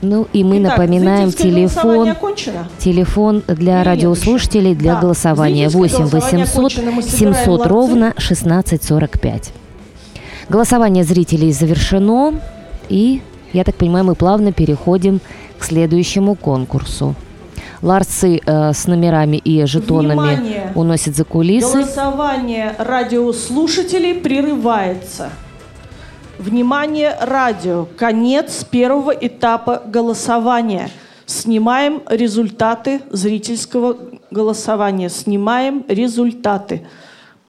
Ну 0.00 0.28
и 0.32 0.44
мы 0.44 0.62
Итак, 0.62 0.78
напоминаем 0.78 1.32
телефон, 1.32 2.14
телефон 2.78 3.42
для 3.48 3.78
Нет, 3.78 3.86
радиослушателей 3.86 4.74
для 4.76 4.94
Да, 4.94 5.00
голосования 5.00 5.68
зрительское 5.68 6.06
8 6.06 6.10
голосование 6.10 6.46
800 6.46 6.56
окончено. 6.56 6.90
Мы 6.92 7.02
собираем 7.02 7.34
700 7.34 7.48
ларцы. 7.58 7.68
ровно 7.68 8.08
1645. 8.10 9.52
Голосование 10.48 11.04
зрителей 11.04 11.52
завершено 11.52 12.34
и, 12.88 13.22
я 13.52 13.64
так 13.64 13.74
понимаю, 13.76 14.04
мы 14.04 14.14
плавно 14.14 14.52
переходим 14.52 15.20
к 15.58 15.64
следующему 15.64 16.34
конкурсу. 16.34 17.14
Ларцы 17.82 18.40
э, 18.44 18.72
с 18.72 18.86
номерами 18.86 19.36
и 19.36 19.64
жетонами 19.64 20.34
Внимание! 20.34 20.72
уносят 20.74 21.14
за 21.14 21.24
кулисы. 21.24 21.72
Голосование 21.72 22.74
радиослушателей 22.78 24.14
прерывается. 24.14 25.30
Внимание, 26.38 27.16
радио. 27.20 27.86
Конец 27.96 28.64
первого 28.64 29.12
этапа 29.12 29.82
голосования. 29.86 30.90
Снимаем 31.26 32.02
результаты 32.08 33.00
зрительского 33.10 33.96
голосования. 34.30 35.08
Снимаем 35.08 35.84
результаты. 35.88 36.86